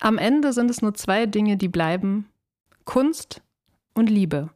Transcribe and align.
Am 0.00 0.18
Ende 0.18 0.52
sind 0.52 0.70
es 0.70 0.82
nur 0.82 0.92
zwei 0.94 1.24
Dinge, 1.24 1.56
die 1.56 1.68
bleiben. 1.68 2.28
Kunst 2.84 3.40
und 3.94 4.10
Liebe. 4.10 4.50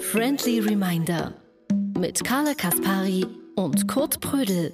Friendly 0.00 0.58
Reminder 0.58 1.34
mit 1.96 2.24
Carla 2.24 2.54
Kaspari 2.54 3.24
und 3.54 3.86
Kurt 3.86 4.20
Prödel. 4.20 4.72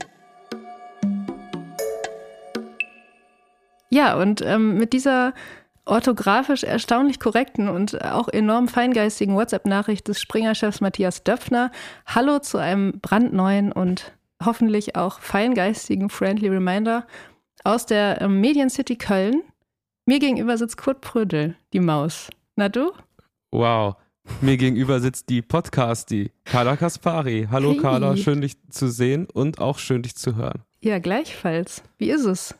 Ja, 3.91 4.16
und 4.16 4.41
ähm, 4.41 4.79
mit 4.79 4.95
dieser 4.95 5.35
orthografisch 5.87 6.64
erstaunlich 6.64 7.21
korrekten 7.21 7.69
und 7.69 8.03
auch 8.05 8.29
enorm 8.29 8.69
feingeistigen 8.69 9.35
WhatsApp-Nachricht 9.35 10.09
des 10.09 10.21
Springer-Chefs 10.21 10.80
Matthias 10.80 11.25
Döpfner. 11.25 11.71
Hallo 12.07 12.39
zu 12.39 12.59
einem 12.59 13.00
brandneuen 13.00 13.72
und 13.72 14.12
hoffentlich 14.45 14.96
auch 14.96 15.21
feingeistigen 15.21 16.09
Friendly 16.09 16.49
Reminder 16.49 17.07
aus 17.64 17.86
der 17.86 18.21
ähm, 18.21 18.40
Medien 18.40 18.71
City 18.71 18.96
Köln. 18.96 19.43
Mir 20.07 20.18
gegenüber 20.18 20.59
sitzt 20.59 20.76
Kurt 20.76 21.00
Prödel, 21.00 21.57
die 21.73 21.81
Maus. 21.81 22.29
Na 22.57 22.68
du? 22.68 22.93
Wow. 23.51 23.96
Mir 24.40 24.57
gegenüber 24.57 25.01
sitzt 25.01 25.29
die 25.29 25.43
Podcast, 25.43 26.11
die 26.11 26.31
Carla 26.45 26.76
Kaspari. 26.76 27.48
Hallo 27.51 27.73
hey. 27.73 27.79
Carla, 27.79 28.17
schön 28.17 28.40
dich 28.40 28.57
zu 28.71 28.89
sehen 28.89 29.26
und 29.32 29.61
auch 29.61 29.79
schön 29.79 30.03
dich 30.03 30.14
zu 30.14 30.37
hören. 30.37 30.62
Ja, 30.81 30.98
gleichfalls. 30.98 31.82
Wie 31.98 32.11
ist 32.11 32.25
es? 32.25 32.55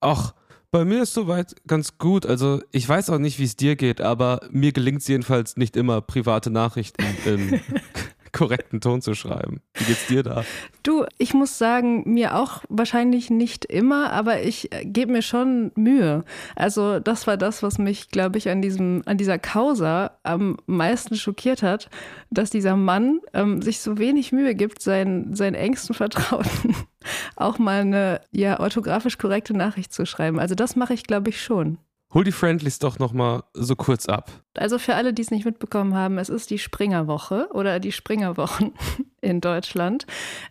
Ach, 0.00 0.32
bei 0.70 0.84
mir 0.84 1.02
ist 1.02 1.14
soweit 1.14 1.54
ganz 1.66 1.98
gut. 1.98 2.26
Also 2.26 2.62
ich 2.72 2.88
weiß 2.88 3.10
auch 3.10 3.18
nicht, 3.18 3.38
wie 3.38 3.44
es 3.44 3.56
dir 3.56 3.76
geht, 3.76 4.00
aber 4.00 4.40
mir 4.50 4.72
gelingt 4.72 5.00
es 5.00 5.08
jedenfalls 5.08 5.56
nicht 5.56 5.76
immer, 5.76 6.00
private 6.00 6.50
Nachrichten 6.50 7.04
im 7.24 7.60
korrekten 8.32 8.80
Ton 8.80 9.02
zu 9.02 9.14
schreiben. 9.14 9.60
Wie 9.74 9.84
geht's 9.84 10.06
dir 10.06 10.22
da? 10.22 10.44
Du, 10.82 11.04
ich 11.18 11.34
muss 11.34 11.58
sagen, 11.58 12.02
mir 12.06 12.36
auch 12.36 12.62
wahrscheinlich 12.68 13.30
nicht 13.30 13.64
immer, 13.64 14.12
aber 14.12 14.42
ich 14.42 14.72
äh, 14.72 14.84
gebe 14.84 15.12
mir 15.12 15.22
schon 15.22 15.72
Mühe. 15.74 16.24
Also 16.56 17.00
das 17.00 17.26
war 17.26 17.36
das, 17.36 17.62
was 17.62 17.78
mich, 17.78 18.10
glaube 18.10 18.38
ich, 18.38 18.48
an 18.48 18.62
diesem, 18.62 19.02
an 19.06 19.18
dieser 19.18 19.38
Causa 19.38 20.18
am 20.22 20.56
meisten 20.66 21.16
schockiert 21.16 21.62
hat, 21.62 21.90
dass 22.30 22.50
dieser 22.50 22.76
Mann 22.76 23.20
ähm, 23.34 23.62
sich 23.62 23.80
so 23.80 23.98
wenig 23.98 24.32
Mühe 24.32 24.54
gibt, 24.54 24.82
seinen, 24.82 25.34
seinen 25.34 25.54
engsten 25.54 25.94
Vertrauten 25.94 26.74
auch 27.36 27.58
mal 27.58 27.80
eine 27.80 28.20
ja 28.30 28.60
orthografisch 28.60 29.18
korrekte 29.18 29.54
Nachricht 29.54 29.92
zu 29.92 30.06
schreiben. 30.06 30.38
Also 30.38 30.54
das 30.54 30.76
mache 30.76 30.94
ich, 30.94 31.04
glaube 31.04 31.30
ich, 31.30 31.42
schon. 31.42 31.78
Hol 32.14 32.24
die 32.24 32.32
Friendlies 32.32 32.78
doch 32.78 32.98
nochmal 32.98 33.42
so 33.52 33.76
kurz 33.76 34.06
ab. 34.06 34.30
Also 34.56 34.78
für 34.78 34.94
alle, 34.94 35.12
die 35.12 35.20
es 35.20 35.30
nicht 35.30 35.44
mitbekommen 35.44 35.94
haben, 35.94 36.16
es 36.16 36.30
ist 36.30 36.48
die 36.50 36.58
Springerwoche 36.58 37.48
oder 37.52 37.80
die 37.80 37.92
Springerwochen 37.92 38.72
in 39.20 39.42
Deutschland. 39.42 40.06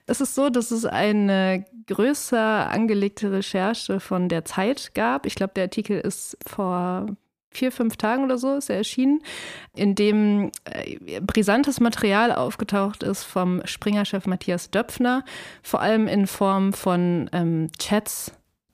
Es 0.05 0.21
ist 0.21 0.35
so, 0.35 0.49
dass 0.49 0.69
es 0.69 0.85
eine 0.85 1.65
größer 1.87 2.69
angelegte 2.69 3.31
Recherche 3.31 3.99
von 3.99 4.29
der 4.29 4.45
Zeit 4.45 4.93
gab. 4.93 5.25
Ich 5.25 5.33
glaube, 5.33 5.53
der 5.55 5.63
Artikel 5.63 5.99
ist 5.99 6.37
vor 6.45 7.07
vier, 7.49 7.71
fünf 7.71 7.97
Tagen 7.97 8.23
oder 8.23 8.37
so 8.37 8.53
ist 8.55 8.69
er 8.69 8.77
erschienen, 8.77 9.21
in 9.73 9.95
dem 9.95 10.51
äh, 10.65 11.19
brisantes 11.21 11.79
Material 11.79 12.31
aufgetaucht 12.31 13.01
ist 13.01 13.23
vom 13.23 13.65
Springer-Chef 13.65 14.27
Matthias 14.27 14.69
Döpfner, 14.69 15.25
vor 15.63 15.81
allem 15.81 16.07
in 16.07 16.27
Form 16.27 16.73
von 16.73 17.29
ähm, 17.33 17.71
Chats 17.79 18.31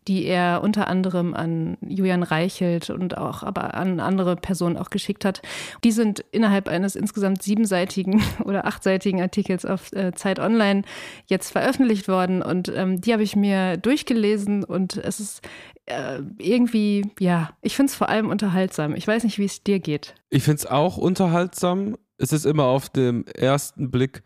die 0.07 0.25
er 0.25 0.61
unter 0.61 0.87
anderem 0.87 1.33
an 1.33 1.77
Julian 1.81 2.23
Reichelt 2.23 2.89
und 2.89 3.17
auch 3.17 3.43
aber 3.43 3.73
an 3.73 3.99
andere 3.99 4.35
Personen 4.35 4.77
auch 4.77 4.89
geschickt 4.89 5.25
hat. 5.25 5.41
Die 5.83 5.91
sind 5.91 6.23
innerhalb 6.31 6.67
eines 6.67 6.95
insgesamt 6.95 7.41
siebenseitigen 7.41 8.21
oder 8.43 8.65
achtseitigen 8.65 9.21
Artikels 9.21 9.65
auf 9.65 9.91
äh, 9.93 10.13
Zeit 10.13 10.39
Online 10.39 10.83
jetzt 11.27 11.51
veröffentlicht 11.51 12.07
worden 12.07 12.41
und 12.41 12.71
ähm, 12.75 13.01
die 13.01 13.13
habe 13.13 13.23
ich 13.23 13.35
mir 13.35 13.77
durchgelesen 13.77 14.63
und 14.63 14.97
es 14.97 15.19
ist 15.19 15.41
äh, 15.85 16.19
irgendwie, 16.37 17.11
ja, 17.19 17.51
ich 17.61 17.75
finde 17.75 17.89
es 17.89 17.95
vor 17.95 18.09
allem 18.09 18.29
unterhaltsam. 18.29 18.95
Ich 18.95 19.07
weiß 19.07 19.23
nicht, 19.23 19.37
wie 19.37 19.45
es 19.45 19.63
dir 19.63 19.79
geht. 19.79 20.15
Ich 20.29 20.43
finde 20.43 20.57
es 20.57 20.65
auch 20.65 20.97
unterhaltsam. 20.97 21.97
Es 22.17 22.31
ist 22.31 22.45
immer 22.45 22.65
auf 22.65 22.89
dem 22.89 23.25
ersten 23.27 23.91
Blick 23.91 24.23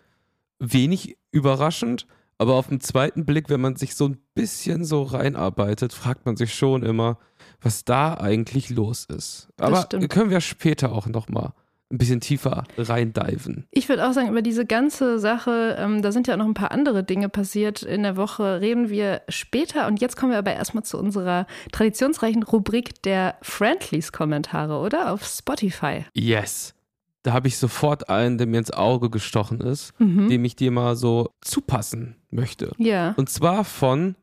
wenig 0.60 1.18
überraschend 1.32 2.08
aber 2.38 2.56
auf 2.56 2.68
den 2.68 2.82
zweiten 2.82 3.26
Blick, 3.26 3.50
wenn 3.50 3.62
man 3.62 3.76
sich 3.76 3.96
so 3.96 4.08
ein 4.08 4.18
bisschen 4.34 4.84
so 4.84 5.04
reinarbeitet, 5.04 5.94
fragt 5.94 6.26
man 6.26 6.38
sich 6.38 6.54
schon 6.54 6.84
immer, 6.84 7.18
was 7.62 7.86
da 7.86 8.16
eigentlich 8.16 8.70
los 8.70 9.06
ist. 9.06 9.50
Aber 9.60 9.86
können 9.86 10.30
wir 10.30 10.42
später 10.42 10.92
auch 10.92 11.08
nochmal 11.08 11.54
ein 11.90 11.98
bisschen 11.98 12.20
tiefer 12.20 12.66
reindiven. 12.78 13.66
Ich 13.72 13.88
würde 13.88 14.08
auch 14.08 14.12
sagen, 14.12 14.28
über 14.28 14.42
diese 14.42 14.66
ganze 14.66 15.20
Sache, 15.20 15.78
ähm, 15.80 16.02
da 16.02 16.12
sind 16.12 16.28
ja 16.28 16.36
noch 16.36 16.46
ein 16.46 16.54
paar 16.54 16.72
andere 16.72 17.04
Dinge 17.04 17.30
passiert 17.30 17.82
in 17.82 18.04
der 18.04 18.18
Woche, 18.18 18.60
reden 18.60 18.90
wir 18.90 19.22
später. 19.30 19.88
Und 19.88 20.02
jetzt 20.02 20.18
kommen 20.18 20.34
wir 20.34 20.38
aber 20.38 20.54
erstmal 20.54 20.84
zu 20.84 20.98
unserer 20.98 21.48
traditionsreichen 21.72 22.44
Rubrik 22.44 23.02
der 23.04 23.36
Friendlies-Kommentare, 23.42 24.80
oder? 24.80 25.14
Auf 25.14 25.26
Spotify. 25.26 26.06
Yes 26.14 26.74
da 27.24 27.34
habe 27.34 27.48
ich 27.48 27.58
sofort 27.58 28.10
einen, 28.10 28.38
der 28.38 28.48
mir 28.48 28.60
ins 28.60 28.72
Auge 28.72 29.10
gestochen 29.10 29.62
ist, 29.62 30.00
mhm. 30.00 30.30
dem 30.30 30.46
ich 30.46 30.56
dir 30.56 30.72
mal 30.72 30.96
so 30.96 31.34
zupassen 31.42 32.16
möchte. 32.30 32.72
Ja. 32.78 33.14
Und 33.18 33.30
zwar 33.30 33.64
von 33.64 34.16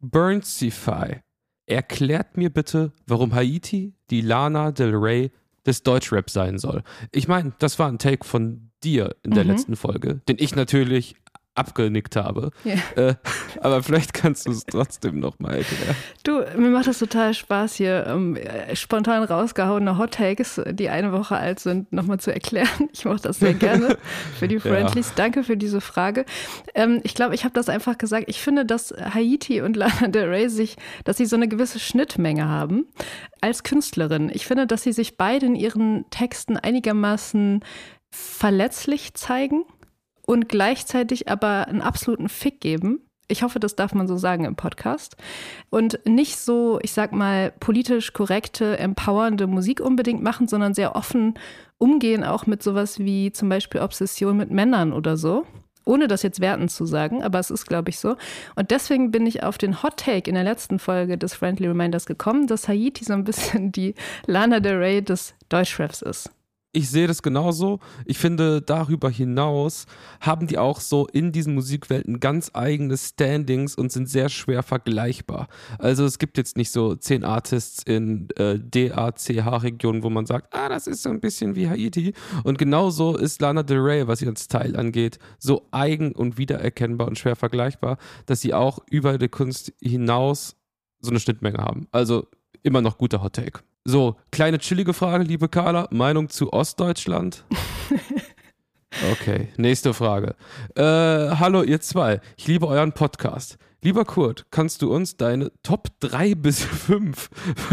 Burnsify. 0.00 1.20
Erklärt 1.66 2.36
mir 2.36 2.50
bitte, 2.50 2.92
warum 3.06 3.34
Haiti 3.34 3.94
die 4.10 4.20
Lana 4.20 4.70
Del 4.72 4.94
Rey 4.94 5.30
des 5.64 5.82
Deutschrap 5.82 6.28
sein 6.28 6.58
soll. 6.58 6.82
Ich 7.10 7.26
meine, 7.26 7.52
das 7.58 7.78
war 7.78 7.88
ein 7.88 7.98
Take 7.98 8.26
von 8.26 8.70
dir 8.82 9.16
in 9.22 9.30
der 9.30 9.44
mhm. 9.44 9.50
letzten 9.50 9.76
Folge, 9.76 10.20
den 10.28 10.36
ich 10.38 10.54
natürlich 10.54 11.16
abgenickt 11.54 12.16
habe. 12.16 12.50
Yeah. 12.64 13.10
Äh, 13.10 13.14
aber 13.60 13.82
vielleicht 13.82 14.12
kannst 14.12 14.46
du 14.46 14.50
es 14.50 14.64
trotzdem 14.66 15.20
nochmal 15.20 15.58
erklären. 15.58 15.96
Du, 16.24 16.44
mir 16.58 16.70
macht 16.70 16.86
das 16.86 16.98
total 16.98 17.34
Spaß, 17.34 17.74
hier 17.74 18.06
ähm, 18.06 18.36
spontan 18.74 19.22
rausgehauene 19.22 19.96
Hot 19.98 20.14
Takes, 20.14 20.60
die 20.70 20.88
eine 20.88 21.12
Woche 21.12 21.36
alt 21.36 21.60
sind, 21.60 21.92
nochmal 21.92 22.18
zu 22.18 22.32
erklären. 22.32 22.88
Ich 22.92 23.04
mache 23.04 23.20
das 23.22 23.38
sehr 23.38 23.54
gerne 23.54 23.98
für 24.38 24.48
die 24.48 24.58
Friendlies. 24.60 25.08
Ja. 25.10 25.14
Danke 25.16 25.44
für 25.44 25.56
diese 25.56 25.80
Frage. 25.80 26.24
Ähm, 26.74 27.00
ich 27.04 27.14
glaube, 27.14 27.34
ich 27.34 27.44
habe 27.44 27.54
das 27.54 27.68
einfach 27.68 27.98
gesagt. 27.98 28.24
Ich 28.28 28.40
finde, 28.40 28.64
dass 28.64 28.92
Haiti 28.92 29.60
und 29.60 29.76
Lana 29.76 30.08
Del 30.08 30.28
Rey 30.28 30.48
sich, 30.48 30.76
dass 31.04 31.16
sie 31.16 31.26
so 31.26 31.36
eine 31.36 31.48
gewisse 31.48 31.78
Schnittmenge 31.78 32.48
haben 32.48 32.86
als 33.40 33.62
Künstlerin. 33.62 34.30
Ich 34.32 34.46
finde, 34.46 34.66
dass 34.66 34.82
sie 34.82 34.92
sich 34.92 35.16
beide 35.16 35.46
in 35.46 35.54
ihren 35.54 36.08
Texten 36.10 36.56
einigermaßen 36.56 37.60
verletzlich 38.10 39.14
zeigen 39.14 39.64
und 40.26 40.48
gleichzeitig 40.48 41.28
aber 41.28 41.68
einen 41.68 41.82
absoluten 41.82 42.28
Fick 42.28 42.60
geben. 42.60 43.00
Ich 43.26 43.42
hoffe, 43.42 43.58
das 43.58 43.74
darf 43.74 43.94
man 43.94 44.06
so 44.06 44.16
sagen 44.16 44.44
im 44.44 44.54
Podcast. 44.54 45.16
Und 45.70 45.98
nicht 46.04 46.36
so, 46.36 46.78
ich 46.82 46.92
sag 46.92 47.12
mal, 47.12 47.52
politisch 47.58 48.12
korrekte, 48.12 48.78
empowernde 48.78 49.46
Musik 49.46 49.80
unbedingt 49.80 50.22
machen, 50.22 50.46
sondern 50.46 50.74
sehr 50.74 50.94
offen 50.94 51.34
umgehen, 51.78 52.22
auch 52.22 52.46
mit 52.46 52.62
sowas 52.62 52.98
wie 52.98 53.32
zum 53.32 53.48
Beispiel 53.48 53.80
Obsession 53.80 54.36
mit 54.36 54.50
Männern 54.50 54.92
oder 54.92 55.16
so. 55.16 55.46
Ohne 55.86 56.06
das 56.06 56.22
jetzt 56.22 56.40
wertend 56.40 56.70
zu 56.70 56.86
sagen, 56.86 57.22
aber 57.22 57.38
es 57.38 57.50
ist, 57.50 57.66
glaube 57.66 57.90
ich, 57.90 57.98
so. 57.98 58.16
Und 58.56 58.70
deswegen 58.70 59.10
bin 59.10 59.26
ich 59.26 59.42
auf 59.42 59.58
den 59.58 59.82
Hot 59.82 59.98
Take 59.98 60.30
in 60.30 60.34
der 60.34 60.44
letzten 60.44 60.78
Folge 60.78 61.18
des 61.18 61.34
Friendly 61.34 61.66
Reminders 61.66 62.06
gekommen, 62.06 62.46
dass 62.46 62.68
Haiti 62.68 63.04
so 63.04 63.12
ein 63.12 63.24
bisschen 63.24 63.70
die 63.70 63.94
Lana 64.26 64.60
Del 64.60 64.76
Rey 64.76 65.02
des 65.02 65.34
Deutschraps 65.48 66.00
ist 66.00 66.30
ich 66.74 66.90
sehe 66.90 67.06
das 67.06 67.22
genauso. 67.22 67.78
Ich 68.04 68.18
finde, 68.18 68.60
darüber 68.60 69.08
hinaus 69.08 69.86
haben 70.20 70.46
die 70.46 70.58
auch 70.58 70.80
so 70.80 71.06
in 71.06 71.30
diesen 71.30 71.54
Musikwelten 71.54 72.18
ganz 72.20 72.50
eigene 72.52 72.96
Standings 72.96 73.76
und 73.76 73.92
sind 73.92 74.08
sehr 74.08 74.28
schwer 74.28 74.62
vergleichbar. 74.62 75.48
Also 75.78 76.04
es 76.04 76.18
gibt 76.18 76.36
jetzt 76.36 76.56
nicht 76.56 76.72
so 76.72 76.96
zehn 76.96 77.24
Artists 77.24 77.82
in 77.84 78.28
äh, 78.36 78.58
DACH-Regionen, 78.58 80.02
wo 80.02 80.10
man 80.10 80.26
sagt, 80.26 80.52
ah, 80.52 80.68
das 80.68 80.86
ist 80.86 81.02
so 81.02 81.10
ein 81.10 81.20
bisschen 81.20 81.54
wie 81.54 81.68
Haiti. 81.68 82.12
Und 82.42 82.58
genauso 82.58 83.16
ist 83.16 83.40
Lana 83.40 83.62
Del 83.62 83.78
Rey, 83.78 84.08
was 84.08 84.20
ihren 84.20 84.36
Style 84.36 84.76
angeht, 84.76 85.18
so 85.38 85.68
eigen 85.70 86.12
und 86.12 86.38
wiedererkennbar 86.38 87.06
und 87.06 87.18
schwer 87.18 87.36
vergleichbar, 87.36 87.98
dass 88.26 88.40
sie 88.40 88.52
auch 88.52 88.80
über 88.90 89.16
die 89.18 89.28
Kunst 89.28 89.72
hinaus 89.80 90.56
so 91.00 91.10
eine 91.10 91.20
Schnittmenge 91.20 91.58
haben. 91.58 91.86
Also 91.92 92.26
immer 92.64 92.80
noch 92.80 92.98
guter 92.98 93.22
Hot 93.22 93.34
Take. 93.34 93.60
So, 93.86 94.16
kleine 94.32 94.58
chillige 94.60 94.94
Frage, 94.94 95.24
liebe 95.24 95.48
Carla. 95.48 95.88
Meinung 95.90 96.30
zu 96.30 96.52
Ostdeutschland? 96.52 97.44
Okay, 99.10 99.48
nächste 99.56 99.92
Frage. 99.92 100.36
Äh, 100.76 100.82
hallo, 100.82 101.64
ihr 101.64 101.80
zwei. 101.80 102.20
Ich 102.36 102.46
liebe 102.46 102.68
euren 102.68 102.92
Podcast. 102.92 103.58
Lieber 103.82 104.04
Kurt, 104.04 104.46
kannst 104.52 104.82
du 104.82 104.94
uns 104.94 105.16
deine 105.16 105.50
Top 105.64 105.88
3 105.98 106.36
bis 106.36 106.62
5 106.64 107.28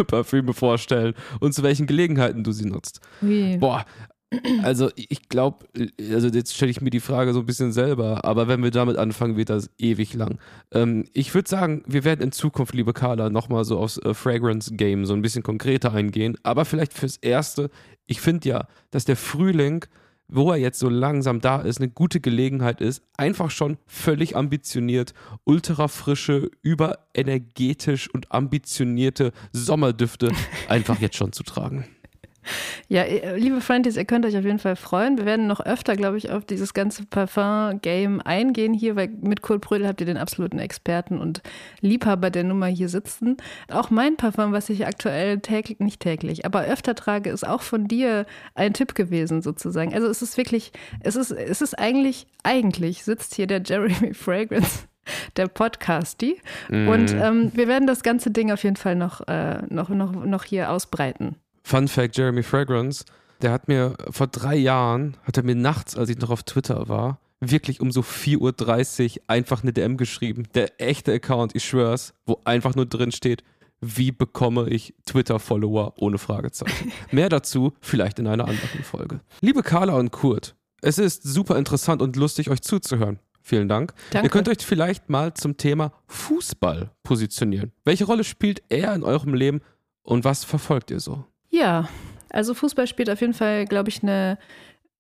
Parfüme 0.07 0.53
vorstellen 0.53 1.13
und 1.39 1.53
zu 1.53 1.61
welchen 1.61 1.85
Gelegenheiten 1.85 2.43
du 2.43 2.51
sie 2.51 2.65
nutzt? 2.65 3.01
Wie? 3.21 3.55
Boah, 3.57 3.85
also 4.63 4.89
ich 4.95 5.27
glaube, 5.29 5.65
also 6.11 6.27
jetzt 6.27 6.55
stelle 6.55 6.71
ich 6.71 6.81
mir 6.81 6.89
die 6.89 6.99
Frage 6.99 7.33
so 7.33 7.39
ein 7.39 7.45
bisschen 7.45 7.71
selber, 7.73 8.23
aber 8.23 8.47
wenn 8.47 8.63
wir 8.63 8.71
damit 8.71 8.97
anfangen, 8.97 9.37
wird 9.37 9.49
das 9.49 9.69
ewig 9.77 10.13
lang. 10.13 10.39
Ähm, 10.71 11.05
ich 11.13 11.33
würde 11.33 11.49
sagen, 11.49 11.83
wir 11.85 12.03
werden 12.03 12.21
in 12.21 12.31
Zukunft, 12.31 12.73
liebe 12.73 12.93
Carla, 12.93 13.29
nochmal 13.29 13.65
so 13.65 13.77
aufs 13.77 13.97
äh, 13.97 14.13
Fragrance 14.13 14.73
Game 14.73 15.05
so 15.05 15.13
ein 15.13 15.21
bisschen 15.21 15.43
konkreter 15.43 15.93
eingehen, 15.93 16.37
aber 16.43 16.65
vielleicht 16.65 16.93
fürs 16.93 17.17
Erste, 17.17 17.69
ich 18.05 18.21
finde 18.21 18.49
ja, 18.49 18.67
dass 18.89 19.05
der 19.05 19.17
Frühling 19.17 19.85
wo 20.31 20.49
er 20.51 20.57
jetzt 20.57 20.79
so 20.79 20.89
langsam 20.89 21.41
da 21.41 21.61
ist, 21.61 21.79
eine 21.79 21.89
gute 21.89 22.21
Gelegenheit 22.21 22.79
ist, 22.79 23.03
einfach 23.17 23.51
schon 23.51 23.77
völlig 23.85 24.35
ambitioniert, 24.35 25.13
ultra 25.43 25.89
frische, 25.89 26.49
überenergetisch 26.61 28.09
und 28.13 28.31
ambitionierte 28.31 29.33
Sommerdüfte 29.51 30.31
einfach 30.69 30.99
jetzt 31.01 31.17
schon 31.17 31.33
zu 31.33 31.43
tragen. 31.43 31.85
Ja, 32.87 33.03
äh, 33.03 33.37
liebe 33.37 33.61
Friendies, 33.61 33.95
ihr 33.95 34.05
könnt 34.05 34.25
euch 34.25 34.37
auf 34.37 34.43
jeden 34.43 34.59
Fall 34.59 34.75
freuen. 34.75 35.17
Wir 35.17 35.25
werden 35.25 35.47
noch 35.47 35.59
öfter, 35.59 35.95
glaube 35.95 36.17
ich, 36.17 36.31
auf 36.31 36.43
dieses 36.45 36.73
ganze 36.73 37.05
Parfum-Game 37.05 38.21
eingehen 38.21 38.73
hier, 38.73 38.95
weil 38.95 39.09
mit 39.21 39.41
Kurt 39.41 39.61
Brödel 39.61 39.87
habt 39.87 40.01
ihr 40.01 40.07
den 40.07 40.17
absoluten 40.17 40.59
Experten 40.59 41.19
und 41.19 41.41
Liebhaber 41.81 42.29
der 42.29 42.43
Nummer 42.43 42.67
hier 42.67 42.89
sitzen. 42.89 43.37
Auch 43.69 43.89
mein 43.89 44.17
Parfum, 44.17 44.51
was 44.51 44.69
ich 44.69 44.85
aktuell 44.85 45.39
täglich, 45.39 45.79
nicht 45.79 46.01
täglich, 46.01 46.45
aber 46.45 46.63
öfter 46.63 46.95
trage, 46.95 47.29
ist 47.29 47.47
auch 47.47 47.61
von 47.61 47.87
dir 47.87 48.25
ein 48.55 48.73
Tipp 48.73 48.95
gewesen 48.95 49.41
sozusagen. 49.41 49.93
Also 49.93 50.07
es 50.07 50.21
ist 50.21 50.37
wirklich, 50.37 50.71
es 51.01 51.15
ist, 51.15 51.31
es 51.31 51.61
ist 51.61 51.77
eigentlich, 51.77 52.27
eigentlich 52.43 53.03
sitzt 53.03 53.35
hier 53.35 53.47
der 53.47 53.61
Jeremy 53.63 54.13
Fragrance 54.13 54.87
der 55.37 55.47
Podcasty. 55.47 56.41
Mm. 56.69 56.87
Und 56.87 57.13
ähm, 57.13 57.51
wir 57.53 57.67
werden 57.67 57.87
das 57.87 58.03
ganze 58.03 58.31
Ding 58.31 58.51
auf 58.51 58.63
jeden 58.63 58.75
Fall 58.75 58.95
noch, 58.95 59.27
äh, 59.27 59.61
noch, 59.69 59.89
noch, 59.89 60.11
noch 60.11 60.43
hier 60.43 60.71
ausbreiten. 60.71 61.35
Fun 61.63 61.87
Fact: 61.87 62.17
Jeremy 62.17 62.43
Fragrance, 62.43 63.05
der 63.41 63.51
hat 63.51 63.67
mir 63.67 63.95
vor 64.09 64.27
drei 64.27 64.55
Jahren, 64.55 65.17
hat 65.23 65.37
er 65.37 65.43
mir 65.43 65.55
nachts, 65.55 65.97
als 65.97 66.09
ich 66.09 66.17
noch 66.17 66.29
auf 66.29 66.43
Twitter 66.43 66.87
war, 66.87 67.19
wirklich 67.39 67.81
um 67.81 67.91
so 67.91 68.01
4.30 68.01 69.17
Uhr 69.17 69.23
einfach 69.27 69.63
eine 69.63 69.73
DM 69.73 69.97
geschrieben. 69.97 70.47
Der 70.53 70.79
echte 70.79 71.13
Account, 71.13 71.55
ich 71.55 71.65
schwör's, 71.65 72.13
wo 72.25 72.39
einfach 72.45 72.75
nur 72.75 72.85
drin 72.85 73.11
steht, 73.11 73.43
wie 73.81 74.11
bekomme 74.11 74.69
ich 74.69 74.93
Twitter-Follower 75.05 75.95
ohne 75.97 76.19
Fragezeichen. 76.19 76.91
Mehr 77.11 77.29
dazu 77.29 77.73
vielleicht 77.81 78.19
in 78.19 78.27
einer 78.27 78.47
anderen 78.47 78.83
Folge. 78.83 79.21
Liebe 79.41 79.63
Carla 79.63 79.95
und 79.95 80.11
Kurt, 80.11 80.55
es 80.81 80.99
ist 80.99 81.23
super 81.23 81.57
interessant 81.57 82.01
und 82.01 82.15
lustig, 82.15 82.49
euch 82.49 82.61
zuzuhören. 82.61 83.19
Vielen 83.41 83.67
Dank. 83.67 83.93
Danke. 84.11 84.27
Ihr 84.27 84.29
könnt 84.29 84.49
euch 84.49 84.59
vielleicht 84.63 85.09
mal 85.09 85.33
zum 85.33 85.57
Thema 85.57 85.91
Fußball 86.07 86.91
positionieren. 87.01 87.71
Welche 87.83 88.05
Rolle 88.05 88.23
spielt 88.23 88.61
er 88.69 88.93
in 88.93 89.03
eurem 89.03 89.33
Leben 89.33 89.61
und 90.03 90.23
was 90.23 90.43
verfolgt 90.43 90.91
ihr 90.91 90.99
so? 90.99 91.25
Ja, 91.61 91.87
also 92.31 92.55
Fußball 92.55 92.87
spielt 92.87 93.07
auf 93.11 93.21
jeden 93.21 93.35
Fall, 93.35 93.65
glaube 93.65 93.89
ich, 93.89 94.01
eine, 94.01 94.39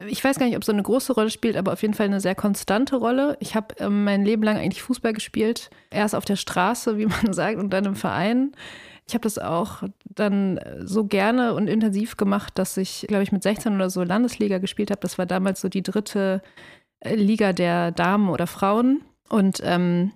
ich 0.05 0.23
weiß 0.23 0.37
gar 0.37 0.45
nicht, 0.45 0.55
ob 0.55 0.63
so 0.63 0.71
eine 0.71 0.83
große 0.83 1.13
Rolle 1.13 1.31
spielt, 1.31 1.57
aber 1.57 1.73
auf 1.73 1.81
jeden 1.81 1.95
Fall 1.95 2.05
eine 2.05 2.19
sehr 2.19 2.35
konstante 2.35 2.97
Rolle. 2.97 3.35
Ich 3.39 3.55
habe 3.55 3.73
ähm, 3.79 4.03
mein 4.03 4.23
Leben 4.23 4.43
lang 4.43 4.57
eigentlich 4.57 4.83
Fußball 4.83 5.13
gespielt. 5.13 5.71
Erst 5.89 6.13
auf 6.13 6.23
der 6.23 6.35
Straße, 6.35 6.99
wie 6.99 7.05
man 7.23 7.33
sagt, 7.33 7.57
und 7.57 7.71
dann 7.71 7.85
im 7.85 7.95
Verein. 7.95 8.51
Ich 9.07 9.15
habe 9.15 9.23
das 9.23 9.39
auch 9.39 9.81
dann 10.05 10.59
so 10.83 11.05
gerne 11.05 11.55
und 11.55 11.67
intensiv 11.67 12.15
gemacht, 12.15 12.53
dass 12.59 12.77
ich, 12.77 13.05
glaube 13.07 13.23
ich, 13.23 13.31
mit 13.31 13.41
16 13.41 13.73
oder 13.73 13.89
so 13.89 14.03
Landesliga 14.03 14.59
gespielt 14.59 14.91
habe. 14.91 15.01
Das 15.01 15.17
war 15.17 15.25
damals 15.25 15.61
so 15.61 15.67
die 15.67 15.81
dritte 15.81 16.43
äh, 16.99 17.15
Liga 17.15 17.53
der 17.53 17.91
Damen 17.91 18.29
oder 18.29 18.45
Frauen. 18.45 19.01
Und 19.29 19.61
ähm, 19.63 20.11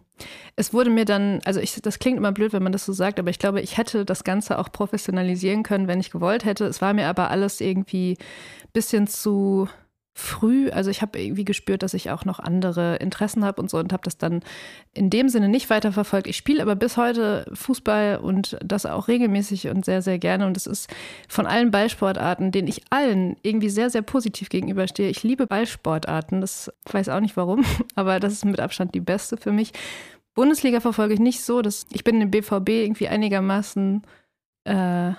es 0.56 0.74
wurde 0.74 0.90
mir 0.90 1.06
dann, 1.06 1.42
also 1.46 1.60
ich, 1.60 1.82
das 1.82 2.00
klingt 2.00 2.18
immer 2.18 2.32
blöd, 2.32 2.54
wenn 2.54 2.64
man 2.64 2.72
das 2.72 2.86
so 2.86 2.94
sagt, 2.94 3.20
aber 3.20 3.30
ich 3.30 3.40
glaube, 3.40 3.62
ich 3.62 3.78
hätte 3.78 4.06
das 4.06 4.24
Ganze 4.24 4.58
auch 4.58 4.72
professionalisieren 4.72 5.64
können, 5.64 5.88
wenn 5.88 6.00
ich 6.00 6.12
gewollt 6.12 6.46
hätte. 6.46 6.66
Es 6.66 6.82
war 6.82 6.94
mir 6.94 7.08
aber 7.08 7.30
alles 7.30 7.62
irgendwie 7.62 8.18
ein 8.64 8.70
bisschen 8.74 9.08
zu 9.08 9.68
früh. 10.18 10.70
Also 10.70 10.90
ich 10.90 11.02
habe 11.02 11.20
irgendwie 11.20 11.44
gespürt, 11.44 11.84
dass 11.84 11.94
ich 11.94 12.10
auch 12.10 12.24
noch 12.24 12.40
andere 12.40 12.96
Interessen 12.96 13.44
habe 13.44 13.62
und 13.62 13.70
so 13.70 13.78
und 13.78 13.92
habe 13.92 14.04
das 14.04 14.18
dann 14.18 14.44
in 14.94 15.10
dem 15.10 15.28
Sinne 15.28 15.50
nicht 15.50 15.70
weiterverfolgt. 15.70 16.26
Ich 16.26 16.38
spiele 16.38 16.62
aber 16.62 16.78
bis 16.78 16.96
heute 16.96 17.46
Fußball 17.54 18.20
und 18.20 18.58
das 18.64 18.86
auch 18.86 19.10
regelmäßig 19.10 19.68
und 19.68 19.84
sehr, 19.84 20.02
sehr 20.02 20.18
gerne. 20.18 20.48
Und 20.48 20.56
es 20.56 20.68
ist 20.68 20.90
von 21.28 21.46
allen 21.46 21.70
Ballsportarten, 21.70 22.54
denen 22.54 22.70
ich 22.70 22.82
allen 22.92 23.36
irgendwie 23.44 23.70
sehr, 23.70 23.90
sehr 23.90 24.04
positiv 24.04 24.48
gegenüberstehe. 24.48 25.10
Ich 25.10 25.22
liebe 25.24 25.48
Ballsportarten. 25.48 26.40
Das 26.40 26.72
weiß 26.90 27.10
auch 27.10 27.20
nicht 27.20 27.36
warum, 27.36 27.66
aber 27.96 28.22
das 28.22 28.32
ist 28.32 28.46
mit 28.46 28.62
Abstand 28.62 28.96
die 28.96 29.02
beste 29.02 29.36
für 29.36 29.52
mich. 29.52 29.74
Bundesliga 30.34 30.80
verfolge 30.80 31.14
ich 31.14 31.20
nicht 31.20 31.44
so. 31.44 31.62
Dass 31.62 31.86
ich 31.92 32.06
bin 32.06 32.22
dem 32.22 32.32
BVB 32.32 32.70
irgendwie 32.70 33.10
einigermaßen 33.10 34.02
äh, 34.64 35.12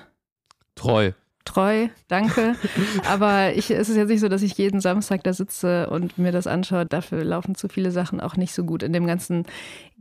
treu 0.75 1.13
treu, 1.47 1.89
danke. 2.09 2.55
Aber 3.09 3.55
ich, 3.55 3.71
es 3.71 3.89
ist 3.89 3.97
jetzt 3.97 4.09
nicht 4.09 4.21
so, 4.21 4.29
dass 4.29 4.43
ich 4.43 4.59
jeden 4.59 4.81
Samstag 4.81 5.25
da 5.25 5.33
sitze 5.33 5.89
und 5.89 6.19
mir 6.19 6.33
das 6.33 6.47
anschaue. 6.47 6.85
Dafür 6.85 7.25
laufen 7.25 7.55
zu 7.55 7.69
viele 7.69 7.91
Sachen 7.91 8.21
auch 8.21 8.37
nicht 8.37 8.53
so 8.53 8.65
gut 8.65 8.83
in 8.83 8.93
dem 8.93 9.07
ganzen 9.07 9.45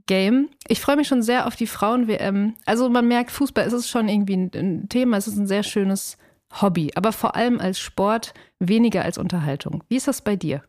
Game. 0.07 0.49
Ich 0.67 0.81
freue 0.81 0.97
mich 0.97 1.07
schon 1.07 1.21
sehr 1.21 1.47
auf 1.47 1.55
die 1.55 1.67
Frauen-WM. 1.67 2.55
Also 2.65 2.89
man 2.89 3.07
merkt, 3.07 3.31
Fußball 3.31 3.65
ist 3.65 3.73
es 3.73 3.89
schon 3.89 4.09
irgendwie 4.09 4.35
ein 4.35 4.89
Thema. 4.89 5.17
Es 5.17 5.27
ist 5.27 5.37
ein 5.37 5.47
sehr 5.47 5.63
schönes 5.63 6.17
Hobby, 6.61 6.91
aber 6.95 7.11
vor 7.11 7.35
allem 7.35 7.59
als 7.59 7.79
Sport, 7.79 8.33
weniger 8.59 9.03
als 9.03 9.17
Unterhaltung. 9.17 9.83
Wie 9.89 9.95
ist 9.95 10.07
das 10.07 10.21
bei 10.21 10.35
dir? 10.35 10.63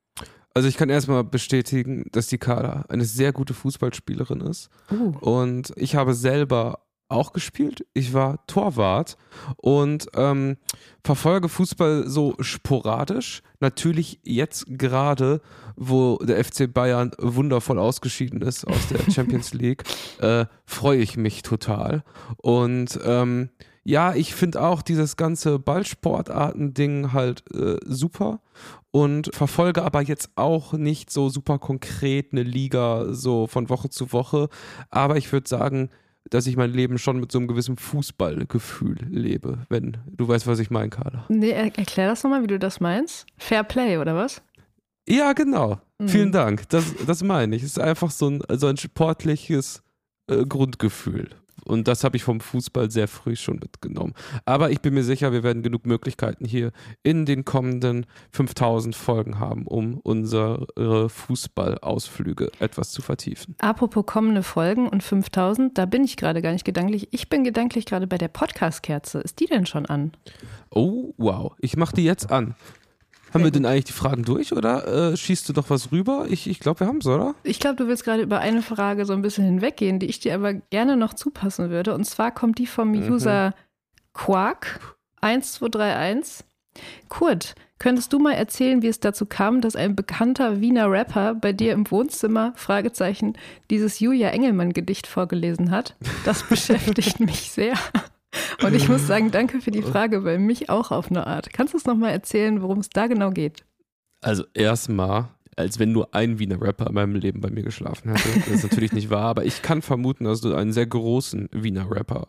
Also 0.54 0.68
ich 0.68 0.78
kann 0.78 0.88
erstmal 0.88 1.22
bestätigen, 1.22 2.06
dass 2.12 2.28
die 2.28 2.38
Carla 2.38 2.86
eine 2.88 3.04
sehr 3.04 3.34
gute 3.34 3.52
Fußballspielerin 3.52 4.40
ist. 4.40 4.70
Uh. 4.90 5.12
Und 5.20 5.72
ich 5.76 5.96
habe 5.96 6.14
selber 6.14 6.85
auch 7.08 7.32
gespielt. 7.32 7.86
Ich 7.94 8.12
war 8.12 8.44
Torwart 8.46 9.16
und 9.56 10.08
ähm, 10.14 10.56
verfolge 11.04 11.48
Fußball 11.48 12.08
so 12.08 12.34
sporadisch. 12.40 13.42
Natürlich 13.60 14.20
jetzt 14.24 14.66
gerade, 14.68 15.40
wo 15.76 16.18
der 16.18 16.44
FC 16.44 16.72
Bayern 16.72 17.12
wundervoll 17.18 17.78
ausgeschieden 17.78 18.42
ist 18.42 18.66
aus 18.66 18.88
der 18.88 19.10
Champions 19.10 19.54
League, 19.54 19.84
äh, 20.20 20.46
freue 20.64 20.98
ich 20.98 21.16
mich 21.16 21.42
total. 21.42 22.02
Und 22.38 22.98
ähm, 23.04 23.50
ja, 23.84 24.14
ich 24.14 24.34
finde 24.34 24.62
auch 24.62 24.82
dieses 24.82 25.16
ganze 25.16 25.60
Ballsportarten-Ding 25.60 27.12
halt 27.12 27.44
äh, 27.54 27.76
super 27.84 28.40
und 28.90 29.30
verfolge 29.32 29.84
aber 29.84 30.02
jetzt 30.02 30.30
auch 30.34 30.72
nicht 30.72 31.12
so 31.12 31.28
super 31.28 31.60
konkret 31.60 32.32
eine 32.32 32.42
Liga 32.42 33.12
so 33.12 33.46
von 33.46 33.68
Woche 33.68 33.88
zu 33.88 34.12
Woche. 34.12 34.48
Aber 34.90 35.18
ich 35.18 35.32
würde 35.32 35.48
sagen, 35.48 35.90
dass 36.30 36.46
ich 36.46 36.56
mein 36.56 36.72
Leben 36.72 36.98
schon 36.98 37.20
mit 37.20 37.32
so 37.32 37.38
einem 37.38 37.48
gewissen 37.48 37.76
Fußballgefühl 37.76 38.98
lebe, 39.10 39.58
wenn 39.68 39.96
du 40.06 40.28
weißt, 40.28 40.46
was 40.46 40.58
ich 40.58 40.70
meine, 40.70 40.90
Carla. 40.90 41.24
Nee, 41.28 41.50
erklär 41.50 42.08
das 42.08 42.22
nochmal, 42.22 42.42
wie 42.42 42.48
du 42.48 42.58
das 42.58 42.80
meinst. 42.80 43.26
Fair 43.36 43.64
Play, 43.64 43.98
oder 43.98 44.14
was? 44.14 44.42
Ja, 45.08 45.32
genau. 45.32 45.80
Mhm. 45.98 46.08
Vielen 46.08 46.32
Dank. 46.32 46.68
Das, 46.68 46.84
das 47.06 47.22
meine 47.22 47.56
ich. 47.56 47.62
Es 47.62 47.70
ist 47.70 47.80
einfach 47.80 48.10
so 48.10 48.28
ein, 48.28 48.42
so 48.50 48.66
ein 48.66 48.76
sportliches 48.76 49.82
äh, 50.28 50.44
Grundgefühl. 50.44 51.30
Und 51.66 51.88
das 51.88 52.04
habe 52.04 52.16
ich 52.16 52.24
vom 52.24 52.40
Fußball 52.40 52.90
sehr 52.90 53.08
früh 53.08 53.36
schon 53.36 53.56
mitgenommen. 53.56 54.14
Aber 54.44 54.70
ich 54.70 54.80
bin 54.80 54.94
mir 54.94 55.02
sicher, 55.02 55.32
wir 55.32 55.42
werden 55.42 55.62
genug 55.62 55.86
Möglichkeiten 55.86 56.44
hier 56.44 56.72
in 57.02 57.26
den 57.26 57.44
kommenden 57.44 58.06
5000 58.32 58.94
Folgen 58.94 59.38
haben, 59.38 59.66
um 59.66 59.98
unsere 59.98 60.66
Fußballausflüge 61.08 62.50
etwas 62.60 62.90
zu 62.92 63.02
vertiefen. 63.02 63.54
Apropos 63.58 64.06
kommende 64.06 64.42
Folgen 64.42 64.88
und 64.88 65.02
5000, 65.02 65.76
da 65.76 65.86
bin 65.86 66.04
ich 66.04 66.16
gerade 66.16 66.42
gar 66.42 66.52
nicht 66.52 66.64
gedanklich. 66.64 67.08
Ich 67.10 67.28
bin 67.28 67.44
gedanklich 67.44 67.86
gerade 67.86 68.06
bei 68.06 68.18
der 68.18 68.28
Podcast-Kerze. 68.28 69.20
Ist 69.20 69.40
die 69.40 69.46
denn 69.46 69.66
schon 69.66 69.86
an? 69.86 70.12
Oh, 70.70 71.12
wow. 71.16 71.52
Ich 71.58 71.76
mache 71.76 71.96
die 71.96 72.04
jetzt 72.04 72.30
an. 72.30 72.54
Haben 73.36 73.44
wir 73.44 73.50
denn 73.50 73.66
eigentlich 73.66 73.84
die 73.84 73.92
Fragen 73.92 74.24
durch 74.24 74.52
oder 74.52 75.12
äh, 75.12 75.16
schießt 75.16 75.48
du 75.48 75.52
doch 75.52 75.70
was 75.70 75.92
rüber? 75.92 76.26
Ich, 76.28 76.48
ich 76.48 76.60
glaube, 76.60 76.80
wir 76.80 76.86
haben 76.86 76.98
es, 76.98 77.06
oder? 77.06 77.34
Ich 77.42 77.60
glaube, 77.60 77.76
du 77.76 77.86
willst 77.86 78.04
gerade 78.04 78.22
über 78.22 78.40
eine 78.40 78.62
Frage 78.62 79.04
so 79.04 79.12
ein 79.12 79.22
bisschen 79.22 79.44
hinweggehen, 79.44 79.98
die 79.98 80.06
ich 80.06 80.20
dir 80.20 80.34
aber 80.34 80.54
gerne 80.54 80.96
noch 80.96 81.14
zupassen 81.14 81.70
würde. 81.70 81.94
Und 81.94 82.04
zwar 82.04 82.32
kommt 82.32 82.58
die 82.58 82.66
vom 82.66 82.92
mhm. 82.92 83.12
User 83.12 83.54
Quark 84.12 84.96
1231. 85.20 86.44
Kurt, 87.08 87.54
könntest 87.78 88.12
du 88.12 88.18
mal 88.18 88.32
erzählen, 88.32 88.82
wie 88.82 88.88
es 88.88 89.00
dazu 89.00 89.26
kam, 89.26 89.60
dass 89.60 89.76
ein 89.76 89.96
bekannter 89.96 90.60
Wiener 90.60 90.90
Rapper 90.90 91.34
bei 91.34 91.52
dir 91.52 91.72
im 91.72 91.90
Wohnzimmer, 91.90 92.52
Fragezeichen, 92.56 93.34
dieses 93.70 94.00
Julia 94.00 94.28
Engelmann-Gedicht 94.30 95.06
vorgelesen 95.06 95.70
hat? 95.70 95.96
Das 96.24 96.42
beschäftigt 96.48 97.20
mich 97.20 97.50
sehr. 97.50 97.74
Und 98.62 98.74
ich 98.74 98.88
muss 98.88 99.06
sagen, 99.06 99.30
danke 99.30 99.60
für 99.60 99.70
die 99.70 99.82
Frage, 99.82 100.24
weil 100.24 100.38
mich 100.38 100.68
auch 100.70 100.90
auf 100.90 101.10
eine 101.10 101.26
Art. 101.26 101.52
Kannst 101.52 101.74
du 101.74 101.78
es 101.78 101.84
nochmal 101.84 102.10
erzählen, 102.10 102.62
worum 102.62 102.78
es 102.78 102.88
da 102.90 103.06
genau 103.06 103.30
geht? 103.30 103.64
Also 104.20 104.44
erstmal, 104.54 105.28
als 105.56 105.78
wenn 105.78 105.92
nur 105.92 106.14
ein 106.14 106.38
Wiener 106.38 106.60
Rapper 106.60 106.88
in 106.88 106.94
meinem 106.94 107.14
Leben 107.14 107.40
bei 107.40 107.50
mir 107.50 107.62
geschlafen 107.62 108.14
hätte. 108.14 108.40
Das 108.40 108.48
ist 108.48 108.62
natürlich 108.62 108.92
nicht 108.92 109.10
wahr, 109.10 109.26
aber 109.26 109.44
ich 109.44 109.62
kann 109.62 109.82
vermuten, 109.82 110.24
dass 110.24 110.40
du 110.40 110.54
einen 110.54 110.72
sehr 110.72 110.86
großen 110.86 111.48
Wiener 111.52 111.90
Rapper 111.90 112.26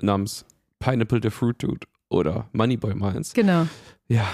namens 0.00 0.44
Pineapple 0.78 1.20
the 1.22 1.30
Fruit 1.30 1.62
Dude 1.62 1.86
oder 2.08 2.48
Moneyboy 2.52 2.94
meinst. 2.94 3.34
Genau. 3.34 3.66
Ja. 4.08 4.26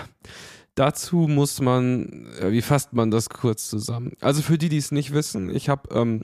Dazu 0.75 1.27
muss 1.29 1.61
man, 1.61 2.29
wie 2.41 2.63
fasst 2.63 2.93
man 2.93 3.11
das 3.11 3.31
kurz 3.31 3.69
zusammen? 3.71 4.13
Also 4.21 4.43
für 4.43 4.59
die, 4.59 4.69
die 4.69 4.77
es 4.77 4.93
nicht 4.93 5.13
wissen, 5.13 5.55
ich 5.55 5.69
habe 5.69 5.95
ähm, 5.95 6.23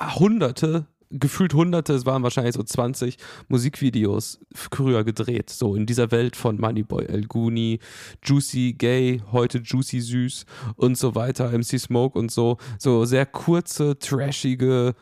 hunderte 0.00 0.86
gefühlt 1.12 1.54
hunderte, 1.54 1.94
es 1.94 2.06
waren 2.06 2.22
wahrscheinlich 2.22 2.54
so 2.54 2.62
20 2.62 3.16
Musikvideos 3.48 4.40
früher 4.54 5.04
gedreht, 5.04 5.50
so 5.50 5.74
in 5.74 5.86
dieser 5.86 6.10
Welt 6.10 6.36
von 6.36 6.60
Moneyboy, 6.60 7.06
El 7.06 7.26
Guni, 7.26 7.78
Juicy 8.22 8.74
Gay, 8.76 9.22
heute 9.30 9.58
Juicy 9.58 10.00
Süß 10.00 10.46
und 10.76 10.96
so 10.96 11.14
weiter, 11.14 11.50
MC 11.50 11.78
Smoke 11.78 12.18
und 12.18 12.30
so, 12.30 12.56
so 12.78 13.04
sehr 13.04 13.26
kurze, 13.26 13.98
trashige 13.98 14.94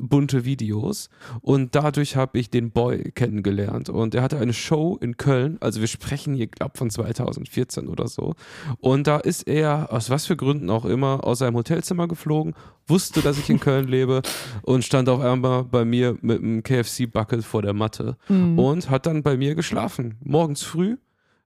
bunte 0.00 0.44
Videos. 0.44 1.08
Und 1.40 1.74
dadurch 1.74 2.16
habe 2.16 2.38
ich 2.38 2.50
den 2.50 2.70
Boy 2.70 3.12
kennengelernt. 3.12 3.88
Und 3.88 4.14
er 4.14 4.22
hatte 4.22 4.38
eine 4.38 4.52
Show 4.52 4.98
in 5.00 5.16
Köln, 5.16 5.58
also 5.60 5.80
wir 5.80 5.88
sprechen 5.88 6.34
hier, 6.34 6.46
glaube 6.46 6.76
von 6.76 6.90
2014 6.90 7.88
oder 7.88 8.08
so. 8.08 8.34
Und 8.80 9.06
da 9.06 9.18
ist 9.18 9.46
er, 9.46 9.92
aus 9.92 10.10
was 10.10 10.26
für 10.26 10.36
Gründen 10.36 10.70
auch 10.70 10.84
immer, 10.84 11.24
aus 11.24 11.38
seinem 11.38 11.56
Hotelzimmer 11.56 12.08
geflogen, 12.08 12.54
wusste, 12.86 13.20
dass 13.20 13.38
ich 13.38 13.50
in 13.50 13.60
Köln 13.60 13.88
lebe 13.88 14.22
und 14.62 14.84
stand 14.84 15.08
auf 15.08 15.20
einmal 15.20 15.64
bei 15.64 15.84
mir 15.84 16.16
mit 16.20 16.42
einem 16.42 16.62
KFC-Bucket 16.62 17.44
vor 17.44 17.62
der 17.62 17.72
Matte 17.72 18.16
mhm. 18.28 18.58
und 18.58 18.90
hat 18.90 19.06
dann 19.06 19.22
bei 19.22 19.36
mir 19.36 19.54
geschlafen, 19.54 20.16
morgens 20.22 20.62
früh 20.62 20.96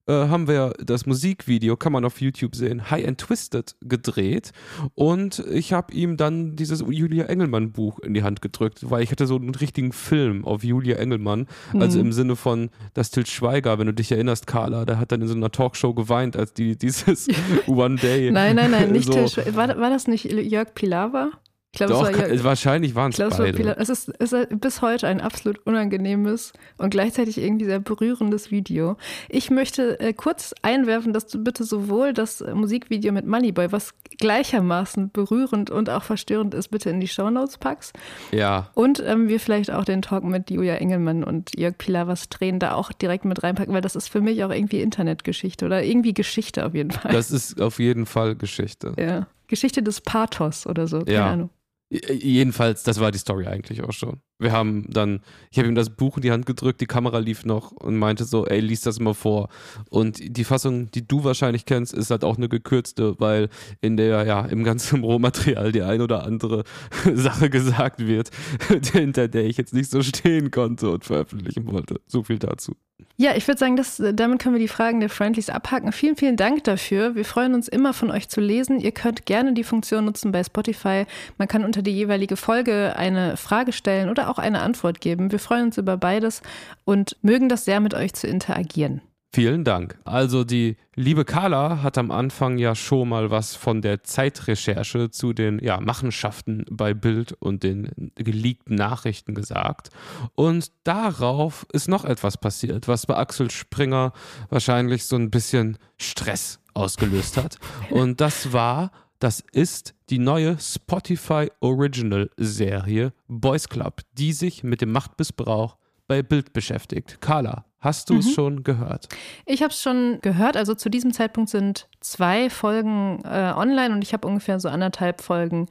äh, 0.07 0.13
haben 0.13 0.49
wir 0.49 0.73
das 0.85 1.07
Musikvideo, 1.07 1.77
kann 1.77 1.93
man 1.93 2.05
auf 2.05 2.21
YouTube 2.21 2.55
sehen, 2.57 2.91
High 2.91 3.07
and 3.07 3.19
Twisted 3.19 3.77
gedreht. 3.81 4.53
Und 4.95 5.45
ich 5.51 5.73
habe 5.73 5.93
ihm 5.93 6.17
dann 6.17 6.57
dieses 6.57 6.85
Julia 6.89 7.27
Engelmann 7.27 7.73
Buch 7.73 7.99
in 8.01 8.15
die 8.15 8.23
Hand 8.23 8.43
gedrückt, 8.43 8.91
weil 8.91 9.03
ich 9.03 9.11
hatte 9.11 9.27
so 9.27 9.37
einen 9.37 9.55
richtigen 9.55 9.93
Film 9.93 10.45
auf 10.45 10.65
Julia 10.65 10.97
Engelmann. 10.97 11.47
Also 11.75 11.99
mhm. 11.99 12.07
im 12.07 12.13
Sinne 12.13 12.37
von 12.37 12.71
das 12.95 13.11
Til 13.11 13.27
Schweiger, 13.27 13.79
wenn 13.79 13.87
du 13.87 13.95
dich 13.95 14.11
erinnerst, 14.11 14.47
Carla, 14.47 14.85
der 14.85 14.99
hat 14.99 15.13
dann 15.13 15.23
in 15.23 15.29
so 15.29 15.35
einer 15.35 15.51
Talkshow 15.51 15.95
geweint, 15.95 16.37
als 16.37 16.55
die 16.55 16.77
dieses 16.77 17.29
One 17.67 17.97
Day. 17.97 18.31
Nein, 18.31 18.57
nein, 18.57 18.71
nein, 18.71 18.93
nicht 18.93 19.07
so. 19.07 19.13
Til 19.13 19.29
Schweiger. 19.29 19.57
War, 19.57 19.69
war 19.79 19.91
das 19.91 20.07
nicht 20.07 20.25
Jörg 20.25 20.75
Pilawa? 20.75 21.31
Ich 21.73 21.79
glaube, 21.79 21.93
Doch, 21.93 22.09
es 22.09 22.19
war, 22.19 22.33
ja, 22.33 22.45
wahrscheinlich 22.45 22.97
waren 22.97 23.13
es 23.13 23.19
beide. 23.19 23.77
Es 23.77 23.89
ist, 23.89 24.13
es 24.19 24.33
ist 24.33 24.61
bis 24.61 24.83
heute 24.83 25.07
ein 25.07 25.21
absolut 25.21 25.65
unangenehmes 25.67 26.53
und 26.79 26.91
gleichzeitig 26.91 27.39
irgendwie 27.39 27.65
sehr 27.65 27.79
berührendes 27.79 28.51
Video. 28.51 28.97
Ich 29.29 29.51
möchte 29.51 30.01
äh, 30.01 30.13
kurz 30.13 30.53
einwerfen, 30.63 31.13
dass 31.13 31.29
du 31.29 31.45
bitte 31.45 31.63
sowohl 31.63 32.13
das 32.13 32.41
Musikvideo 32.41 33.13
mit 33.13 33.25
Moneyboy, 33.25 33.71
was 33.71 33.95
gleichermaßen 34.19 35.13
berührend 35.13 35.71
und 35.71 35.91
auch 35.91 36.03
verstörend 36.03 36.55
ist, 36.55 36.69
bitte 36.69 36.91
in 36.91 36.99
die 36.99 37.07
Shownotes 37.07 37.59
packst. 37.59 37.97
Ja. 38.33 38.71
Und 38.75 39.01
ähm, 39.07 39.29
wir 39.29 39.39
vielleicht 39.39 39.71
auch 39.71 39.85
den 39.85 40.03
Talk 40.03 40.25
mit 40.25 40.51
Julia 40.51 40.75
Engelmann 40.75 41.23
und 41.23 41.57
Jörg 41.57 41.79
Pilawas 41.79 42.31
drehen 42.31 42.59
da 42.59 42.75
auch 42.75 42.93
direkt 42.93 43.25
mit 43.25 43.45
reinpacken, 43.45 43.73
weil 43.73 43.81
das 43.81 43.95
ist 43.95 44.09
für 44.09 44.21
mich 44.21 44.43
auch 44.43 44.51
irgendwie 44.51 44.81
Internetgeschichte 44.81 45.67
oder 45.67 45.85
irgendwie 45.85 46.15
Geschichte 46.15 46.67
auf 46.67 46.75
jeden 46.75 46.91
Fall. 46.91 47.13
Das 47.13 47.31
ist 47.31 47.61
auf 47.61 47.79
jeden 47.79 48.07
Fall 48.07 48.35
Geschichte. 48.35 48.93
Ja. 48.99 49.29
Geschichte 49.47 49.83
des 49.83 50.01
Pathos 50.01 50.67
oder 50.67 50.89
so, 50.89 51.01
keine 51.01 51.13
ja. 51.13 51.31
Ahnung. 51.31 51.51
Jedenfalls, 51.91 52.85
das 52.85 53.01
war 53.01 53.11
die 53.11 53.19
Story 53.19 53.47
eigentlich 53.47 53.83
auch 53.83 53.93
schon. 53.93 54.23
Wir 54.41 54.53
haben 54.53 54.87
dann, 54.89 55.21
ich 55.51 55.59
habe 55.59 55.69
ihm 55.69 55.75
das 55.75 55.91
Buch 55.91 56.17
in 56.17 56.23
die 56.23 56.33
Hand 56.33 56.47
gedrückt, 56.47 56.81
die 56.81 56.87
Kamera 56.87 57.19
lief 57.19 57.45
noch 57.45 57.73
und 57.73 57.97
meinte 57.97 58.25
so, 58.25 58.47
ey, 58.47 58.61
lies 58.61 58.81
das 58.81 58.99
mal 58.99 59.15
vor. 59.15 59.49
Und 59.91 60.19
die 60.37 60.45
Fassung, 60.45 60.91
die 60.91 61.07
du 61.07 61.25
wahrscheinlich 61.25 61.67
kennst, 61.67 61.93
ist 61.93 62.11
halt 62.11 62.25
auch 62.25 62.37
eine 62.37 62.49
gekürzte, 62.49 63.21
weil 63.21 63.49
in 63.81 63.97
der, 63.97 64.25
ja, 64.25 64.45
im 64.47 64.65
ganzen 64.65 65.05
Rohmaterial 65.05 65.73
die 65.73 65.83
ein 65.83 66.01
oder 66.01 66.25
andere 66.25 66.65
Sache 67.15 67.51
gesagt 67.51 68.07
wird, 68.07 68.31
hinter 68.93 69.29
der 69.29 69.45
ich 69.45 69.57
jetzt 69.57 69.75
nicht 69.75 69.91
so 69.91 70.03
stehen 70.03 70.51
konnte 70.51 70.91
und 70.91 71.05
veröffentlichen 71.05 71.71
wollte. 71.71 72.01
So 72.07 72.23
viel 72.23 72.39
dazu. 72.39 72.75
Ja, 73.17 73.37
ich 73.37 73.47
würde 73.47 73.59
sagen, 73.59 73.77
das, 73.77 74.03
damit 74.15 74.41
können 74.41 74.55
wir 74.55 74.61
die 74.61 74.69
Fragen 74.69 75.01
der 75.01 75.11
Friendlies 75.11 75.51
abhaken. 75.51 75.93
Vielen, 75.93 76.17
vielen 76.17 76.37
Dank 76.37 76.65
dafür. 76.65 77.15
Wir 77.15 77.25
freuen 77.25 77.55
uns 77.55 77.69
immer 77.69 77.93
von 77.93 78.11
euch 78.11 78.29
zu 78.29 78.41
lesen. 78.41 78.81
Ihr 78.81 78.93
könnt 78.93 79.27
gerne 79.27 79.53
die 79.53 79.65
Funktion 79.65 80.07
nutzen 80.07 80.33
bei 80.33 80.43
Spotify. 80.43 81.05
Man 81.37 81.47
kann 81.47 81.65
unter 81.65 81.83
die 81.83 81.91
jeweilige 81.91 82.37
Folge 82.37 82.97
eine 82.97 83.37
Frage 83.37 83.73
stellen 83.73 84.09
oder 84.09 84.30
auch 84.31 84.39
eine 84.39 84.63
Antwort 84.63 85.01
geben. 85.01 85.33
Wir 85.33 85.39
freuen 85.39 85.67
uns 85.67 85.79
über 85.79 85.97
beides 85.97 86.43
und 86.85 87.17
mögen 87.23 87.49
das 87.49 87.65
sehr, 87.65 87.81
mit 87.81 87.95
euch 87.95 88.15
zu 88.15 88.27
interagieren. 88.27 89.03
Vielen 89.33 89.63
Dank. 89.63 89.97
Also 90.05 90.43
die 90.43 90.77
liebe 90.97 91.25
Carla 91.25 91.85
hat 91.85 91.99
am 91.99 92.11
Anfang 92.11 92.59
ja 92.59 92.75
schon 92.75 93.11
mal 93.11 93.31
was 93.31 93.55
von 93.55 93.81
der 93.81 94.03
Zeitrecherche 94.03 95.11
zu 95.11 95.33
den 95.33 95.61
ja, 95.61 95.81
Machenschaften 95.81 96.65
bei 96.69 96.95
Bild 96.95 97.33
und 97.35 97.63
den 97.63 98.11
geleakten 98.17 98.75
Nachrichten 98.75 99.37
gesagt. 99.37 99.91
Und 100.35 100.73
darauf 100.83 101.65
ist 101.73 101.87
noch 101.87 102.05
etwas 102.05 102.39
passiert, 102.39 102.89
was 102.89 103.07
bei 103.07 103.17
Axel 103.17 103.53
Springer 103.53 104.13
wahrscheinlich 104.49 105.05
so 105.05 105.15
ein 105.15 105.31
bisschen 105.31 105.79
Stress 105.97 106.59
ausgelöst 106.75 107.37
hat. 107.37 107.59
Und 107.91 108.21
das 108.21 108.53
war, 108.53 108.91
das 109.21 109.45
ist 109.53 109.95
die 110.09 110.19
neue 110.19 110.59
Spotify 110.59 111.51
Original 111.61 112.31
Serie 112.37 113.13
Boys 113.29 113.69
Club, 113.69 114.01
die 114.15 114.33
sich 114.33 114.65
mit 114.65 114.81
dem 114.81 114.91
Machtmissbrauch 114.93 115.77
bei 116.09 116.23
Bild 116.23 116.53
beschäftigt. 116.53 117.21
Carla, 117.21 117.65
Hast 117.81 118.11
du 118.11 118.19
es 118.19 118.27
mhm. 118.27 118.31
schon 118.33 118.63
gehört? 118.63 119.09
Ich 119.47 119.63
habe 119.63 119.73
es 119.73 119.81
schon 119.81 120.19
gehört. 120.21 120.57
Also 120.57 120.75
zu 120.75 120.91
diesem 120.91 121.15
Zeitpunkt 121.15 121.49
sind 121.49 121.89
zwei 122.01 122.51
Folgen 122.51 123.23
äh, 123.25 123.55
online 123.57 123.95
und 123.95 124.03
ich 124.03 124.13
habe 124.13 124.29
ungefähr 124.29 124.61
so 124.61 124.69
anderthalb 124.69 125.23
Folgen 125.23 125.67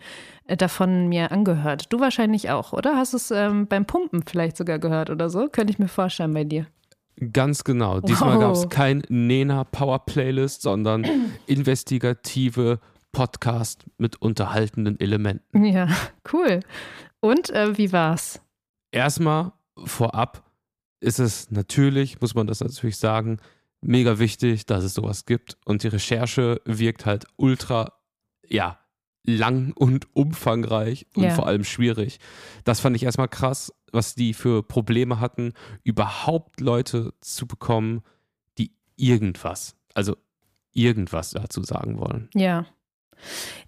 äh, 0.48 0.58
davon 0.58 1.08
mir 1.08 1.32
angehört. 1.32 1.94
Du 1.94 2.00
wahrscheinlich 2.00 2.50
auch, 2.50 2.74
oder? 2.74 2.98
Hast 2.98 3.14
du 3.14 3.18
es 3.18 3.30
ähm, 3.30 3.68
beim 3.68 3.86
Pumpen 3.86 4.24
vielleicht 4.26 4.58
sogar 4.58 4.80
gehört 4.80 5.12
oder 5.12 5.30
so? 5.30 5.50
Könnte 5.50 5.72
ich 5.72 5.78
mir 5.78 5.88
vorstellen 5.88 6.34
bei 6.34 6.46
dir. 6.46 6.66
Ganz 7.32 7.64
genau. 7.64 8.00
Diesmal 8.00 8.38
wow. 8.38 8.42
gab 8.42 8.52
es 8.54 8.70
kein 8.70 9.04
Nena 9.10 9.66
Power 9.66 10.00
Playlist, 10.00 10.64
sondern 10.64 11.06
investigative 11.46 12.80
Podcast 13.12 13.86
mit 13.98 14.22
unterhaltenden 14.22 15.00
Elementen. 15.00 15.66
Ja, 15.66 15.88
cool. 16.34 16.62
Und 17.20 17.50
äh, 17.50 17.78
wie 17.78 17.92
war's? 17.92 18.42
Erstmal 18.92 19.52
vorab 19.86 20.44
ist 21.00 21.20
es 21.20 21.52
natürlich, 21.52 22.22
muss 22.22 22.36
man 22.36 22.48
das 22.48 22.62
natürlich 22.62 22.98
sagen, 22.98 23.40
mega 23.82 24.20
wichtig, 24.20 24.66
dass 24.66 24.84
es 24.84 24.94
sowas 24.94 25.26
gibt. 25.26 25.58
Und 25.66 25.84
die 25.84 25.88
Recherche 25.88 26.62
wirkt 26.66 27.06
halt 27.06 27.26
ultra, 27.38 27.94
ja, 28.48 28.80
lang 29.26 29.74
und 29.74 30.08
umfangreich 30.16 31.06
und 31.16 31.24
ja. 31.24 31.32
vor 31.32 31.48
allem 31.48 31.64
schwierig. 31.64 32.20
Das 32.64 32.80
fand 32.80 32.96
ich 32.96 33.04
erstmal 33.04 33.28
krass, 33.28 33.74
was 33.92 34.16
die 34.16 34.34
für 34.34 34.64
Probleme 34.64 35.20
hatten, 35.20 35.54
überhaupt 35.84 36.62
Leute 36.62 37.14
zu 37.22 37.48
bekommen, 37.48 38.02
die 38.58 38.72
irgendwas, 38.96 39.76
also 39.94 40.16
irgendwas 40.74 41.32
dazu 41.32 41.64
sagen 41.64 42.00
wollen. 42.00 42.30
Ja. 42.34 42.66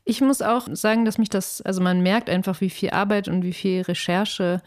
Ich 0.04 0.22
muss 0.22 0.42
auch 0.42 0.68
sagen, 0.72 1.06
dass 1.06 1.18
mich 1.18 1.30
das, 1.30 1.62
also 1.62 1.82
man 1.82 2.02
merkt 2.02 2.30
einfach, 2.30 2.62
wie 2.62 2.70
viel 2.70 2.92
Arbeit 2.92 3.28
und 3.28 3.44
wie 3.44 3.54
viel 3.54 3.82
Recherche 3.82 4.62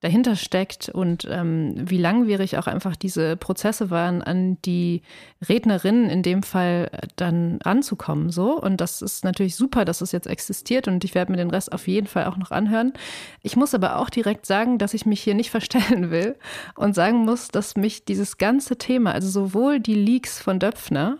dahinter 0.00 0.34
steckt 0.34 0.88
und 0.88 1.26
ähm, 1.30 1.74
wie 1.76 1.98
langwierig 1.98 2.56
auch 2.56 2.66
einfach 2.66 2.96
diese 2.96 3.36
Prozesse 3.36 3.90
waren, 3.90 4.22
an 4.22 4.60
die 4.62 5.02
Rednerinnen 5.46 6.08
in 6.08 6.22
dem 6.22 6.42
Fall 6.42 6.90
dann 7.16 7.58
anzukommen. 7.62 8.30
So. 8.30 8.58
Und 8.58 8.80
das 8.80 9.02
ist 9.02 9.24
natürlich 9.24 9.56
super, 9.56 9.84
dass 9.84 10.00
es 10.00 10.12
jetzt 10.12 10.26
existiert 10.26 10.88
und 10.88 11.04
ich 11.04 11.14
werde 11.14 11.30
mir 11.30 11.36
den 11.36 11.50
Rest 11.50 11.72
auf 11.72 11.86
jeden 11.86 12.06
Fall 12.06 12.24
auch 12.24 12.38
noch 12.38 12.50
anhören. 12.50 12.94
Ich 13.42 13.56
muss 13.56 13.74
aber 13.74 13.96
auch 13.96 14.08
direkt 14.08 14.46
sagen, 14.46 14.78
dass 14.78 14.94
ich 14.94 15.04
mich 15.04 15.20
hier 15.20 15.34
nicht 15.34 15.50
verstellen 15.60 16.10
will 16.10 16.36
und 16.74 16.94
sagen 16.94 17.18
muss, 17.24 17.48
dass 17.48 17.76
mich 17.76 18.04
dieses 18.06 18.38
ganze 18.38 18.78
Thema, 18.78 19.12
also 19.12 19.28
sowohl 19.28 19.80
die 19.80 19.94
Leaks 19.94 20.40
von 20.40 20.58
Döpfner 20.58 21.18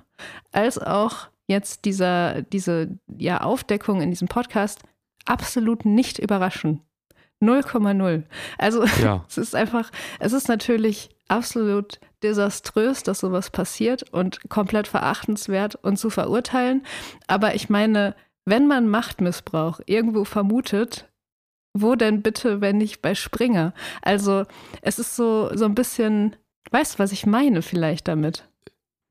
als 0.52 0.78
auch 0.78 1.28
jetzt 1.50 1.84
dieser, 1.84 2.42
diese 2.42 2.98
ja, 3.18 3.42
Aufdeckung 3.42 4.00
in 4.00 4.10
diesem 4.10 4.28
Podcast 4.28 4.82
absolut 5.26 5.84
nicht 5.84 6.18
überraschen. 6.18 6.80
0,0. 7.42 8.22
Also 8.56 8.84
ja. 9.02 9.24
es 9.28 9.36
ist 9.36 9.54
einfach, 9.54 9.90
es 10.18 10.32
ist 10.32 10.48
natürlich 10.48 11.10
absolut 11.28 12.00
desaströs, 12.22 13.02
dass 13.02 13.20
sowas 13.20 13.50
passiert 13.50 14.10
und 14.12 14.48
komplett 14.48 14.88
verachtenswert 14.88 15.76
und 15.76 15.98
zu 15.98 16.10
verurteilen. 16.10 16.82
Aber 17.26 17.54
ich 17.54 17.68
meine, 17.68 18.14
wenn 18.44 18.66
man 18.66 18.88
Machtmissbrauch 18.88 19.80
irgendwo 19.86 20.24
vermutet, 20.24 21.10
wo 21.72 21.94
denn 21.94 22.22
bitte, 22.22 22.60
wenn 22.60 22.78
nicht 22.78 23.00
bei 23.00 23.14
Springer? 23.14 23.72
Also 24.02 24.44
es 24.82 24.98
ist 24.98 25.16
so, 25.16 25.50
so 25.54 25.64
ein 25.64 25.74
bisschen, 25.74 26.36
weißt 26.70 26.94
du, 26.94 26.98
was 26.98 27.12
ich 27.12 27.26
meine 27.26 27.62
vielleicht 27.62 28.08
damit? 28.08 28.49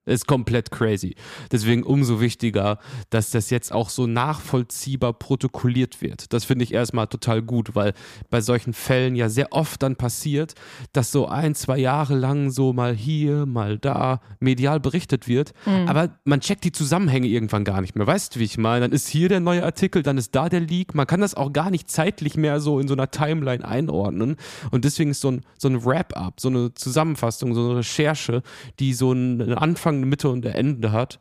Ist 0.10 0.28
komplett 0.28 0.72
crazy. 0.72 1.16
Deswegen 1.52 1.84
umso 1.84 2.20
wichtiger, 2.20 2.80
dass 3.10 3.32
das 3.32 3.50
jetzt 3.50 3.72
auch 3.72 3.90
so 3.90 4.08
nachvollziehbar 4.08 5.14
protokolliert 5.14 6.02
wird. 6.02 6.34
Das 6.34 6.46
finde 6.46 6.64
ich 6.64 6.74
erstmal 6.74 7.08
total 7.08 7.42
gut, 7.42 7.76
weil 7.76 7.94
bei 8.30 8.42
solchen 8.42 8.74
Fällen 8.74 9.16
ja 9.16 9.30
sehr 9.30 9.54
oft 9.54 9.84
dann 9.84 9.96
passiert, 9.96 10.56
dass 10.94 11.12
so 11.12 11.28
ein, 11.28 11.56
zwei 11.56 11.78
Jahre 11.78 12.16
lang 12.16 12.50
so 12.52 12.74
mal 12.74 12.94
hier, 12.96 13.46
mal 13.46 13.78
da 13.78 14.22
medial 14.40 14.80
berichtet 14.80 15.28
wird. 15.28 15.54
Mhm. 15.66 15.88
Aber 15.88 16.10
man 16.24 16.42
checkt 16.42 16.64
die 16.64 16.72
Zusammenhänge 16.72 17.28
irgendwann 17.28 17.64
gar 17.64 17.82
nicht 17.82 17.96
mehr. 17.96 18.08
Weißt 18.08 18.36
du, 18.36 18.40
wie 18.40 18.46
ich 18.46 18.58
meine? 18.58 18.82
Dann 18.82 18.92
ist 18.92 19.08
hier 19.08 19.30
der 19.30 19.40
neue 19.40 19.64
Artikel, 19.64 20.04
dann 20.04 20.18
ist 20.18 20.36
da 20.36 20.50
der 20.50 20.62
Leak. 20.62 20.96
Man 20.96 21.08
kann 21.08 21.22
das 21.22 21.36
auch 21.36 21.54
gar 21.54 21.70
nicht 21.70 21.90
zeitlich 21.90 22.36
mehr 22.36 22.60
so 22.60 22.80
in 22.80 22.88
so 22.88 22.94
einer 22.94 23.12
Timeline 23.12 23.64
einordnen. 23.64 24.38
Und 24.72 24.86
deswegen 24.86 25.12
ist 25.12 25.22
so 25.22 25.32
ein, 25.32 25.42
so 25.58 25.68
ein 25.68 25.86
Wrap-up, 25.86 26.40
so 26.40 26.50
eine 26.50 26.74
Zusammenfassung, 26.74 27.54
so 27.54 27.70
eine 27.70 27.80
Recherche, 27.80 28.42
die 28.80 28.94
so 28.94 29.12
einen 29.12 29.54
Anfang 29.54 29.99
eine 30.00 30.08
Mitte 30.08 30.30
und 30.30 30.46
ein 30.46 30.54
Ende 30.54 30.92
hat, 30.92 31.20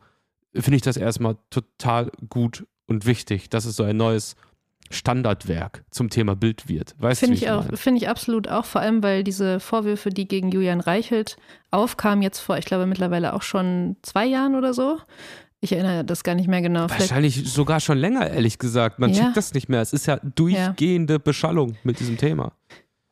finde 0.55 0.77
ich 0.77 0.83
das 0.83 0.97
erstmal 0.97 1.37
total 1.51 2.11
gut 2.29 2.67
und 2.87 3.07
wichtig, 3.07 3.51
dass 3.51 3.65
es 3.65 3.77
so 3.77 3.85
ein 3.85 3.97
neues 3.97 4.35
Standardwerk 4.91 5.85
zum 5.91 6.09
Thema 6.09 6.35
Bild 6.35 6.69
wird. 6.69 6.95
Weißt 6.99 7.21
finde 7.21 7.37
ich, 7.37 7.43
ich 7.43 7.51
auch, 7.51 7.65
finde 7.75 8.01
ich 8.01 8.09
absolut 8.09 8.49
auch, 8.49 8.65
vor 8.65 8.81
allem 8.81 9.03
weil 9.03 9.23
diese 9.23 9.61
Vorwürfe, 9.61 10.09
die 10.09 10.27
gegen 10.27 10.51
Julian 10.51 10.81
Reichelt 10.81 11.37
aufkamen, 11.71 12.23
jetzt 12.23 12.39
vor, 12.39 12.57
ich 12.57 12.65
glaube 12.65 12.87
mittlerweile 12.87 13.35
auch 13.35 13.43
schon 13.43 13.97
zwei 14.03 14.25
Jahren 14.25 14.55
oder 14.55 14.73
so, 14.73 14.99
Ich 15.61 15.73
erinnere 15.73 16.05
das 16.05 16.23
gar 16.23 16.35
nicht 16.37 16.49
mehr 16.49 16.63
genau. 16.63 16.89
Wahrscheinlich 16.89 17.35
Vielleicht. 17.35 17.53
sogar 17.53 17.81
schon 17.81 17.99
länger, 17.99 18.31
ehrlich 18.31 18.59
gesagt. 18.59 19.01
Man 19.01 19.11
ja. 19.11 19.25
checkt 19.25 19.37
das 19.37 19.55
nicht 19.55 19.69
mehr. 19.69 19.81
Es 19.81 19.93
ist 19.93 20.07
ja 20.07 20.19
durchgehende 20.23 21.15
ja. 21.15 21.19
Beschallung 21.19 21.77
mit 21.83 21.99
diesem 21.99 22.17
Thema. 22.17 22.53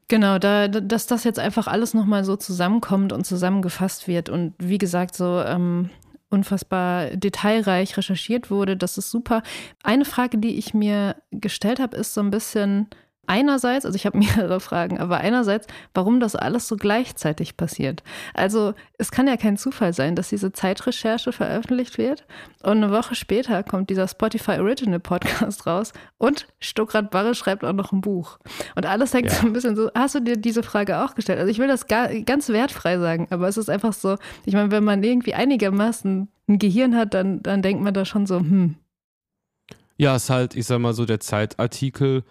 Genau, 0.09 0.39
da, 0.39 0.69
dass 0.69 1.07
das 1.07 1.25
jetzt 1.25 1.41
einfach 1.41 1.67
alles 1.67 1.93
nochmal 1.93 2.25
so 2.25 2.37
zusammenkommt 2.37 3.13
und 3.13 3.27
zusammengefasst 3.27 4.07
wird 4.07 4.29
und 4.29 4.55
wie 4.59 4.79
gesagt, 4.79 5.17
so 5.17 5.41
ähm, 5.41 5.91
unfassbar 6.31 7.11
detailreich 7.17 7.97
recherchiert 7.97 8.51
wurde, 8.51 8.77
das 8.77 8.99
ist 8.99 9.11
super. 9.11 9.43
Eine 9.83 10.05
Frage, 10.05 10.39
die 10.39 10.59
ich 10.59 10.75
mir 10.75 11.17
gestellt 11.33 11.81
habe, 11.81 11.97
ist 11.97 12.15
so 12.15 12.21
ein 12.21 12.31
bisschen, 12.31 12.89
einerseits, 13.27 13.85
also 13.85 13.97
ich 13.97 14.07
habe 14.07 14.19
mehrere 14.37 14.61
Fragen, 14.61 14.99
aber 14.99 15.19
einerseits, 15.19 15.67
warum 15.95 16.21
das 16.21 16.37
alles 16.37 16.69
so 16.69 16.77
gleichzeitig 16.77 17.57
passiert. 17.57 18.03
Also 18.35 18.75
es 18.99 19.11
kann 19.11 19.27
ja 19.27 19.37
kein 19.37 19.57
Zufall 19.57 19.93
sein, 19.93 20.15
dass 20.15 20.29
diese 20.29 20.53
Zeitrecherche 20.53 21.33
veröffentlicht 21.33 21.99
wird 21.99 22.27
und 22.63 22.83
eine 22.83 22.91
Woche 22.91 23.15
später 23.15 23.63
kommt 23.63 23.91
dieser 23.91 24.09
Spotify 24.09 24.59
Original 24.59 25.01
Podcast 25.01 25.67
raus 25.67 25.93
und 26.19 26.47
Stuckrad 26.59 27.11
Barre 27.11 27.35
schreibt 27.35 27.65
auch 27.65 27.73
noch 27.73 27.93
ein 27.93 28.01
Buch. 28.01 28.39
Und 28.75 28.87
alles 28.87 29.15
hängt 29.15 29.27
ja. 29.27 29.35
so 29.35 29.47
ein 29.47 29.53
bisschen 29.53 29.77
so, 29.77 29.91
hast 29.95 30.15
du 30.15 30.21
dir 30.21 30.37
diese 30.37 30.63
Frage 30.63 31.05
auch 31.05 31.15
gestellt? 31.15 31.39
Also 31.39 31.51
ich 31.51 31.59
will 31.59 31.69
das 31.69 31.87
gar, 31.87 32.09
ganz 32.21 32.49
wertfrei 32.49 32.99
sagen, 32.99 33.29
aber 33.31 33.49
es 33.49 33.57
ist 33.57 33.71
einfach 33.71 33.93
so, 33.93 34.17
ich 34.45 34.55
meine, 34.55 34.71
wenn 34.71 34.85
man 34.85 35.03
irgendwie 35.03 35.35
einigermaßen 35.35 36.29
ein 36.49 36.59
Gehirn 36.59 36.97
hat, 36.97 37.15
dann, 37.15 37.43
dann 37.43 37.63
denkt 37.63 37.83
man 37.83 37.95
da 37.95 38.05
schon 38.05 38.27
so, 38.27 38.39
hm. 38.39 38.77
Ja, 39.99 40.17
ist 40.17 40.29
halt, 40.29 40.55
ich 40.57 40.67
sag 40.67 40.79
mal 40.79 40.93
so, 40.93 41.07
der 41.07 41.21
Zeitartikel 41.21 42.23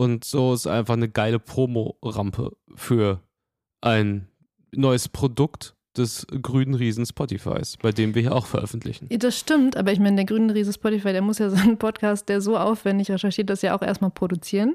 und 0.00 0.24
so 0.24 0.54
ist 0.54 0.66
einfach 0.66 0.94
eine 0.94 1.10
geile 1.10 1.38
Promo-Rampe 1.38 2.56
für 2.74 3.20
ein 3.82 4.28
neues 4.72 5.10
Produkt 5.10 5.74
des 5.94 6.26
grünen 6.40 6.74
Riesen 6.74 7.04
Spotifys, 7.04 7.76
bei 7.76 7.92
dem 7.92 8.14
wir 8.14 8.22
hier 8.22 8.34
auch 8.34 8.46
veröffentlichen. 8.46 9.08
Das 9.10 9.38
stimmt, 9.38 9.76
aber 9.76 9.92
ich 9.92 9.98
meine, 9.98 10.16
der 10.16 10.24
grüne 10.24 10.54
Riese 10.54 10.72
Spotify, 10.72 11.12
der 11.12 11.20
muss 11.20 11.38
ja 11.38 11.50
so 11.50 11.56
einen 11.56 11.76
Podcast, 11.76 12.30
der 12.30 12.40
so 12.40 12.56
aufwendig 12.56 13.10
recherchiert, 13.10 13.50
das 13.50 13.60
ja 13.60 13.76
auch 13.76 13.82
erstmal 13.82 14.10
produzieren. 14.10 14.74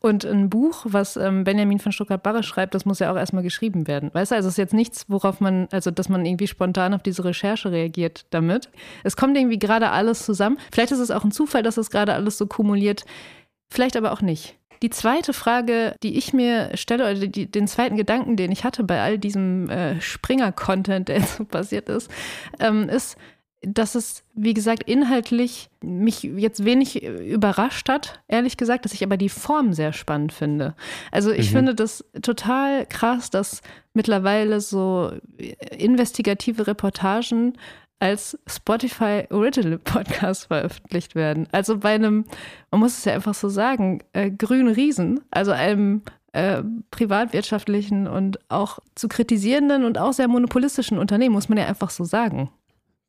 Und 0.00 0.24
ein 0.24 0.48
Buch, 0.48 0.86
was 0.88 1.18
ähm, 1.18 1.44
Benjamin 1.44 1.78
von 1.78 1.92
Stuttgart-Barre 1.92 2.42
schreibt, 2.42 2.74
das 2.74 2.86
muss 2.86 3.00
ja 3.00 3.12
auch 3.12 3.16
erstmal 3.16 3.42
geschrieben 3.42 3.86
werden. 3.86 4.08
Weißt 4.14 4.30
du, 4.30 4.36
also 4.36 4.48
es 4.48 4.54
ist 4.54 4.58
jetzt 4.58 4.72
nichts, 4.72 5.04
worauf 5.08 5.40
man, 5.40 5.68
also 5.72 5.90
dass 5.90 6.08
man 6.08 6.24
irgendwie 6.24 6.46
spontan 6.46 6.94
auf 6.94 7.02
diese 7.02 7.22
Recherche 7.22 7.70
reagiert 7.70 8.24
damit. 8.30 8.70
Es 9.02 9.14
kommt 9.14 9.36
irgendwie 9.36 9.58
gerade 9.58 9.90
alles 9.90 10.24
zusammen. 10.24 10.56
Vielleicht 10.72 10.92
ist 10.92 11.00
es 11.00 11.10
auch 11.10 11.22
ein 11.22 11.32
Zufall, 11.32 11.62
dass 11.62 11.76
es 11.76 11.90
gerade 11.90 12.14
alles 12.14 12.38
so 12.38 12.46
kumuliert 12.46 13.04
vielleicht 13.74 13.96
aber 13.96 14.12
auch 14.12 14.22
nicht. 14.22 14.56
Die 14.82 14.90
zweite 14.90 15.32
Frage, 15.32 15.96
die 16.02 16.18
ich 16.18 16.32
mir 16.32 16.70
stelle, 16.74 17.04
oder 17.04 17.26
die, 17.26 17.50
den 17.50 17.66
zweiten 17.66 17.96
Gedanken, 17.96 18.36
den 18.36 18.52
ich 18.52 18.64
hatte 18.64 18.84
bei 18.84 19.00
all 19.00 19.18
diesem 19.18 19.70
äh, 19.70 20.00
Springer-Content, 20.00 21.08
der 21.08 21.22
so 21.22 21.44
passiert 21.44 21.88
ist, 21.88 22.10
ähm, 22.60 22.88
ist, 22.88 23.16
dass 23.66 23.94
es, 23.94 24.24
wie 24.34 24.52
gesagt, 24.52 24.82
inhaltlich 24.82 25.70
mich 25.82 26.22
jetzt 26.22 26.64
wenig 26.64 27.02
überrascht 27.02 27.88
hat, 27.88 28.20
ehrlich 28.28 28.56
gesagt, 28.56 28.84
dass 28.84 28.92
ich 28.92 29.02
aber 29.02 29.16
die 29.16 29.28
Form 29.28 29.72
sehr 29.72 29.92
spannend 29.92 30.32
finde. 30.32 30.74
Also 31.10 31.30
ich 31.30 31.50
mhm. 31.50 31.56
finde 31.56 31.74
das 31.74 32.04
total 32.20 32.84
krass, 32.86 33.30
dass 33.30 33.62
mittlerweile 33.94 34.60
so 34.60 35.12
investigative 35.78 36.66
Reportagen 36.66 37.54
als 38.00 38.38
Spotify 38.46 39.24
Original 39.30 39.78
Podcast 39.78 40.46
veröffentlicht 40.46 41.14
werden. 41.14 41.48
Also 41.52 41.78
bei 41.78 41.94
einem, 41.94 42.24
man 42.70 42.80
muss 42.80 42.98
es 42.98 43.04
ja 43.04 43.14
einfach 43.14 43.34
so 43.34 43.48
sagen, 43.48 44.02
äh, 44.12 44.30
grünen 44.30 44.74
Riesen, 44.74 45.20
also 45.30 45.52
einem 45.52 46.02
äh, 46.32 46.62
privatwirtschaftlichen 46.90 48.06
und 48.06 48.38
auch 48.50 48.78
zu 48.94 49.08
kritisierenden 49.08 49.84
und 49.84 49.98
auch 49.98 50.12
sehr 50.12 50.28
monopolistischen 50.28 50.98
Unternehmen, 50.98 51.34
muss 51.34 51.48
man 51.48 51.58
ja 51.58 51.66
einfach 51.66 51.90
so 51.90 52.04
sagen. 52.04 52.50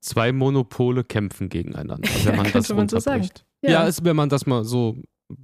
Zwei 0.01 0.31
Monopole 0.31 1.03
kämpfen 1.03 1.49
gegeneinander, 1.49 2.07
wenn 2.23 2.35
man 2.37 2.51
das 2.51 2.69
man 2.69 2.87
so 2.87 2.99
sagen. 2.99 3.27
Ja, 3.63 3.71
ja 3.71 3.83
ist, 3.87 4.05
wenn 4.05 4.15
man 4.15 4.29
das 4.29 4.45
mal 4.45 4.63
so 4.63 4.97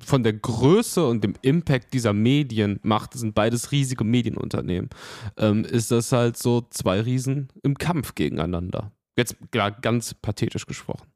von 0.05 0.23
der 0.23 0.33
Größe 0.33 1.05
und 1.05 1.23
dem 1.23 1.33
Impact 1.41 1.93
dieser 1.93 2.13
Medien 2.13 2.79
macht, 2.83 3.15
das 3.15 3.21
sind 3.21 3.33
beides 3.33 3.71
riesige 3.71 4.03
Medienunternehmen, 4.03 4.89
ähm, 5.37 5.65
ist 5.65 5.89
das 5.91 6.11
halt 6.11 6.37
so 6.37 6.61
zwei 6.69 7.01
Riesen 7.01 7.49
im 7.63 7.77
Kampf 7.77 8.13
gegeneinander. 8.13 8.91
Jetzt 9.17 9.35
ganz 9.81 10.13
pathetisch 10.13 10.65
gesprochen. 10.65 11.07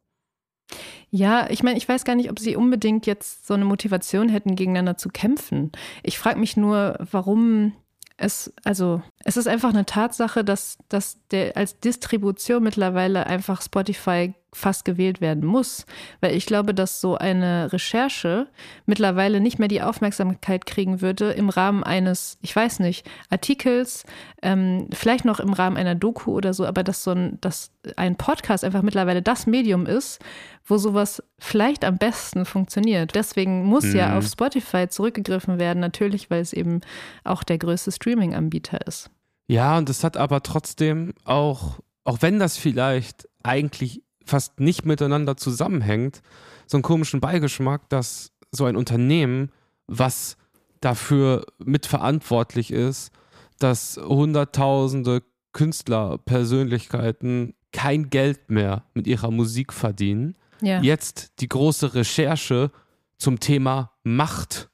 Ja, 1.12 1.50
ich 1.50 1.64
meine, 1.64 1.78
ich 1.78 1.88
weiß 1.88 2.04
gar 2.04 2.16
nicht, 2.16 2.30
ob 2.30 2.40
sie 2.40 2.56
unbedingt 2.56 3.06
jetzt 3.06 3.48
so 3.48 3.54
eine 3.54 3.66
Motivation 3.66 4.30
hätten, 4.30 4.56
gegeneinander 4.56 4.98
zu 4.98 5.10
kämpfen. 5.10 5.72
Ich 6.04 6.18
frage 6.18 6.40
mich 6.40 6.58
nur, 6.58 6.98
warum 7.00 7.74
es, 8.18 8.54
also, 8.64 9.02
es 9.24 9.38
ist 9.38 9.48
einfach 9.48 9.70
eine 9.70 9.86
Tatsache, 9.86 10.44
dass, 10.44 10.78
dass 10.90 11.20
der 11.32 11.56
als 11.58 11.80
Distribution 11.80 12.64
mittlerweile 12.64 13.28
einfach 13.28 13.62
Spotify 13.62 14.34
fast 14.56 14.86
gewählt 14.86 15.20
werden 15.20 15.46
muss, 15.46 15.86
weil 16.22 16.34
ich 16.34 16.46
glaube, 16.46 16.74
dass 16.74 17.02
so 17.02 17.18
eine 17.18 17.74
Recherche 17.74 18.48
mittlerweile 18.86 19.42
nicht 19.42 19.60
mehr 19.60 19.68
die 19.68 19.82
Aufmerksamkeit 19.82 20.66
kriegen 20.66 21.02
würde 21.02 21.32
im 21.32 21.50
Rahmen 21.50 21.84
eines, 21.84 22.38
ich 22.42 22.56
weiß 22.56 22.80
nicht, 22.80 23.06
Artikels, 23.30 24.06
ähm, 24.42 24.88
vielleicht 24.94 25.26
noch 25.26 25.42
im 25.42 25.52
Rahmen 25.52 25.76
einer 25.76 25.94
Doku 25.94 26.32
oder 26.32 26.54
so, 26.54 26.66
aber 26.66 26.84
dass 26.84 27.04
so 27.04 27.12
ein, 27.12 27.38
dass 27.42 27.72
ein 27.98 28.16
Podcast 28.16 28.64
einfach 28.64 28.82
mittlerweile 28.82 29.22
das 29.22 29.46
Medium 29.46 29.86
ist, 29.86 30.24
wo 30.64 30.78
sowas 30.78 31.22
vielleicht 31.38 31.84
am 31.84 31.98
besten 31.98 32.46
funktioniert. 32.46 33.14
Deswegen 33.14 33.66
muss 33.66 33.84
mhm. 33.84 33.96
ja 33.98 34.18
auf 34.18 34.26
Spotify 34.26 34.88
zurückgegriffen 34.88 35.60
werden, 35.60 35.82
natürlich, 35.82 36.30
weil 36.30 36.42
es 36.42 36.54
eben 36.54 36.80
auch 37.26 37.44
der 37.44 37.58
größte 37.58 37.92
Streaming-Anbieter 37.92 38.88
ist. 38.88 39.12
Ja, 39.48 39.78
und 39.78 39.90
es 39.90 40.04
hat 40.06 40.16
aber 40.16 40.42
trotzdem 40.44 41.14
auch, 41.26 41.80
auch 42.06 42.22
wenn 42.22 42.40
das 42.40 42.58
vielleicht 42.58 43.28
eigentlich 43.44 44.05
fast 44.26 44.60
nicht 44.60 44.86
miteinander 44.86 45.38
zusammenhängt, 45.38 46.22
so 46.68 46.78
einen 46.78 46.84
komischen 46.84 47.20
Beigeschmack, 47.20 47.90
dass 47.90 48.32
so 48.52 48.66
ein 48.66 48.76
Unternehmen, 48.76 49.52
was 49.88 50.38
dafür 50.82 51.46
mitverantwortlich 51.60 52.72
ist, 52.72 53.12
dass 53.60 53.98
Hunderttausende 53.98 55.24
Künstlerpersönlichkeiten 55.54 57.54
kein 57.72 58.10
Geld 58.10 58.50
mehr 58.50 58.84
mit 58.94 59.08
ihrer 59.08 59.32
Musik 59.32 59.74
verdienen, 59.74 60.36
ja. 60.62 60.82
jetzt 60.82 61.40
die 61.40 61.48
große 61.48 61.94
Recherche 61.94 62.72
zum 63.18 63.40
Thema 63.40 63.92
Macht, 64.04 64.70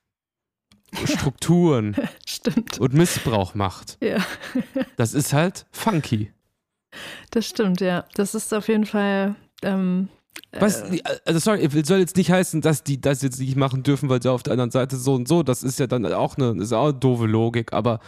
Strukturen 1.06 1.96
und 2.80 2.94
Missbrauch 2.94 3.56
macht. 3.56 3.98
Ja. 4.02 4.18
das 4.98 5.14
ist 5.14 5.34
halt 5.34 5.66
funky. 5.72 6.32
Das 7.32 7.48
stimmt, 7.48 7.82
ja. 7.82 8.06
Das 8.16 8.36
ist 8.36 8.54
auf 8.54 8.68
jeden 8.68 8.86
Fall. 8.86 9.36
Ähm, 9.64 10.10
was, 10.54 10.82
äh, 10.82 11.02
also 11.26 11.40
sorry, 11.40 11.64
es 11.66 11.88
soll 11.88 12.00
jetzt 12.00 12.18
nicht 12.18 12.32
heißen, 12.32 12.62
dass 12.62 12.84
die 12.84 13.00
das 13.00 13.22
jetzt 13.22 13.40
nicht 13.40 13.56
machen 13.56 13.84
dürfen, 13.84 14.10
weil 14.10 14.22
sie 14.22 14.32
auf 14.32 14.44
der 14.44 14.54
anderen 14.54 14.72
Seite 14.72 14.98
so 14.98 15.14
und 15.14 15.28
so, 15.28 15.44
das 15.44 15.64
ist 15.64 15.80
ja 15.80 15.88
dann 15.88 16.06
auch 16.06 16.38
eine, 16.38 16.62
ist 16.62 16.74
auch 16.74 16.90
eine 16.90 16.94
doofe 16.94 17.26
Logik, 17.26 17.74
aber 17.74 18.00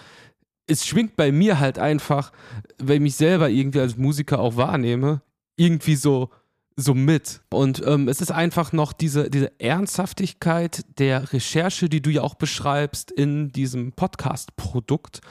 es 0.68 0.86
schwingt 0.86 1.16
bei 1.16 1.32
mir 1.32 1.60
halt 1.60 1.80
einfach, 1.80 2.32
wenn 2.78 2.96
ich 2.96 3.02
mich 3.02 3.16
selber 3.16 3.50
irgendwie 3.50 3.80
als 3.80 3.98
Musiker 3.98 4.40
auch 4.40 4.56
wahrnehme, 4.56 5.22
irgendwie 5.58 5.96
so, 5.96 6.30
so 6.76 6.94
mit. 6.94 7.42
Und 7.52 7.82
ähm, 7.86 8.08
es 8.08 8.22
ist 8.22 8.32
einfach 8.32 8.74
noch 8.74 8.94
diese, 8.94 9.30
diese 9.30 9.60
Ernsthaftigkeit 9.60 10.86
der 10.98 11.34
Recherche, 11.34 11.90
die 11.90 12.02
du 12.02 12.10
ja 12.10 12.22
auch 12.22 12.36
beschreibst 12.36 13.12
in 13.12 13.52
diesem 13.52 13.94
Podcast-Produkt, 13.94 15.22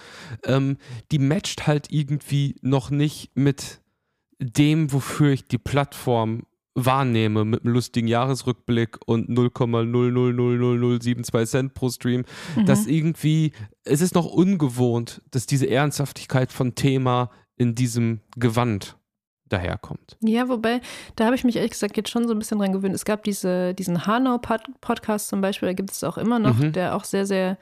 ähm, 0.44 0.78
die 1.11 1.18
matcht 1.18 1.66
halt 1.66 1.90
irgendwie 1.90 2.57
noch 2.62 2.90
nicht 2.90 3.31
mit 3.35 3.81
dem, 4.38 4.92
wofür 4.92 5.33
ich 5.33 5.46
die 5.46 5.59
Plattform 5.59 6.44
wahrnehme 6.74 7.44
mit 7.44 7.64
einem 7.64 7.74
lustigen 7.74 8.09
Jahresrückblick 8.09 8.98
und 9.07 9.28
0,000072 9.28 11.46
Cent 11.46 11.74
pro 11.74 11.90
Stream, 11.90 12.24
mhm. 12.57 12.66
dass 12.66 12.87
irgendwie, 12.87 13.52
es 13.85 14.00
ist 14.00 14.14
noch 14.14 14.26
ungewohnt, 14.26 15.20
dass 15.31 15.46
diese 15.46 15.68
Ernsthaftigkeit 15.68 16.50
von 16.50 16.74
Thema 16.74 17.31
in 17.57 17.74
diesem 17.74 18.20
Gewand 18.37 18.96
daherkommt. 19.53 20.17
Ja, 20.21 20.49
wobei, 20.49 20.81
da 21.17 21.27
habe 21.27 21.37
ich 21.37 21.45
mich 21.45 21.57
ehrlich 21.57 21.73
gesagt 21.73 21.97
jetzt 21.97 22.11
schon 22.11 22.27
so 22.27 22.35
ein 22.35 22.38
bisschen 22.38 22.59
dran 22.59 22.73
gewöhnt. 22.73 22.95
Es 22.95 23.05
gab 23.05 23.25
diese, 23.25 23.75
diesen 23.75 24.07
Hanau-Podcast 24.07 25.29
zum 25.29 25.41
Beispiel, 25.41 25.69
da 25.69 25.73
gibt 25.75 25.91
es 25.91 26.05
auch 26.05 26.19
immer 26.19 26.38
noch, 26.38 26.57
mhm. 26.57 26.73
der 26.73 26.97
auch 26.97 27.05
sehr, 27.05 27.27
sehr 27.27 27.59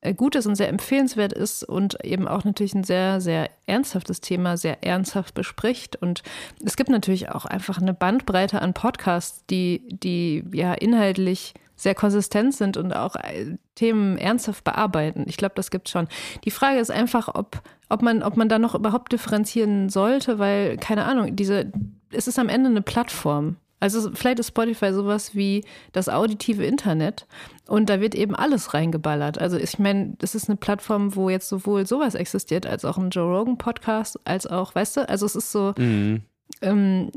äh, 0.00 0.14
gut 0.14 0.34
ist 0.36 0.46
und 0.46 0.54
sehr 0.54 0.68
empfehlenswert 0.68 1.32
ist 1.32 1.64
und 1.64 2.04
eben 2.04 2.28
auch 2.28 2.44
natürlich 2.44 2.74
ein 2.74 2.84
sehr, 2.84 3.20
sehr 3.20 3.50
ernsthaftes 3.66 4.20
Thema 4.20 4.56
sehr 4.56 4.84
ernsthaft 4.84 5.34
bespricht. 5.34 5.96
Und 5.96 6.22
es 6.64 6.76
gibt 6.76 6.90
natürlich 6.90 7.30
auch 7.30 7.44
einfach 7.44 7.80
eine 7.80 7.94
Bandbreite 7.94 8.62
an 8.62 8.74
Podcasts, 8.74 9.44
die, 9.50 9.82
die 9.88 10.44
ja 10.52 10.74
inhaltlich 10.74 11.54
sehr 11.76 11.94
konsistent 11.94 12.54
sind 12.54 12.76
und 12.76 12.92
auch 12.92 13.16
äh, 13.16 13.56
Themen 13.74 14.16
ernsthaft 14.16 14.64
bearbeiten. 14.64 15.24
Ich 15.26 15.36
glaube, 15.36 15.54
das 15.54 15.70
gibt 15.70 15.88
schon. 15.88 16.08
Die 16.44 16.50
Frage 16.50 16.78
ist 16.78 16.90
einfach, 16.90 17.28
ob, 17.34 17.62
ob, 17.88 18.02
man, 18.02 18.22
ob 18.22 18.36
man 18.36 18.48
da 18.48 18.58
noch 18.58 18.74
überhaupt 18.74 19.12
differenzieren 19.12 19.90
sollte, 19.90 20.38
weil, 20.38 20.78
keine 20.78 21.04
Ahnung, 21.04 21.36
diese, 21.36 21.70
es 22.10 22.26
ist 22.26 22.38
am 22.38 22.48
Ende 22.48 22.70
eine 22.70 22.82
Plattform. 22.82 23.56
Also 23.78 24.10
vielleicht 24.14 24.38
ist 24.38 24.48
Spotify 24.48 24.92
sowas 24.94 25.34
wie 25.34 25.62
das 25.92 26.08
auditive 26.08 26.64
Internet 26.64 27.26
und 27.68 27.90
da 27.90 28.00
wird 28.00 28.14
eben 28.14 28.34
alles 28.34 28.72
reingeballert. 28.72 29.38
Also 29.38 29.58
ich 29.58 29.78
meine, 29.78 30.14
das 30.18 30.34
ist 30.34 30.48
eine 30.48 30.56
Plattform, 30.56 31.14
wo 31.14 31.28
jetzt 31.28 31.50
sowohl 31.50 31.86
sowas 31.86 32.14
existiert, 32.14 32.66
als 32.66 32.86
auch 32.86 32.96
ein 32.96 33.10
Joe 33.10 33.36
Rogan 33.36 33.58
Podcast, 33.58 34.18
als 34.24 34.46
auch, 34.46 34.74
weißt 34.74 34.96
du, 34.96 35.08
also 35.08 35.26
es 35.26 35.36
ist 35.36 35.52
so, 35.52 35.74
mhm. 35.76 36.22
ähm, 36.62 37.12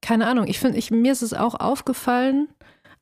keine 0.00 0.28
Ahnung. 0.28 0.46
Ich 0.46 0.60
finde, 0.60 0.80
mir 0.94 1.10
ist 1.10 1.22
es 1.22 1.34
auch 1.34 1.56
aufgefallen, 1.56 2.46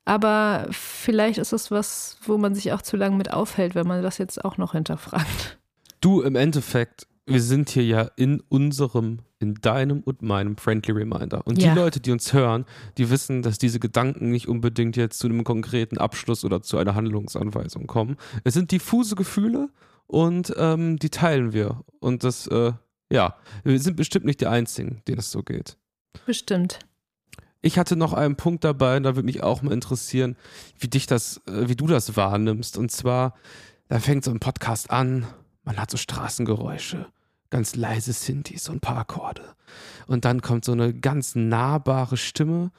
aber 0.07 0.67
vielleicht 0.71 1.37
ist 1.37 1.51
es 1.51 1.69
was, 1.69 2.17
wo 2.25 2.37
man 2.37 2.55
sich 2.55 2.71
auch 2.71 2.81
zu 2.81 2.95
lange 2.95 3.17
mit 3.17 3.33
aufhält, 3.33 3.75
wenn 3.75 3.85
man 3.85 4.01
das 4.01 4.17
jetzt 4.17 4.43
auch 4.45 4.57
noch 4.57 4.71
hinterfragt. 4.71 5.57
Du, 5.99 6.21
im 6.21 6.35
Endeffekt, 6.35 7.07
wir 7.25 7.41
sind 7.41 7.69
hier 7.69 7.83
ja 7.83 8.01
in 8.15 8.41
unserem, 8.47 9.19
in 9.39 9.55
deinem 9.55 10.01
und 10.01 10.21
meinem 10.21 10.55
Friendly 10.55 10.93
Reminder. 10.93 11.45
Und 11.45 11.61
Ja. 11.61 11.73
die 11.73 11.79
Leute, 11.79 11.99
die 11.99 12.11
uns 12.11 12.31
hören, 12.31 12.65
die 12.97 13.09
wissen, 13.09 13.41
dass 13.41 13.57
diese 13.57 13.79
Gedanken 13.79 14.31
nicht 14.31 14.47
unbedingt 14.47 14.95
jetzt 14.95 15.19
zu 15.19 15.27
einem 15.27 15.43
konkreten 15.43 15.97
Abschluss 15.97 16.45
oder 16.45 16.61
zu 16.61 16.77
einer 16.77 16.95
Handlungsanweisung 16.95 17.85
kommen. 17.87 18.15
Es 18.45 18.53
sind 18.53 18.71
diffuse 18.71 19.15
Gefühle 19.15 19.69
und 20.05 20.53
ähm, 20.57 20.97
die 20.99 21.09
teilen 21.09 21.51
wir. 21.51 21.81
Und 21.99 22.23
das, 22.23 22.47
äh, 22.47 22.71
ja, 23.11 23.35
wir 23.65 23.79
sind 23.79 23.97
bestimmt 23.97 24.25
nicht 24.25 24.39
die 24.39 24.47
Einzigen, 24.47 25.01
denen 25.07 25.19
es 25.19 25.31
so 25.31 25.43
geht. 25.43 25.75
Bestimmt. 26.25 26.79
Ich 27.61 27.77
hatte 27.77 27.95
noch 27.95 28.13
einen 28.13 28.35
Punkt 28.35 28.63
dabei, 28.63 28.97
und 28.97 29.03
da 29.03 29.15
würde 29.15 29.25
mich 29.25 29.43
auch 29.43 29.61
mal 29.61 29.73
interessieren, 29.73 30.35
wie 30.79 30.87
dich 30.87 31.07
das, 31.07 31.41
äh, 31.47 31.67
wie 31.67 31.75
du 31.75 31.87
das 31.87 32.15
wahrnimmst. 32.15 32.77
Und 32.77 32.91
zwar, 32.91 33.33
da 33.87 33.99
fängt 33.99 34.23
so 34.23 34.31
ein 34.31 34.39
Podcast 34.39 34.91
an, 34.91 35.25
man 35.63 35.77
hat 35.77 35.91
so 35.91 35.97
Straßengeräusche, 35.97 37.07
ganz 37.49 37.75
leise 37.75 38.13
Synthes, 38.13 38.63
so 38.63 38.71
ein 38.71 38.79
paar 38.79 38.97
Akkorde. 38.97 39.55
Und 40.05 40.25
dann 40.25 40.41
kommt 40.41 40.65
so 40.65 40.71
eine 40.71 40.93
ganz 40.93 41.35
nahbare 41.35 42.17
Stimme, 42.17 42.71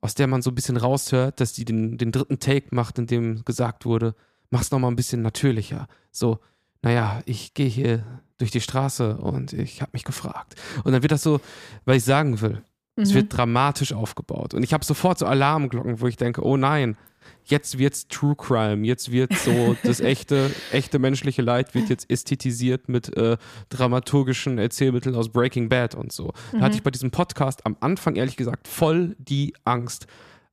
aus 0.00 0.14
der 0.14 0.26
man 0.26 0.42
so 0.42 0.50
ein 0.50 0.54
bisschen 0.54 0.78
raushört, 0.78 1.40
dass 1.40 1.52
die 1.52 1.64
den, 1.64 1.98
den 1.98 2.12
dritten 2.12 2.38
Take 2.38 2.74
macht, 2.74 2.98
in 2.98 3.06
dem 3.06 3.44
gesagt 3.44 3.84
wurde, 3.84 4.14
mach's 4.48 4.70
nochmal 4.70 4.90
ein 4.90 4.96
bisschen 4.96 5.22
natürlicher. 5.22 5.86
So, 6.10 6.38
naja, 6.82 7.22
ich 7.26 7.52
gehe 7.54 7.68
hier 7.68 8.04
durch 8.38 8.50
die 8.50 8.62
Straße 8.62 9.18
und 9.18 9.52
ich 9.52 9.82
habe 9.82 9.90
mich 9.92 10.04
gefragt. 10.04 10.54
Und 10.84 10.92
dann 10.92 11.02
wird 11.02 11.12
das 11.12 11.22
so, 11.22 11.40
weil 11.84 11.98
ich 11.98 12.04
sagen 12.04 12.40
will, 12.40 12.62
es 13.02 13.10
Mhm. 13.10 13.14
wird 13.14 13.36
dramatisch 13.36 13.92
aufgebaut. 13.92 14.54
Und 14.54 14.62
ich 14.62 14.72
habe 14.72 14.84
sofort 14.84 15.18
so 15.18 15.26
Alarmglocken, 15.26 16.00
wo 16.00 16.06
ich 16.06 16.16
denke, 16.16 16.44
oh 16.44 16.56
nein, 16.56 16.96
jetzt 17.44 17.78
wird's 17.78 18.08
True 18.08 18.34
Crime, 18.36 18.86
jetzt 18.86 19.10
wird 19.12 19.32
so 19.34 19.76
das 19.82 20.00
echte, 20.00 20.50
echte 20.72 20.98
menschliche 20.98 21.42
Leid 21.42 21.74
wird 21.74 21.88
jetzt 21.88 22.10
ästhetisiert 22.10 22.88
mit 22.88 23.16
äh, 23.16 23.36
dramaturgischen 23.68 24.58
Erzählmitteln 24.58 25.14
aus 25.14 25.28
Breaking 25.28 25.68
Bad 25.68 25.94
und 25.94 26.12
so. 26.12 26.32
Da 26.52 26.60
hatte 26.60 26.76
ich 26.76 26.82
bei 26.82 26.90
diesem 26.90 27.10
Podcast 27.10 27.66
am 27.66 27.76
Anfang 27.80 28.16
ehrlich 28.16 28.36
gesagt 28.36 28.68
voll 28.68 29.16
die 29.18 29.54
Angst. 29.64 30.06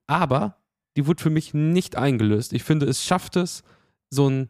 Aber 0.06 0.56
die 0.96 1.06
wurde 1.06 1.22
für 1.22 1.30
mich 1.30 1.54
nicht 1.54 1.96
eingelöst. 1.96 2.52
Ich 2.52 2.64
finde, 2.64 2.86
es 2.86 3.04
schafft 3.04 3.36
es, 3.36 3.62
so 4.10 4.28
ein 4.28 4.48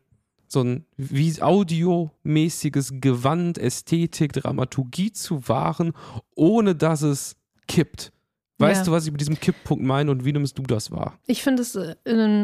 so 0.51 0.63
ein 0.63 0.87
wie 0.97 1.43
audiomäßiges 1.43 2.95
Gewand, 3.03 3.59
Ästhetik, 3.59 4.33
Dramaturgie 4.33 5.13
zu 5.13 5.47
wahren, 5.49 5.93
ohne 6.35 6.75
dass 6.75 7.03
es 7.03 7.37
kippt. 7.69 8.11
Weißt 8.61 8.81
Ja. 8.81 8.85
du, 8.87 8.91
was 8.91 9.07
ich 9.07 9.13
mit 9.13 9.21
diesem 9.21 9.39
Kipppunkt 9.39 9.85
meine 9.85 10.11
und 10.11 10.25
wie 10.25 10.33
nimmst 10.33 10.59
du 10.59 10.65
das 10.65 10.91
wahr? 10.91 11.17
Ich 11.29 11.45
finde 11.45 11.63
es 11.63 11.77
äh, 11.77 11.95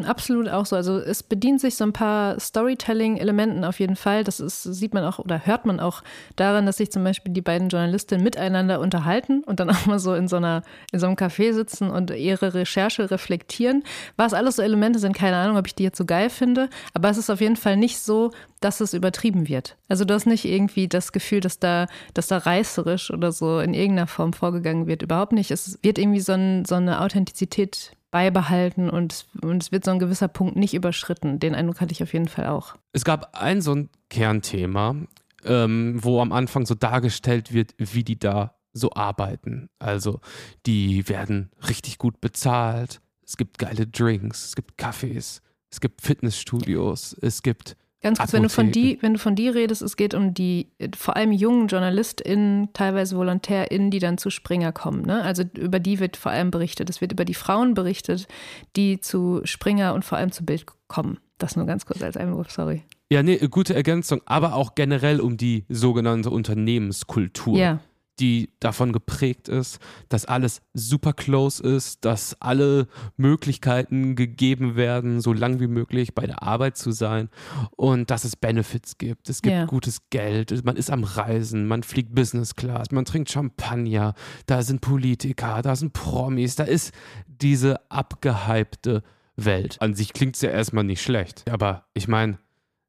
absolut 0.07 0.49
auch 0.49 0.65
so. 0.65 0.77
Also 0.77 0.99
es 0.99 1.25
bedient 1.25 1.61
sich 1.61 1.75
so 1.75 1.83
ein 1.83 1.93
paar 1.93 2.39
Storytelling-Elementen 2.39 3.65
auf 3.65 3.81
jeden 3.81 3.97
Fall. 3.97 4.23
Das 4.23 4.39
ist, 4.39 4.63
sieht 4.63 4.95
man 4.95 5.05
auch 5.05 5.19
oder 5.19 5.45
hört 5.45 5.67
man 5.67 5.81
auch 5.81 6.03
daran, 6.37 6.67
dass 6.67 6.77
sich 6.77 6.93
zum 6.93 7.03
Beispiel 7.03 7.33
die 7.33 7.41
beiden 7.41 7.69
Journalistinnen 7.69 8.23
miteinander 8.23 8.79
unterhalten 8.79 9.43
und 9.43 9.59
dann 9.59 9.71
auch 9.71 9.87
mal 9.87 9.99
so 9.99 10.15
in 10.15 10.29
so 10.29 10.37
einer, 10.37 10.63
in 10.93 11.01
so 11.01 11.07
einem 11.07 11.17
Café 11.17 11.53
sitzen 11.53 11.91
und 11.91 12.11
ihre 12.13 12.55
Recherche 12.55 13.11
reflektieren. 13.11 13.83
Was 14.17 14.35
alles 14.35 14.55
so 14.57 14.63
Elemente 14.63 15.01
sind, 15.01 15.17
keine 15.17 15.37
Ahnung, 15.37 15.57
ob 15.57 15.67
ich 15.67 15.75
die 15.75 15.83
jetzt 15.83 15.99
so 15.99 16.05
geil 16.05 16.31
finde, 16.31 16.69
aber 16.93 17.11
es 17.11 17.19
ist 17.19 17.29
auf 17.31 17.41
jeden 17.41 17.57
Fall 17.57 17.77
nicht 17.77 17.99
so, 17.99 18.31
dass 18.65 18.81
es 18.81 18.95
übertrieben 18.95 19.47
wird. 19.49 19.77
Also 19.89 20.05
du 20.05 20.15
hast 20.15 20.27
nicht 20.27 20.47
irgendwie 20.47 20.89
das 20.89 21.13
Gefühl, 21.13 21.41
dass 21.41 21.59
da, 21.59 21.87
dass 22.15 22.29
da 22.29 22.39
reißerisch 22.39 23.11
oder 23.11 23.31
so 23.31 23.61
in 23.61 23.75
irgendeiner 23.75 24.07
Form 24.07 24.33
vorgegangen 24.33 24.87
wird. 24.87 25.03
Überhaupt 25.03 25.33
nicht. 25.33 25.51
Es 25.51 25.79
wird 25.83 25.99
irgendwie 25.99 26.21
so, 26.21 26.33
ein, 26.33 26.65
so 26.65 26.77
eine 26.77 27.01
Authentizität 27.03 27.93
beibehalten 28.11 28.89
und, 28.89 29.27
und 29.43 29.63
es 29.63 29.73
wird 29.73 29.85
so 29.85 29.91
ein 29.91 29.99
gewisser 29.99 30.29
Punkt 30.29 30.57
nicht 30.57 30.73
überschritten. 30.73 31.41
Den 31.41 31.55
Eindruck 31.55 31.81
hatte 31.81 31.93
ich 31.93 32.03
auf 32.03 32.13
jeden 32.13 32.29
Fall 32.29 32.47
auch. 32.47 32.77
Es 32.93 33.05
gab 33.05 33.37
ein 33.39 33.61
so 33.61 33.75
ein 33.75 33.91
Kernthema, 34.09 34.97
ähm, 35.45 35.99
wo 36.03 36.21
am 36.21 36.33
Anfang 36.33 36.65
so 36.65 36.75
dargestellt 36.75 37.53
wird, 37.53 37.75
wie 37.77 38.05
die 38.05 38.19
da 38.19 38.55
so 38.73 38.93
arbeiten. 38.93 39.69
Also 39.79 40.21
die 40.65 41.09
werden 41.09 41.51
richtig 41.69 41.99
gut 41.99 42.21
bezahlt, 42.21 43.01
es 43.27 43.37
gibt 43.37 43.59
geile 43.59 43.87
Drinks, 43.87 44.47
es 44.47 44.55
gibt 44.55 44.81
Cafés, 44.81 45.41
es 45.71 45.81
gibt 45.81 46.03
Fitnessstudios, 46.03 47.17
es 47.21 47.43
gibt 47.43 47.77
Ganz 48.05 48.19
kurz, 48.19 48.35
wenn 48.35 48.43
du 48.43 48.51
von 48.51 48.71
die, 48.71 48.99
wenn 49.01 49.15
du 49.15 49.19
von 49.19 49.35
die 49.35 49.49
redest, 49.49 49.81
es 49.81 49.97
geht 49.97 50.13
um 50.13 50.35
die 50.35 50.69
vor 50.95 51.17
allem 51.17 51.33
jungen 51.33 51.69
JournalistInnen, 51.69 52.69
teilweise 52.75 53.17
VolontärInnen, 53.17 53.91
die 53.91 53.99
dann 53.99 54.19
zu 54.19 54.29
Springer 54.29 54.73
kommen. 54.73 55.07
Ne? 55.07 55.23
Also 55.23 55.43
über 55.57 55.81
die 55.81 56.01
wird 56.01 56.19
vor 56.19 56.31
allem 56.31 56.51
berichtet. 56.51 56.91
Es 56.91 57.01
wird 57.01 57.13
über 57.13 57.25
die 57.25 57.33
Frauen 57.33 57.73
berichtet, 57.73 58.29
die 58.77 59.01
zu 59.01 59.41
Springer 59.45 59.95
und 59.95 60.05
vor 60.05 60.19
allem 60.19 60.33
zu 60.33 60.45
Bild 60.45 60.67
kommen. 60.87 61.19
Das 61.39 61.57
nur 61.57 61.65
ganz 61.65 61.87
kurz 61.87 62.03
als 62.03 62.19
Einwurf, 62.19 62.51
sorry. 62.51 62.83
Ja, 63.11 63.23
nee, 63.23 63.39
gute 63.49 63.75
Ergänzung, 63.75 64.21
aber 64.27 64.55
auch 64.55 64.75
generell 64.75 65.19
um 65.19 65.39
die 65.39 65.65
sogenannte 65.71 66.29
Unternehmenskultur, 66.29 67.57
Ja, 67.57 67.81
die 68.21 68.51
davon 68.61 68.93
geprägt 68.93 69.49
ist, 69.49 69.79
dass 70.09 70.25
alles 70.25 70.63
super 70.73 71.13
close 71.13 71.63
ist, 71.63 72.05
dass 72.05 72.41
alle 72.41 72.87
Möglichkeiten 73.17 74.15
gegeben 74.15 74.77
werden, 74.77 75.21
so 75.21 75.33
lang 75.33 75.61
wie 75.61 75.67
möglich 75.67 76.15
bei 76.15 76.27
der 76.27 76.43
Arbeit 76.43 76.77
zu 76.77 76.93
sein 76.93 77.29
und 77.77 78.11
dass 78.11 78.25
es 78.25 78.37
Benefits 78.37 78.99
gibt. 78.99 79.29
Es 79.29 79.43
gibt 79.43 79.55
Ja. 79.55 79.65
gutes 79.67 80.09
Geld, 80.11 80.65
man 80.65 80.77
ist 80.77 80.91
am 80.91 81.05
Reisen, 81.05 81.67
man 81.67 81.83
fliegt 81.83 82.15
Business 82.15 82.55
Class, 82.55 82.91
man 82.91 83.05
trinkt 83.05 83.31
Champagner, 83.31 84.15
da 84.47 84.63
sind 84.63 84.81
Politiker, 84.81 85.61
da 85.63 85.75
sind 85.75 85.93
Promis, 85.93 86.55
da 86.55 86.65
ist 86.65 86.93
diese 87.27 87.91
abgehypte 87.91 89.03
Welt. 89.37 89.77
An 89.81 89.95
sich 89.95 90.13
klingt 90.13 90.37
es 90.37 90.43
ja 90.43 90.51
erstmal 90.51 90.85
nicht 90.85 91.03
schlecht, 91.03 91.51
aber 91.51 91.87
ich 91.95 92.07
meine, 92.07 92.39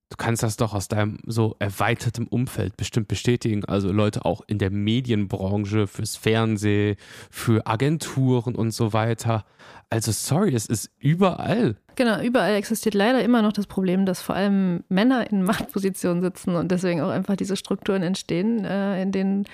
Du 0.10 0.18
kannst 0.18 0.44
das 0.44 0.56
doch 0.56 0.74
aus 0.74 0.88
deinem 0.88 1.18
so 1.26 1.56
erweitertem 1.58 2.28
Umfeld 2.28 2.78
bestimmt 2.78 3.08
bestätigen. 3.08 3.66
Also 3.66 3.92
Leute 3.92 4.24
auch 4.24 4.42
in 4.46 4.60
der 4.60 4.70
Medienbranche, 4.70 5.88
fürs 5.88 6.16
Fernsehen, 6.16 6.96
für 7.32 7.66
Agenturen 7.66 8.54
und 8.54 8.70
so 8.72 8.94
weiter. 8.94 9.46
Also 9.90 10.12
sorry, 10.12 10.54
es 10.54 10.68
ist 10.68 10.92
überall. 11.00 11.78
genau. 11.96 12.22
Überall 12.22 12.54
existiert 12.54 12.94
leider 12.94 13.24
immer 13.24 13.42
noch 13.42 13.54
das 13.54 13.66
Problem, 13.66 14.06
dass 14.06 14.22
vor 14.22 14.36
allem 14.36 14.84
Männer 14.90 15.30
in 15.32 15.44
Machtpositionen 15.44 16.22
sitzen 16.22 16.56
und 16.56 16.70
deswegen 16.72 17.02
auch 17.02 17.10
einfach 17.10 17.36
diese 17.36 17.56
Strukturen 17.56 18.04
entstehen, 18.04 18.64
äh, 18.64 19.02
in 19.02 19.12
denen 19.12 19.46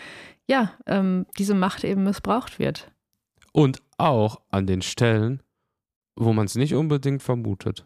ja 0.48 0.74
ähm, 0.86 1.26
diese 1.38 1.54
Macht 1.54 1.86
eben 1.86 2.04
missbraucht 2.04 2.60
wird. 2.60 2.92
Und 3.54 3.82
auch 3.98 4.42
an 4.50 4.68
den 4.68 4.82
Stellen, 4.82 5.42
wo 6.18 6.34
man 6.34 6.46
es 6.46 6.56
nicht 6.56 6.76
unbedingt 6.76 7.24
vermutet. 7.24 7.86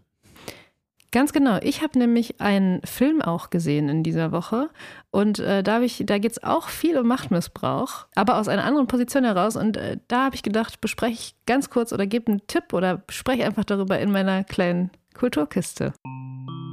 Ganz 1.16 1.32
genau. 1.32 1.60
Ich 1.64 1.82
habe 1.82 1.98
nämlich 1.98 2.42
einen 2.42 2.82
Film 2.84 3.22
auch 3.22 3.50
gesehen 3.50 3.88
in 3.88 4.04
dieser 4.04 4.34
Woche 4.34 4.70
und 5.12 5.40
äh, 5.40 5.64
da, 5.64 5.80
ich- 5.80 6.04
da 6.06 6.18
geht 6.18 6.34
es 6.34 6.44
auch 6.44 6.68
viel 6.68 6.98
um 6.98 7.08
Machtmissbrauch, 7.08 8.08
aber 8.16 8.38
aus 8.38 8.50
einer 8.50 8.66
anderen 8.66 8.88
Position 8.88 9.24
heraus. 9.24 9.56
Und 9.56 9.78
äh, 9.78 9.96
da 10.10 10.26
habe 10.26 10.36
ich 10.36 10.44
gedacht, 10.44 10.82
bespreche 10.82 11.14
ich 11.14 11.36
ganz 11.46 11.70
kurz 11.70 11.94
oder 11.94 12.06
gebe 12.06 12.30
einen 12.30 12.46
Tipp 12.48 12.74
oder 12.74 13.02
spreche 13.08 13.46
einfach 13.46 13.64
darüber 13.64 13.98
in 13.98 14.12
meiner 14.12 14.44
kleinen 14.44 14.92
Kulturkiste. 15.14 15.94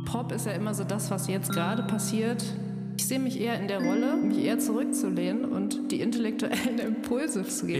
Pop 0.06 0.32
ist 0.32 0.46
ja 0.46 0.52
immer 0.54 0.74
so 0.74 0.82
das, 0.82 1.12
was 1.12 1.28
jetzt 1.28 1.52
gerade 1.52 1.84
passiert. 1.84 2.44
Ich 2.96 3.06
sehe 3.06 3.20
mich 3.20 3.40
eher 3.40 3.60
in 3.60 3.68
der 3.68 3.78
Rolle, 3.80 4.16
mich 4.16 4.38
eher 4.44 4.58
zurückzulehnen 4.58 5.44
und 5.44 5.92
die 5.92 6.00
intellektuellen 6.00 6.78
Impulse 6.84 7.44
zu 7.44 7.66
geben. 7.66 7.78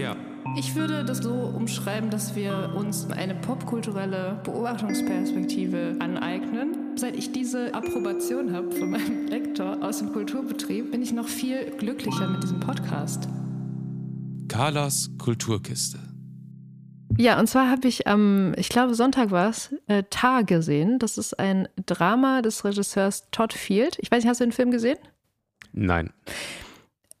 Ich 0.55 0.75
würde 0.75 1.03
das 1.03 1.17
so 1.17 1.33
umschreiben, 1.33 2.11
dass 2.11 2.35
wir 2.35 2.73
uns 2.75 3.09
eine 3.09 3.33
popkulturelle 3.33 4.39
Beobachtungsperspektive 4.43 5.95
aneignen. 5.97 6.95
Seit 6.95 7.15
ich 7.15 7.31
diese 7.31 7.73
Approbation 7.73 8.53
habe 8.53 8.69
von 8.71 8.91
meinem 8.91 9.27
Lektor 9.29 9.81
aus 9.81 9.97
dem 9.97 10.13
Kulturbetrieb, 10.13 10.91
bin 10.91 11.01
ich 11.01 11.11
noch 11.11 11.27
viel 11.27 11.71
glücklicher 11.77 12.27
mit 12.27 12.43
diesem 12.43 12.59
Podcast. 12.59 13.27
Carlas 14.47 15.09
Kulturkiste. 15.17 15.97
Ja, 17.17 17.39
und 17.39 17.47
zwar 17.47 17.71
habe 17.71 17.87
ich 17.87 18.05
am, 18.05 18.53
ich 18.55 18.69
glaube 18.69 18.93
Sonntag 18.93 19.31
war 19.31 19.49
es, 19.49 19.73
äh, 19.87 20.03
Tar 20.11 20.43
gesehen. 20.43 20.99
Das 20.99 21.17
ist 21.17 21.39
ein 21.39 21.67
Drama 21.87 22.43
des 22.43 22.63
Regisseurs 22.63 23.27
Todd 23.31 23.53
Field. 23.53 23.97
Ich 23.99 24.11
weiß 24.11 24.23
nicht, 24.23 24.29
hast 24.29 24.39
du 24.39 24.45
den 24.45 24.51
Film 24.51 24.69
gesehen? 24.69 24.99
Nein. 25.71 26.11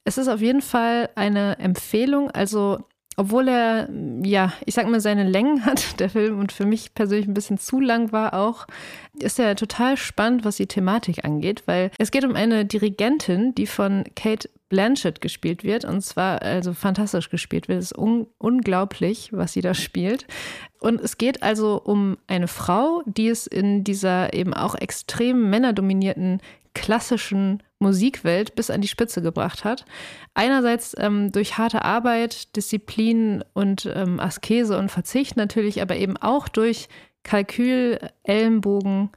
Es 0.03 0.19
ist 0.19 0.27
auf 0.27 0.41
jeden 0.41 0.61
Fall 0.61 1.09
eine 1.15 1.57
Empfehlung. 1.57 2.29
Also, 2.29 2.85
obwohl 3.15 3.47
er, 3.47 3.89
ja, 4.23 4.53
ich 4.65 4.73
sag 4.73 4.87
mal, 4.87 4.99
seine 4.99 5.23
Längen 5.23 5.65
hat, 5.65 5.99
der 5.99 6.09
Film, 6.09 6.39
und 6.39 6.51
für 6.51 6.65
mich 6.65 6.93
persönlich 6.93 7.27
ein 7.27 7.33
bisschen 7.33 7.57
zu 7.57 7.79
lang 7.79 8.11
war 8.11 8.33
auch, 8.33 8.67
ist 9.19 9.39
er 9.39 9.55
total 9.55 9.97
spannend, 9.97 10.45
was 10.45 10.57
die 10.57 10.67
Thematik 10.67 11.23
angeht, 11.23 11.63
weil 11.65 11.91
es 11.97 12.11
geht 12.11 12.25
um 12.25 12.35
eine 12.35 12.65
Dirigentin, 12.65 13.53
die 13.55 13.67
von 13.67 14.03
Kate 14.15 14.49
Blanchett 14.69 15.21
gespielt 15.21 15.63
wird, 15.63 15.85
und 15.85 16.01
zwar 16.01 16.41
also 16.41 16.73
fantastisch 16.73 17.29
gespielt 17.29 17.67
wird. 17.67 17.77
Es 17.77 17.91
ist 17.91 17.97
un 17.97 18.25
unglaublich, 18.39 19.29
was 19.31 19.53
sie 19.53 19.61
da 19.61 19.75
spielt. 19.75 20.25
Und 20.79 20.99
es 20.99 21.19
geht 21.19 21.43
also 21.43 21.79
um 21.79 22.17
eine 22.25 22.47
Frau, 22.47 23.03
die 23.05 23.27
es 23.27 23.45
in 23.45 23.83
dieser 23.83 24.33
eben 24.33 24.53
auch 24.53 24.73
extrem 24.73 25.51
männerdominierten 25.51 26.41
klassischen 26.73 27.61
Musikwelt 27.79 28.55
bis 28.55 28.69
an 28.69 28.81
die 28.81 28.87
Spitze 28.87 29.21
gebracht 29.21 29.63
hat. 29.63 29.85
Einerseits 30.33 30.95
ähm, 30.97 31.31
durch 31.31 31.57
harte 31.57 31.83
Arbeit, 31.83 32.55
Disziplin 32.55 33.43
und 33.53 33.91
ähm, 33.93 34.19
Askese 34.19 34.77
und 34.77 34.89
Verzicht 34.89 35.37
natürlich, 35.37 35.81
aber 35.81 35.95
eben 35.95 36.17
auch 36.17 36.47
durch 36.47 36.87
Kalkül, 37.23 37.99
Ellenbogen 38.23 39.09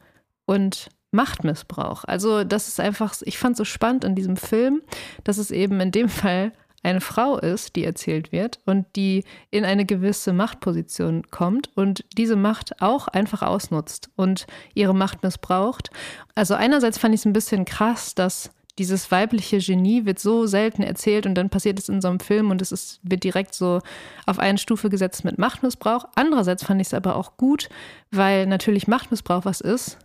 und 0.46 0.88
Machtmissbrauch. 1.12 2.04
Also 2.04 2.44
das 2.44 2.68
ist 2.68 2.80
einfach, 2.80 3.14
ich 3.22 3.38
fand 3.38 3.56
so 3.56 3.64
spannend 3.64 4.04
in 4.04 4.14
diesem 4.14 4.36
Film, 4.36 4.82
dass 5.24 5.38
es 5.38 5.50
eben 5.50 5.80
in 5.80 5.90
dem 5.90 6.08
Fall 6.10 6.52
eine 6.86 7.00
Frau 7.00 7.38
ist, 7.38 7.76
die 7.76 7.84
erzählt 7.84 8.32
wird 8.32 8.60
und 8.64 8.86
die 8.96 9.24
in 9.50 9.64
eine 9.64 9.84
gewisse 9.84 10.32
Machtposition 10.32 11.24
kommt 11.30 11.70
und 11.74 12.04
diese 12.16 12.36
Macht 12.36 12.80
auch 12.80 13.08
einfach 13.08 13.42
ausnutzt 13.42 14.08
und 14.16 14.46
ihre 14.74 14.94
Macht 14.94 15.22
missbraucht. 15.22 15.90
Also 16.34 16.54
einerseits 16.54 16.98
fand 16.98 17.14
ich 17.14 17.20
es 17.20 17.26
ein 17.26 17.32
bisschen 17.32 17.64
krass, 17.64 18.14
dass 18.14 18.50
dieses 18.78 19.10
weibliche 19.10 19.58
Genie 19.58 20.04
wird 20.04 20.18
so 20.18 20.46
selten 20.46 20.82
erzählt 20.82 21.26
und 21.26 21.34
dann 21.34 21.48
passiert 21.48 21.78
es 21.78 21.88
in 21.88 22.00
so 22.00 22.08
einem 22.08 22.20
Film 22.20 22.50
und 22.50 22.60
es 22.60 22.72
ist, 22.72 23.00
wird 23.02 23.24
direkt 23.24 23.54
so 23.54 23.80
auf 24.26 24.38
eine 24.38 24.58
Stufe 24.58 24.90
gesetzt 24.90 25.24
mit 25.24 25.38
Machtmissbrauch. 25.38 26.06
Andererseits 26.14 26.64
fand 26.64 26.80
ich 26.80 26.88
es 26.88 26.94
aber 26.94 27.16
auch 27.16 27.36
gut, 27.36 27.68
weil 28.10 28.46
natürlich 28.46 28.86
Machtmissbrauch 28.86 29.44
was 29.44 29.60
ist, 29.60 29.98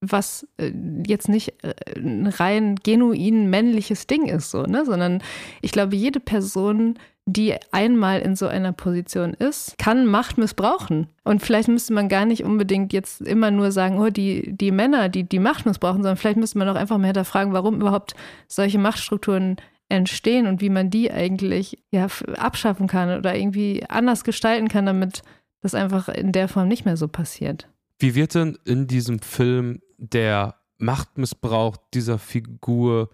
was 0.00 0.46
äh, 0.58 0.72
jetzt 1.06 1.28
nicht 1.28 1.54
äh, 1.64 1.74
ein 1.96 2.26
rein 2.26 2.76
genuin 2.76 3.48
männliches 3.48 4.06
Ding 4.06 4.26
ist, 4.26 4.50
so, 4.50 4.62
ne? 4.62 4.84
Sondern 4.84 5.22
ich 5.62 5.72
glaube, 5.72 5.96
jede 5.96 6.20
Person, 6.20 6.98
die 7.24 7.54
einmal 7.72 8.20
in 8.20 8.36
so 8.36 8.46
einer 8.46 8.72
Position 8.72 9.34
ist, 9.34 9.76
kann 9.78 10.06
Macht 10.06 10.38
missbrauchen. 10.38 11.08
Und 11.24 11.42
vielleicht 11.42 11.68
müsste 11.68 11.92
man 11.92 12.08
gar 12.08 12.24
nicht 12.24 12.44
unbedingt 12.44 12.92
jetzt 12.92 13.20
immer 13.20 13.50
nur 13.50 13.72
sagen, 13.72 13.98
oh, 13.98 14.10
die, 14.10 14.52
die 14.56 14.70
Männer, 14.70 15.08
die 15.08 15.24
die 15.24 15.40
Macht 15.40 15.66
missbrauchen, 15.66 16.02
sondern 16.02 16.16
vielleicht 16.16 16.38
müsste 16.38 16.58
man 16.58 16.68
auch 16.68 16.76
einfach 16.76 16.98
mal 16.98 17.06
hinterfragen, 17.06 17.52
warum 17.52 17.80
überhaupt 17.80 18.14
solche 18.46 18.78
Machtstrukturen 18.78 19.56
entstehen 19.88 20.46
und 20.46 20.60
wie 20.60 20.70
man 20.70 20.90
die 20.90 21.10
eigentlich 21.10 21.78
ja, 21.90 22.06
abschaffen 22.36 22.86
kann 22.86 23.18
oder 23.18 23.36
irgendwie 23.36 23.84
anders 23.88 24.24
gestalten 24.24 24.68
kann, 24.68 24.86
damit 24.86 25.22
das 25.62 25.74
einfach 25.74 26.08
in 26.08 26.32
der 26.32 26.48
Form 26.48 26.68
nicht 26.68 26.84
mehr 26.84 26.96
so 26.96 27.08
passiert. 27.08 27.68
Wie 27.98 28.14
wird 28.14 28.34
denn 28.34 28.58
in 28.64 28.86
diesem 28.86 29.20
Film 29.20 29.80
der 29.98 30.56
Machtmissbrauch 30.78 31.76
dieser 31.94 32.18
Figur 32.18 33.10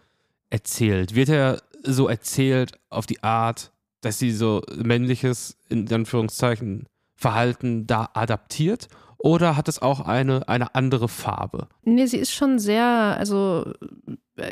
erzählt? 0.51 1.15
Wird 1.15 1.29
er 1.29 1.63
so 1.83 2.09
erzählt 2.09 2.79
auf 2.91 3.07
die 3.07 3.23
Art, 3.23 3.73
dass 4.01 4.19
sie 4.19 4.33
so 4.33 4.63
männliches, 4.77 5.57
in 5.69 5.93
Anführungszeichen, 5.93 6.87
Verhalten 7.15 7.87
da 7.87 8.11
adaptiert? 8.15 8.89
Oder 9.19 9.57
hat 9.57 9.69
es 9.69 9.81
auch 9.81 10.01
eine, 10.01 10.49
eine 10.49 10.75
andere 10.75 11.09
Farbe? 11.09 11.69
Nee, 11.85 12.07
sie 12.07 12.17
ist 12.17 12.33
schon 12.33 12.59
sehr, 12.59 12.85
also 12.85 13.73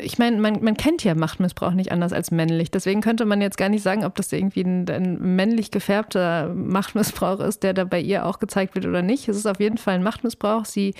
ich 0.03 0.19
meine, 0.19 0.37
man, 0.37 0.63
man 0.63 0.77
kennt 0.77 1.03
ja 1.03 1.15
Machtmissbrauch 1.15 1.71
nicht 1.71 1.91
anders 1.91 2.13
als 2.13 2.29
männlich. 2.29 2.69
Deswegen 2.69 3.01
könnte 3.01 3.25
man 3.25 3.41
jetzt 3.41 3.57
gar 3.57 3.67
nicht 3.67 3.81
sagen, 3.81 4.05
ob 4.05 4.13
das 4.13 4.31
irgendwie 4.31 4.61
ein, 4.61 4.87
ein, 4.87 5.35
männlich 5.35 5.71
gefärbter 5.71 6.53
Machtmissbrauch 6.53 7.39
ist, 7.39 7.63
der 7.63 7.73
da 7.73 7.83
bei 7.83 7.99
ihr 7.99 8.27
auch 8.27 8.37
gezeigt 8.37 8.75
wird 8.75 8.85
oder 8.85 9.01
nicht. 9.01 9.27
Es 9.27 9.37
ist 9.37 9.47
auf 9.47 9.59
jeden 9.59 9.79
Fall 9.79 9.95
ein 9.95 10.03
Machtmissbrauch. 10.03 10.65
Sie 10.65 10.93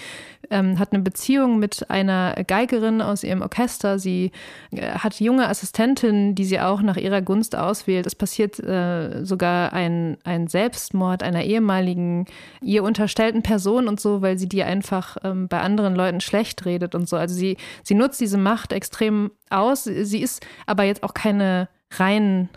ähm, 0.49 0.79
hat 0.79 0.93
eine 0.93 1.03
Beziehung 1.03 1.59
mit 1.59 1.91
einer 1.91 2.33
Geigerin 2.47 3.03
aus 3.03 3.23
ihrem 3.23 3.43
Orchester. 3.43 3.99
Sie 3.99 4.31
äh, 4.71 4.93
hat 4.93 5.19
junge 5.19 5.47
Assistentinnen, 5.47 6.33
die 6.33 6.45
sie 6.45 6.59
auch 6.59 6.81
nach 6.81 6.97
ihrer 6.97 7.21
Gunst 7.21 7.55
auswählt. 7.55 8.07
Es 8.07 8.15
passiert 8.15 8.59
äh, 8.59 9.23
sogar 9.23 9.73
ein, 9.73 10.17
ein 10.23 10.47
Selbstmord 10.47 11.21
einer 11.21 11.43
ehemaligen, 11.43 12.25
ihr 12.63 12.81
unterstellten 12.81 13.43
Person 13.43 13.87
und 13.87 13.99
so, 13.99 14.23
weil 14.23 14.39
sie 14.39 14.49
die 14.49 14.63
einfach 14.63 15.17
ähm, 15.23 15.47
bei 15.47 15.61
anderen 15.61 15.93
Leuten 15.93 16.19
schlecht 16.19 16.65
redet 16.65 16.95
und 16.95 17.07
so. 17.07 17.15
Also 17.15 17.35
sie, 17.35 17.57
sie 17.83 17.93
nutzt 17.93 18.19
diese 18.19 18.39
Macht 18.39 18.70
Macht 18.71 18.77
extrem 18.77 19.31
aus. 19.49 19.83
Sie 19.83 20.21
ist 20.21 20.45
aber 20.65 20.83
jetzt 20.83 21.03
auch 21.03 21.13
keine 21.13 21.67
rein 21.95 22.49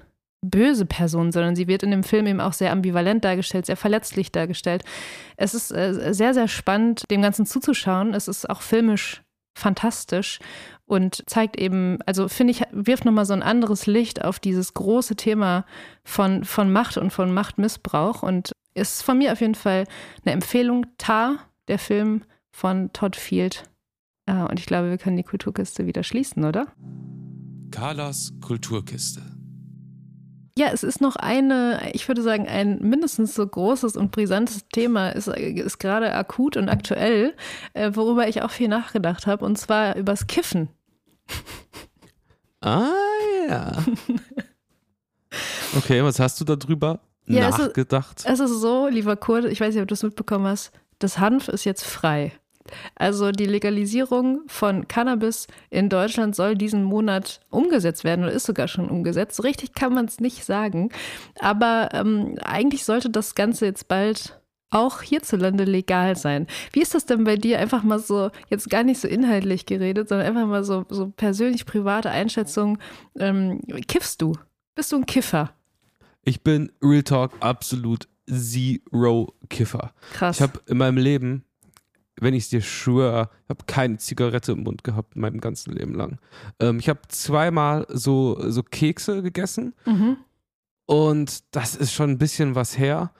böse 0.42 0.86
Person, 0.86 1.32
sondern 1.32 1.56
sie 1.56 1.66
wird 1.66 1.82
in 1.82 1.90
dem 1.90 2.04
Film 2.04 2.26
eben 2.26 2.40
auch 2.40 2.52
sehr 2.52 2.70
ambivalent 2.70 3.24
dargestellt, 3.24 3.66
sehr 3.66 3.76
verletzlich 3.76 4.30
dargestellt. 4.30 4.84
Es 5.36 5.54
ist 5.54 5.72
äh, 5.72 6.12
sehr, 6.12 6.34
sehr 6.34 6.48
spannend, 6.48 7.10
dem 7.10 7.22
Ganzen 7.22 7.46
zuzuschauen. 7.46 8.14
Es 8.14 8.28
ist 8.28 8.48
auch 8.48 8.60
filmisch 8.62 9.22
fantastisch 9.56 10.40
und 10.84 11.24
zeigt 11.26 11.56
eben, 11.56 11.98
also 12.06 12.28
finde 12.28 12.52
ich, 12.52 12.62
wirft 12.72 13.04
nochmal 13.04 13.24
so 13.24 13.32
ein 13.32 13.42
anderes 13.42 13.86
Licht 13.86 14.24
auf 14.24 14.38
dieses 14.38 14.74
große 14.74 15.16
Thema 15.16 15.64
von, 16.04 16.44
von 16.44 16.70
Macht 16.72 16.98
und 16.98 17.10
von 17.10 17.32
Machtmissbrauch 17.32 18.22
und 18.22 18.52
ist 18.74 19.02
von 19.02 19.18
mir 19.18 19.32
auf 19.32 19.40
jeden 19.40 19.54
Fall 19.54 19.84
eine 20.24 20.34
Empfehlung. 20.34 20.86
Tar, 20.98 21.38
der 21.68 21.78
Film 21.78 22.22
von 22.52 22.92
Todd 22.92 23.16
Field. 23.16 23.64
Ah, 24.26 24.46
und 24.46 24.58
ich 24.58 24.66
glaube, 24.66 24.90
wir 24.90 24.98
können 24.98 25.16
die 25.16 25.22
Kulturkiste 25.22 25.86
wieder 25.86 26.02
schließen, 26.02 26.44
oder? 26.44 26.68
Carlas 27.70 28.32
Kulturkiste. 28.40 29.22
Ja, 30.56 30.68
es 30.72 30.84
ist 30.84 31.00
noch 31.00 31.16
eine, 31.16 31.90
ich 31.94 32.06
würde 32.06 32.22
sagen, 32.22 32.46
ein 32.46 32.78
mindestens 32.78 33.34
so 33.34 33.44
großes 33.44 33.96
und 33.96 34.12
brisantes 34.12 34.68
Thema, 34.68 35.08
ist, 35.08 35.26
ist 35.26 35.78
gerade 35.78 36.14
akut 36.14 36.56
und 36.56 36.68
aktuell, 36.68 37.34
äh, 37.72 37.90
worüber 37.94 38.28
ich 38.28 38.42
auch 38.42 38.52
viel 38.52 38.68
nachgedacht 38.68 39.26
habe, 39.26 39.44
und 39.44 39.58
zwar 39.58 39.96
übers 39.96 40.26
Kiffen. 40.26 40.68
Ah 42.60 42.88
ja. 43.48 43.84
Okay, 45.76 46.04
was 46.04 46.20
hast 46.20 46.40
du 46.40 46.44
darüber 46.44 47.00
ja, 47.26 47.50
nachgedacht? 47.50 48.20
Es 48.24 48.34
ist, 48.34 48.40
es 48.40 48.50
ist 48.52 48.60
so, 48.60 48.86
lieber 48.86 49.16
Kurt, 49.16 49.44
ich 49.46 49.60
weiß 49.60 49.74
nicht, 49.74 49.82
ob 49.82 49.88
du 49.88 49.94
es 49.94 50.04
mitbekommen 50.04 50.46
hast, 50.46 50.70
das 51.00 51.18
Hanf 51.18 51.48
ist 51.48 51.64
jetzt 51.64 51.84
frei. 51.84 52.32
Also 52.94 53.30
die 53.30 53.46
Legalisierung 53.46 54.42
von 54.46 54.88
Cannabis 54.88 55.46
in 55.70 55.88
Deutschland 55.88 56.34
soll 56.34 56.54
diesen 56.54 56.82
Monat 56.82 57.40
umgesetzt 57.50 58.04
werden 58.04 58.24
oder 58.24 58.32
ist 58.32 58.46
sogar 58.46 58.68
schon 58.68 58.88
umgesetzt. 58.88 59.36
So 59.36 59.42
richtig 59.42 59.74
kann 59.74 59.94
man 59.94 60.06
es 60.06 60.20
nicht 60.20 60.44
sagen. 60.44 60.90
Aber 61.38 61.90
ähm, 61.92 62.38
eigentlich 62.42 62.84
sollte 62.84 63.10
das 63.10 63.34
Ganze 63.34 63.66
jetzt 63.66 63.88
bald 63.88 64.40
auch 64.70 65.02
hierzulande 65.02 65.64
legal 65.64 66.16
sein. 66.16 66.46
Wie 66.72 66.82
ist 66.82 66.94
das 66.94 67.06
denn 67.06 67.24
bei 67.24 67.36
dir? 67.36 67.60
Einfach 67.60 67.84
mal 67.84 68.00
so, 68.00 68.30
jetzt 68.48 68.68
gar 68.70 68.82
nicht 68.82 69.00
so 69.00 69.06
inhaltlich 69.06 69.66
geredet, 69.66 70.08
sondern 70.08 70.26
einfach 70.26 70.46
mal 70.46 70.64
so, 70.64 70.84
so 70.88 71.10
persönlich 71.10 71.64
private 71.64 72.10
Einschätzung. 72.10 72.78
Ähm, 73.16 73.60
kiffst 73.86 74.20
du? 74.20 74.32
Bist 74.74 74.90
du 74.90 74.96
ein 74.96 75.06
Kiffer? 75.06 75.52
Ich 76.24 76.42
bin 76.42 76.72
Real 76.82 77.04
Talk 77.04 77.32
absolut 77.40 78.08
Zero 78.28 79.34
Kiffer. 79.48 79.92
Krass. 80.12 80.36
Ich 80.36 80.42
habe 80.42 80.60
in 80.66 80.78
meinem 80.78 80.96
Leben 80.96 81.44
wenn 82.20 82.34
ich 82.34 82.44
es 82.44 82.50
dir 82.50 82.60
schwöre, 82.60 83.30
ich 83.44 83.50
habe 83.50 83.64
keine 83.66 83.98
Zigarette 83.98 84.52
im 84.52 84.62
Mund 84.62 84.84
gehabt 84.84 85.16
in 85.16 85.22
meinem 85.22 85.40
ganzen 85.40 85.72
Leben 85.72 85.94
lang. 85.94 86.18
Ähm, 86.60 86.78
ich 86.78 86.88
habe 86.88 87.00
zweimal 87.08 87.86
so, 87.88 88.38
so 88.50 88.62
Kekse 88.62 89.22
gegessen 89.22 89.74
mhm. 89.84 90.16
und 90.86 91.44
das 91.54 91.74
ist 91.74 91.92
schon 91.92 92.10
ein 92.10 92.18
bisschen 92.18 92.54
was 92.54 92.78
her, 92.78 93.12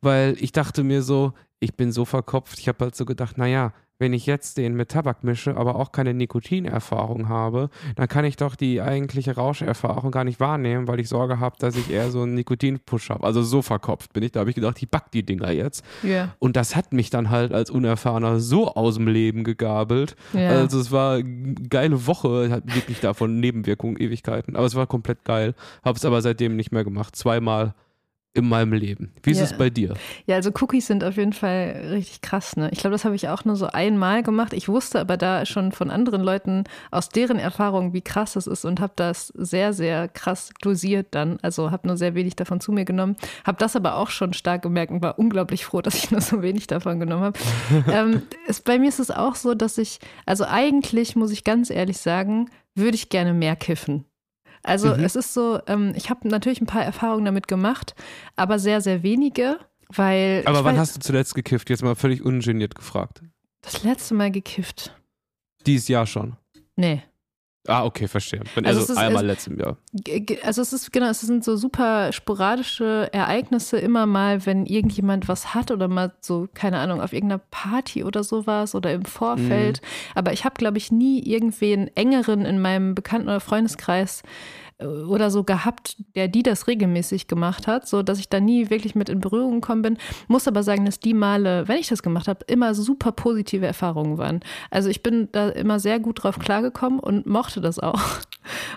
weil 0.00 0.36
ich 0.40 0.52
dachte 0.52 0.82
mir 0.82 1.02
so, 1.02 1.34
ich 1.60 1.76
bin 1.76 1.92
so 1.92 2.04
verkopft, 2.04 2.58
ich 2.58 2.68
habe 2.68 2.84
halt 2.84 2.96
so 2.96 3.04
gedacht, 3.04 3.38
naja, 3.38 3.72
wenn 4.00 4.14
ich 4.14 4.24
jetzt 4.24 4.56
den 4.56 4.74
mit 4.74 4.88
Tabak 4.88 5.24
mische, 5.24 5.54
aber 5.58 5.76
auch 5.76 5.92
keine 5.92 6.14
Nikotinerfahrung 6.14 7.28
habe, 7.28 7.68
dann 7.96 8.08
kann 8.08 8.24
ich 8.24 8.36
doch 8.36 8.56
die 8.56 8.80
eigentliche 8.80 9.36
Rauscherfahrung 9.36 10.10
gar 10.10 10.24
nicht 10.24 10.40
wahrnehmen, 10.40 10.88
weil 10.88 11.00
ich 11.00 11.08
Sorge 11.10 11.38
habe, 11.38 11.56
dass 11.58 11.76
ich 11.76 11.90
eher 11.90 12.10
so 12.10 12.22
einen 12.22 12.34
Nikotinpush 12.34 13.10
habe. 13.10 13.24
Also 13.24 13.42
so 13.42 13.60
verkopft 13.60 14.14
bin 14.14 14.22
ich. 14.22 14.32
Da 14.32 14.40
habe 14.40 14.48
ich 14.48 14.56
gedacht, 14.56 14.80
ich 14.80 14.90
back 14.90 15.10
die 15.12 15.22
Dinger 15.22 15.52
jetzt. 15.52 15.84
Yeah. 16.02 16.34
Und 16.38 16.56
das 16.56 16.76
hat 16.76 16.94
mich 16.94 17.10
dann 17.10 17.28
halt 17.28 17.52
als 17.52 17.70
Unerfahrener 17.70 18.40
so 18.40 18.68
aus 18.68 18.94
dem 18.94 19.06
Leben 19.06 19.44
gegabelt. 19.44 20.16
Yeah. 20.32 20.60
Also 20.60 20.80
es 20.80 20.90
war 20.90 21.16
eine 21.16 21.54
geile 21.68 22.06
Woche, 22.06 22.48
hat 22.50 22.74
wirklich 22.74 23.00
davon 23.00 23.38
Nebenwirkungen, 23.38 23.98
Ewigkeiten. 24.00 24.56
Aber 24.56 24.64
es 24.64 24.74
war 24.74 24.86
komplett 24.86 25.24
geil. 25.24 25.54
Habe 25.84 25.98
es 25.98 26.06
aber 26.06 26.22
seitdem 26.22 26.56
nicht 26.56 26.72
mehr 26.72 26.84
gemacht. 26.84 27.16
Zweimal 27.16 27.74
in 28.32 28.48
meinem 28.48 28.72
Leben. 28.72 29.12
Wie 29.24 29.32
ist 29.32 29.38
ja. 29.38 29.44
es 29.44 29.56
bei 29.56 29.70
dir? 29.70 29.94
Ja, 30.26 30.36
also 30.36 30.50
Cookies 30.60 30.86
sind 30.86 31.02
auf 31.02 31.16
jeden 31.16 31.32
Fall 31.32 31.88
richtig 31.90 32.20
krass. 32.20 32.56
Ne? 32.56 32.68
Ich 32.72 32.78
glaube, 32.78 32.92
das 32.92 33.04
habe 33.04 33.16
ich 33.16 33.28
auch 33.28 33.44
nur 33.44 33.56
so 33.56 33.66
einmal 33.66 34.22
gemacht. 34.22 34.52
Ich 34.52 34.68
wusste 34.68 35.00
aber 35.00 35.16
da 35.16 35.44
schon 35.44 35.72
von 35.72 35.90
anderen 35.90 36.22
Leuten 36.22 36.64
aus 36.92 37.08
deren 37.08 37.38
Erfahrungen, 37.38 37.92
wie 37.92 38.02
krass 38.02 38.36
es 38.36 38.46
ist 38.46 38.64
und 38.64 38.78
habe 38.80 38.92
das 38.94 39.28
sehr, 39.28 39.72
sehr 39.72 40.06
krass 40.06 40.50
dosiert 40.62 41.08
dann. 41.10 41.38
Also 41.42 41.72
habe 41.72 41.88
nur 41.88 41.96
sehr 41.96 42.14
wenig 42.14 42.36
davon 42.36 42.60
zu 42.60 42.70
mir 42.70 42.84
genommen. 42.84 43.16
Habe 43.44 43.58
das 43.58 43.74
aber 43.74 43.96
auch 43.96 44.10
schon 44.10 44.32
stark 44.32 44.62
gemerkt 44.62 44.92
und 44.92 45.02
war 45.02 45.18
unglaublich 45.18 45.64
froh, 45.64 45.80
dass 45.82 45.96
ich 45.96 46.12
nur 46.12 46.20
so 46.20 46.40
wenig 46.40 46.68
davon 46.68 47.00
genommen 47.00 47.24
habe. 47.24 47.38
ähm, 47.92 48.22
bei 48.64 48.78
mir 48.78 48.88
ist 48.88 49.00
es 49.00 49.10
auch 49.10 49.34
so, 49.34 49.54
dass 49.54 49.76
ich, 49.76 49.98
also 50.24 50.44
eigentlich 50.44 51.16
muss 51.16 51.32
ich 51.32 51.42
ganz 51.42 51.70
ehrlich 51.70 51.98
sagen, 51.98 52.48
würde 52.76 52.94
ich 52.94 53.08
gerne 53.08 53.34
mehr 53.34 53.56
kiffen. 53.56 54.04
Also 54.62 54.94
mhm. 54.94 55.04
es 55.04 55.16
ist 55.16 55.34
so, 55.34 55.60
ähm, 55.66 55.92
ich 55.96 56.10
habe 56.10 56.28
natürlich 56.28 56.60
ein 56.60 56.66
paar 56.66 56.84
Erfahrungen 56.84 57.24
damit 57.24 57.48
gemacht, 57.48 57.94
aber 58.36 58.58
sehr, 58.58 58.80
sehr 58.80 59.02
wenige, 59.02 59.58
weil. 59.88 60.42
Aber 60.46 60.64
wann 60.64 60.74
weiß, 60.74 60.80
hast 60.80 60.96
du 60.96 61.00
zuletzt 61.00 61.34
gekifft? 61.34 61.70
Jetzt 61.70 61.82
mal 61.82 61.94
völlig 61.94 62.22
ungeniert 62.22 62.74
gefragt. 62.74 63.22
Das 63.62 63.82
letzte 63.82 64.14
Mal 64.14 64.30
gekifft. 64.30 64.96
Dieses 65.66 65.88
Jahr 65.88 66.06
schon. 66.06 66.36
Nee. 66.76 67.02
Ah, 67.66 67.84
okay, 67.84 68.08
verstehe. 68.08 68.40
Wenn 68.54 68.64
also, 68.64 68.80
also 68.80 68.94
einmal 68.94 69.24
letztem 69.24 69.58
Jahr. 69.58 69.76
Also 70.42 70.62
es 70.62 70.72
ist, 70.72 70.92
genau, 70.92 71.10
es 71.10 71.20
sind 71.20 71.44
so 71.44 71.56
super 71.56 72.10
sporadische 72.12 73.10
Ereignisse 73.12 73.78
immer 73.78 74.06
mal, 74.06 74.46
wenn 74.46 74.64
irgendjemand 74.64 75.28
was 75.28 75.54
hat 75.54 75.70
oder 75.70 75.86
mal 75.86 76.12
so, 76.20 76.48
keine 76.54 76.78
Ahnung, 76.78 77.02
auf 77.02 77.12
irgendeiner 77.12 77.42
Party 77.50 78.02
oder 78.02 78.24
sowas 78.24 78.74
oder 78.74 78.92
im 78.92 79.04
Vorfeld. 79.04 79.82
Mhm. 79.82 79.86
Aber 80.14 80.32
ich 80.32 80.44
habe, 80.46 80.54
glaube 80.56 80.78
ich, 80.78 80.90
nie 80.90 81.22
irgendwen 81.22 81.94
engeren 81.96 82.46
in 82.46 82.62
meinem 82.62 82.94
Bekannten- 82.94 83.28
oder 83.28 83.40
Freundeskreis, 83.40 84.22
oder 84.82 85.30
so 85.30 85.44
gehabt, 85.44 85.96
der 86.14 86.28
die 86.28 86.42
das 86.42 86.66
regelmäßig 86.66 87.26
gemacht 87.26 87.66
hat, 87.66 87.88
so 87.88 88.02
dass 88.02 88.18
ich 88.18 88.28
da 88.28 88.40
nie 88.40 88.70
wirklich 88.70 88.94
mit 88.94 89.08
in 89.08 89.20
Berührung 89.20 89.60
gekommen 89.60 89.82
bin. 89.82 89.98
Muss 90.28 90.48
aber 90.48 90.62
sagen, 90.62 90.84
dass 90.84 91.00
die 91.00 91.14
Male, 91.14 91.68
wenn 91.68 91.78
ich 91.78 91.88
das 91.88 92.02
gemacht 92.02 92.28
habe, 92.28 92.44
immer 92.46 92.74
super 92.74 93.12
positive 93.12 93.66
Erfahrungen 93.66 94.18
waren. 94.18 94.40
Also 94.70 94.88
ich 94.88 95.02
bin 95.02 95.28
da 95.32 95.50
immer 95.50 95.80
sehr 95.80 96.00
gut 96.00 96.22
drauf 96.22 96.38
klargekommen 96.38 97.00
und 97.00 97.26
mochte 97.26 97.60
das 97.60 97.78
auch. 97.78 98.00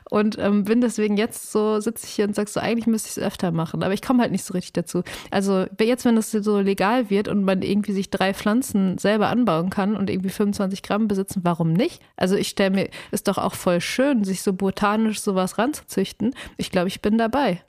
Und 0.10 0.38
ähm, 0.39 0.65
bin 0.65 0.82
deswegen 0.82 1.17
jetzt 1.17 1.52
so, 1.52 1.80
sitze 1.80 2.06
ich 2.06 2.13
hier 2.13 2.26
und 2.26 2.36
sagst 2.36 2.54
so, 2.54 2.60
eigentlich 2.60 2.88
müsste 2.88 3.08
ich 3.08 3.17
es 3.17 3.23
öfter 3.23 3.52
machen, 3.52 3.84
aber 3.84 3.93
ich 3.93 4.02
komme 4.02 4.21
halt 4.21 4.32
nicht 4.32 4.43
so 4.43 4.54
richtig 4.54 4.73
dazu. 4.73 5.04
Also 5.32 5.65
jetzt, 5.80 6.06
wenn 6.06 6.15
das 6.15 6.32
so 6.32 6.60
legal 6.60 7.10
wird 7.10 7.28
und 7.28 7.43
man 7.43 7.62
irgendwie 7.62 7.93
sich 7.93 8.10
drei 8.10 8.34
Pflanzen 8.34 8.97
selber 8.97 9.30
anbauen 9.30 9.69
kann 9.69 9.95
und 9.95 10.10
irgendwie 10.10 10.30
25 10.30 10.84
Gramm 10.84 11.08
besitzen, 11.08 11.41
warum 11.43 11.73
nicht? 11.73 12.02
Also 12.17 12.36
ich 12.36 12.49
stelle 12.49 12.71
mir, 12.71 12.89
ist 13.12 13.28
doch 13.28 13.38
auch 13.38 13.56
voll 13.56 13.80
schön, 13.80 14.23
sich 14.23 14.41
so 14.41 14.54
botanisch 14.54 15.21
sowas 15.21 15.58
ranzuziehen 15.58 15.93
züchten. 15.93 16.36
Ich 16.58 16.71
glaube, 16.71 16.88
ich 16.88 17.02
bin 17.02 17.17
dabei. 17.17 17.63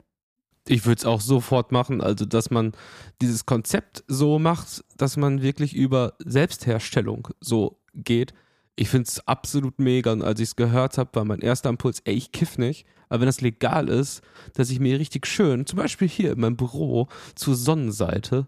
Ich 0.67 0.85
würde 0.85 0.99
es 0.99 1.05
auch 1.05 1.21
sofort 1.21 1.71
machen, 1.71 2.01
also 2.01 2.25
dass 2.25 2.49
man 2.49 2.71
dieses 3.21 3.45
Konzept 3.45 4.03
so 4.07 4.39
macht, 4.39 4.83
dass 4.97 5.15
man 5.15 5.43
wirklich 5.43 5.75
über 5.75 6.13
Selbstherstellung 6.19 7.27
so 7.39 7.79
geht. 7.93 8.33
Ich 8.75 8.89
finde 8.89 9.07
es 9.07 9.25
absolut 9.27 9.79
mega 9.79 10.11
und 10.11 10.21
als 10.21 10.39
ich 10.39 10.49
es 10.49 10.55
gehört 10.55 10.97
habe, 10.97 11.09
war 11.13 11.25
mein 11.25 11.39
erster 11.39 11.69
Impuls, 11.69 12.01
ey, 12.03 12.13
ich 12.13 12.31
kiff 12.31 12.57
nicht. 12.57 12.85
Aber 13.07 13.21
wenn 13.21 13.27
das 13.27 13.41
legal 13.41 13.87
ist, 13.87 14.21
dass 14.53 14.69
ich 14.69 14.79
mir 14.79 14.99
richtig 14.99 15.27
schön, 15.27 15.65
zum 15.65 15.77
Beispiel 15.77 16.07
hier 16.07 16.33
in 16.33 16.39
meinem 16.39 16.57
Büro 16.57 17.07
zur 17.35 17.55
Sonnenseite, 17.55 18.47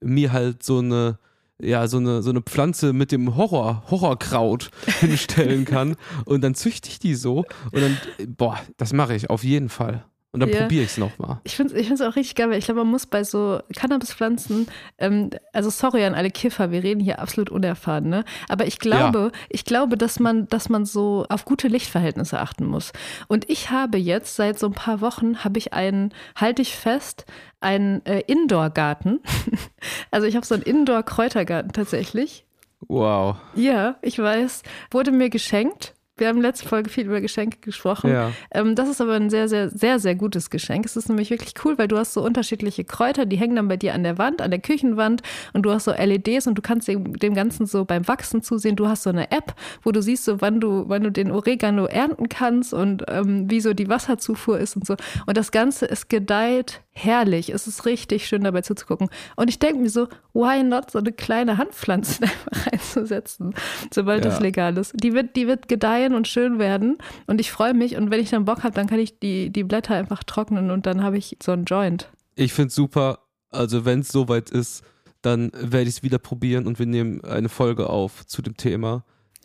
mir 0.00 0.32
halt 0.32 0.62
so 0.62 0.78
eine, 0.78 1.18
ja, 1.60 1.86
so 1.86 1.98
eine, 1.98 2.22
so 2.22 2.30
eine 2.30 2.40
Pflanze 2.40 2.92
mit 2.92 3.12
dem 3.12 3.36
Horror, 3.36 3.84
Horrorkraut 3.90 4.70
hinstellen 5.00 5.64
kann. 5.64 5.96
und 6.24 6.42
dann 6.42 6.54
züchte 6.54 6.88
ich 6.88 6.98
die 6.98 7.14
so 7.14 7.44
und 7.72 7.80
dann, 7.80 7.98
boah, 8.36 8.58
das 8.76 8.92
mache 8.92 9.14
ich 9.14 9.30
auf 9.30 9.44
jeden 9.44 9.68
Fall. 9.68 10.04
Und 10.38 10.52
dann 10.52 10.56
ja. 10.56 10.60
probiere 10.62 10.84
ich 10.84 10.90
es 10.90 10.98
nochmal. 10.98 11.40
Ich 11.42 11.56
finde 11.56 11.74
es 11.74 11.90
ich 11.90 12.06
auch 12.06 12.14
richtig 12.14 12.36
geil, 12.36 12.48
weil 12.48 12.58
ich 12.58 12.66
glaube, 12.66 12.82
man 12.84 12.92
muss 12.92 13.06
bei 13.06 13.24
so 13.24 13.60
Cannabispflanzen, 13.74 14.68
ähm, 14.98 15.30
also 15.52 15.68
sorry 15.68 16.04
an 16.04 16.14
alle 16.14 16.30
Kiffer, 16.30 16.70
wir 16.70 16.84
reden 16.84 17.00
hier 17.00 17.18
absolut 17.18 17.50
unerfahren, 17.50 18.08
ne? 18.08 18.24
Aber 18.48 18.64
ich 18.64 18.78
glaube, 18.78 19.32
ja. 19.32 19.40
ich 19.48 19.64
glaube, 19.64 19.96
dass 19.96 20.20
man, 20.20 20.46
dass 20.46 20.68
man 20.68 20.84
so 20.84 21.26
auf 21.28 21.44
gute 21.44 21.66
Lichtverhältnisse 21.66 22.38
achten 22.38 22.66
muss. 22.66 22.92
Und 23.26 23.50
ich 23.50 23.70
habe 23.70 23.98
jetzt 23.98 24.36
seit 24.36 24.60
so 24.60 24.66
ein 24.66 24.74
paar 24.74 25.00
Wochen 25.00 25.42
habe 25.42 25.58
ich 25.58 25.72
einen, 25.72 26.14
halte 26.36 26.62
ich 26.62 26.76
fest, 26.76 27.26
einen 27.58 28.06
äh, 28.06 28.20
Indoor-Garten. 28.28 29.18
also 30.12 30.28
ich 30.28 30.36
habe 30.36 30.46
so 30.46 30.54
einen 30.54 30.62
Indoor-Kräutergarten 30.62 31.72
tatsächlich. 31.72 32.44
Wow. 32.86 33.38
Ja, 33.56 33.96
ich 34.02 34.20
weiß. 34.20 34.62
Wurde 34.92 35.10
mir 35.10 35.30
geschenkt 35.30 35.94
wir 36.18 36.28
haben 36.28 36.40
letzte 36.40 36.68
Folge 36.68 36.90
viel 36.90 37.06
über 37.06 37.20
Geschenke 37.20 37.58
gesprochen. 37.60 38.10
Ja. 38.10 38.32
Ähm, 38.50 38.74
das 38.74 38.88
ist 38.88 39.00
aber 39.00 39.14
ein 39.14 39.30
sehr, 39.30 39.48
sehr, 39.48 39.70
sehr, 39.70 39.98
sehr 39.98 40.14
gutes 40.14 40.50
Geschenk. 40.50 40.84
Es 40.86 40.96
ist 40.96 41.08
nämlich 41.08 41.30
wirklich 41.30 41.54
cool, 41.64 41.78
weil 41.78 41.88
du 41.88 41.98
hast 41.98 42.14
so 42.14 42.22
unterschiedliche 42.22 42.84
Kräuter, 42.84 43.26
die 43.26 43.36
hängen 43.36 43.56
dann 43.56 43.68
bei 43.68 43.76
dir 43.76 43.94
an 43.94 44.02
der 44.02 44.18
Wand, 44.18 44.42
an 44.42 44.50
der 44.50 44.60
Küchenwand 44.60 45.22
und 45.52 45.62
du 45.62 45.72
hast 45.72 45.84
so 45.84 45.92
LEDs 45.92 46.46
und 46.46 46.56
du 46.56 46.62
kannst 46.62 46.88
dem, 46.88 47.18
dem 47.18 47.34
Ganzen 47.34 47.66
so 47.66 47.84
beim 47.84 48.06
Wachsen 48.08 48.42
zusehen. 48.42 48.76
Du 48.76 48.88
hast 48.88 49.02
so 49.02 49.10
eine 49.10 49.30
App, 49.30 49.54
wo 49.82 49.92
du 49.92 50.02
siehst, 50.02 50.24
so 50.24 50.40
wann 50.40 50.60
du, 50.60 50.84
wann 50.88 51.02
du 51.02 51.10
den 51.10 51.30
Oregano 51.30 51.86
ernten 51.86 52.28
kannst 52.28 52.74
und 52.74 53.04
ähm, 53.08 53.50
wie 53.50 53.60
so 53.60 53.74
die 53.74 53.88
Wasserzufuhr 53.88 54.58
ist 54.58 54.76
und 54.76 54.86
so. 54.86 54.96
Und 55.26 55.36
das 55.36 55.52
Ganze 55.52 55.86
ist 55.86 56.08
gedeiht 56.08 56.82
herrlich. 56.98 57.50
Es 57.50 57.66
ist 57.66 57.86
richtig 57.86 58.26
schön 58.26 58.42
dabei 58.44 58.62
zuzugucken. 58.62 59.08
Und 59.36 59.48
ich 59.48 59.58
denke 59.58 59.80
mir 59.80 59.90
so, 59.90 60.08
why 60.32 60.62
not 60.62 60.90
so 60.90 60.98
eine 60.98 61.12
kleine 61.12 61.58
Handpflanze 61.58 62.22
einfach 62.22 62.66
reinzusetzen, 62.66 63.54
sobald 63.92 64.24
ja. 64.24 64.30
das 64.30 64.40
legal 64.40 64.76
ist. 64.76 64.92
Die 64.94 65.14
wird, 65.14 65.36
die 65.36 65.46
wird 65.46 65.68
gedeihen 65.68 66.14
und 66.14 66.28
schön 66.28 66.58
werden. 66.58 66.98
Und 67.26 67.40
ich 67.40 67.50
freue 67.50 67.74
mich. 67.74 67.96
Und 67.96 68.10
wenn 68.10 68.20
ich 68.20 68.30
dann 68.30 68.44
Bock 68.44 68.62
habe, 68.64 68.74
dann 68.74 68.86
kann 68.86 68.98
ich 68.98 69.18
die, 69.18 69.50
die 69.50 69.64
Blätter 69.64 69.94
einfach 69.94 70.24
trocknen 70.24 70.70
und 70.70 70.86
dann 70.86 71.02
habe 71.02 71.16
ich 71.16 71.36
so 71.42 71.52
einen 71.52 71.64
Joint. 71.64 72.10
Ich 72.34 72.52
finde 72.52 72.68
es 72.68 72.74
super. 72.74 73.20
Also 73.50 73.84
wenn 73.84 74.00
es 74.00 74.08
soweit 74.08 74.50
ist, 74.50 74.82
dann 75.22 75.50
werde 75.54 75.88
ich 75.88 75.96
es 75.96 76.02
wieder 76.02 76.18
probieren 76.18 76.66
und 76.66 76.78
wir 76.78 76.86
nehmen 76.86 77.24
eine 77.24 77.48
Folge 77.48 77.88
auf 77.88 78.26
zu 78.26 78.42
dem 78.42 78.56
Thema 78.56 79.04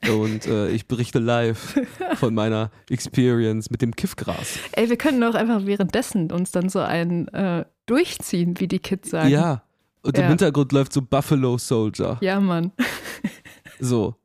und 0.10 0.48
äh, 0.48 0.70
ich 0.70 0.88
berichte 0.88 1.20
live 1.20 1.80
von 2.16 2.34
meiner 2.34 2.72
Experience 2.90 3.70
mit 3.70 3.82
dem 3.82 3.96
Kiffgras. 3.96 4.58
Ey, 4.74 4.90
wir 4.90 4.98
könnten 4.98 5.24
auch 5.24 5.36
einfach 5.36 5.66
währenddessen 5.66 6.32
uns 6.32 6.52
dann 6.52 6.70
so 6.70 6.80
ein 6.80 7.28
äh, 7.30 7.66
durchziehen, 7.86 8.60
wie 8.60 8.68
die 8.68 8.80
Kids 8.80 9.10
sagen. 9.10 9.30
Ja, 9.30 9.64
und 10.02 10.18
ja. 10.18 10.24
im 10.24 10.30
Hintergrund 10.30 10.72
läuft 10.72 10.94
so 10.94 11.02
Buffalo 11.02 11.58
Soldier. 11.58 12.18
Ja, 12.22 12.40
Mann. 12.40 12.72
So. 13.80 14.16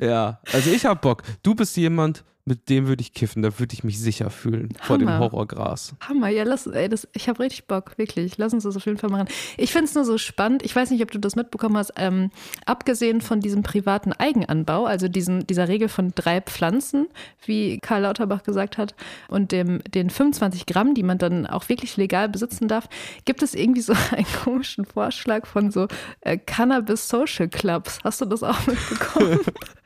Ja, 0.00 0.40
also 0.52 0.70
ich 0.70 0.86
hab 0.86 1.02
Bock. 1.02 1.22
Du 1.42 1.54
bist 1.54 1.76
jemand, 1.76 2.24
mit 2.44 2.68
dem 2.68 2.88
würde 2.88 3.02
ich 3.02 3.12
kiffen, 3.12 3.42
da 3.42 3.58
würde 3.58 3.74
ich 3.74 3.84
mich 3.84 4.00
sicher 4.00 4.30
fühlen 4.30 4.70
Hammer. 4.78 4.84
vor 4.84 4.98
dem 4.98 5.18
Horrorgras. 5.18 5.94
Hammer, 6.00 6.28
ja, 6.28 6.44
lass, 6.44 6.66
ey, 6.66 6.88
das, 6.88 7.06
ich 7.12 7.28
habe 7.28 7.40
richtig 7.40 7.66
Bock, 7.66 7.96
wirklich. 7.98 8.38
Lass 8.38 8.54
uns 8.54 8.64
das 8.64 8.76
auf 8.76 8.86
jeden 8.86 8.98
Fall 8.98 9.10
machen. 9.10 9.28
Ich 9.56 9.72
finde 9.72 9.86
es 9.86 9.94
nur 9.94 10.04
so 10.04 10.18
spannend, 10.18 10.64
ich 10.64 10.74
weiß 10.74 10.90
nicht, 10.90 11.02
ob 11.02 11.10
du 11.10 11.18
das 11.18 11.36
mitbekommen 11.36 11.76
hast, 11.76 11.92
ähm, 11.96 12.30
abgesehen 12.66 13.20
von 13.20 13.40
diesem 13.40 13.62
privaten 13.62 14.12
Eigenanbau, 14.12 14.86
also 14.86 15.08
diesen, 15.08 15.46
dieser 15.46 15.68
Regel 15.68 15.88
von 15.88 16.12
drei 16.14 16.40
Pflanzen, 16.40 17.08
wie 17.44 17.78
Karl 17.78 18.02
Lauterbach 18.02 18.42
gesagt 18.42 18.78
hat, 18.78 18.94
und 19.28 19.52
dem, 19.52 19.82
den 19.84 20.10
25 20.10 20.66
Gramm, 20.66 20.94
die 20.94 21.02
man 21.02 21.18
dann 21.18 21.46
auch 21.46 21.68
wirklich 21.68 21.96
legal 21.96 22.28
besitzen 22.28 22.68
darf, 22.68 22.88
gibt 23.24 23.42
es 23.42 23.54
irgendwie 23.54 23.82
so 23.82 23.92
einen 24.10 24.26
komischen 24.42 24.84
Vorschlag 24.84 25.46
von 25.46 25.70
so 25.70 25.88
äh, 26.22 26.38
Cannabis 26.38 27.08
Social 27.08 27.48
Clubs. 27.48 27.98
Hast 28.02 28.20
du 28.20 28.24
das 28.24 28.42
auch 28.42 28.66
mitbekommen? 28.66 29.40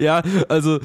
ja, 0.00 0.22
also 0.48 0.80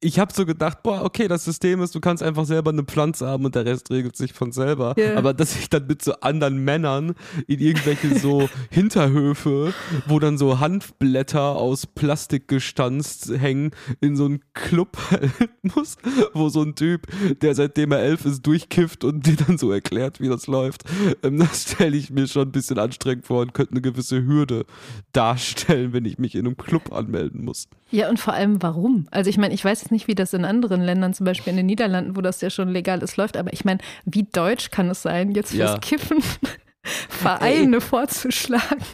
ich 0.00 0.18
habe 0.18 0.32
so 0.32 0.44
gedacht, 0.44 0.82
boah, 0.82 1.02
okay, 1.02 1.26
das 1.26 1.44
System 1.44 1.80
ist, 1.80 1.94
du 1.94 2.00
kannst 2.00 2.22
einfach 2.22 2.44
selber 2.44 2.70
eine 2.70 2.82
Pflanze 2.82 3.26
haben 3.26 3.46
und 3.46 3.54
der 3.54 3.64
Rest 3.64 3.90
regelt 3.90 4.14
sich 4.14 4.34
von 4.34 4.52
selber. 4.52 4.94
Yeah. 4.98 5.16
Aber 5.16 5.32
dass 5.32 5.56
ich 5.56 5.70
dann 5.70 5.86
mit 5.86 6.02
so 6.02 6.12
anderen 6.20 6.58
Männern 6.58 7.14
in 7.46 7.60
irgendwelche 7.60 8.18
so 8.18 8.48
Hinterhöfe, 8.70 9.72
wo 10.06 10.18
dann 10.18 10.36
so 10.36 10.60
Hanfblätter 10.60 11.56
aus 11.56 11.86
Plastik 11.86 12.46
gestanzt 12.46 13.32
hängen, 13.38 13.70
in 14.00 14.16
so 14.16 14.26
einen 14.26 14.40
Club 14.52 14.98
muss, 15.62 15.96
wo 16.34 16.50
so 16.50 16.62
ein 16.62 16.74
Typ, 16.74 17.06
der 17.40 17.54
seitdem 17.54 17.92
er 17.92 18.00
elf 18.00 18.26
ist, 18.26 18.46
durchkifft 18.46 19.02
und 19.02 19.26
dir 19.26 19.36
dann 19.36 19.56
so 19.56 19.72
erklärt, 19.72 20.20
wie 20.20 20.28
das 20.28 20.46
läuft. 20.46 20.84
Ähm, 21.22 21.38
das 21.38 21.62
stelle 21.62 21.96
ich 21.96 22.10
mir 22.10 22.26
schon 22.26 22.48
ein 22.48 22.52
bisschen 22.52 22.78
anstrengend 22.78 23.26
vor 23.26 23.40
und 23.40 23.54
könnte 23.54 23.72
eine 23.72 23.80
gewisse 23.80 24.26
Hürde 24.26 24.66
darstellen, 25.12 25.94
wenn 25.94 26.04
ich 26.04 26.18
mich 26.18 26.34
in 26.34 26.46
einem 26.46 26.58
Club 26.58 26.92
anmelden 26.92 27.46
muss. 27.46 27.66
Ja, 27.90 28.10
und 28.10 28.18
vor 28.18 28.34
allem 28.34 28.62
warum? 28.62 29.06
Also 29.10 29.30
ich 29.30 29.38
meine, 29.38 29.54
ich 29.54 29.64
weiß 29.64 29.82
jetzt 29.82 29.92
nicht, 29.92 29.95
wie 30.06 30.14
das 30.14 30.32
in 30.32 30.44
anderen 30.44 30.82
Ländern, 30.82 31.14
zum 31.14 31.24
Beispiel 31.24 31.52
in 31.52 31.56
den 31.56 31.66
Niederlanden, 31.66 32.16
wo 32.16 32.20
das 32.20 32.40
ja 32.40 32.50
schon 32.50 32.68
legal 32.68 33.02
ist, 33.02 33.16
läuft, 33.16 33.36
aber 33.36 33.52
ich 33.52 33.64
meine, 33.64 33.80
wie 34.04 34.24
deutsch 34.24 34.70
kann 34.70 34.90
es 34.90 35.02
sein, 35.02 35.32
jetzt 35.32 35.50
fürs 35.50 35.72
ja. 35.72 35.78
Kiffen 35.78 36.18
Vereine 37.08 37.76
Ey. 37.76 37.80
vorzuschlagen? 37.80 38.84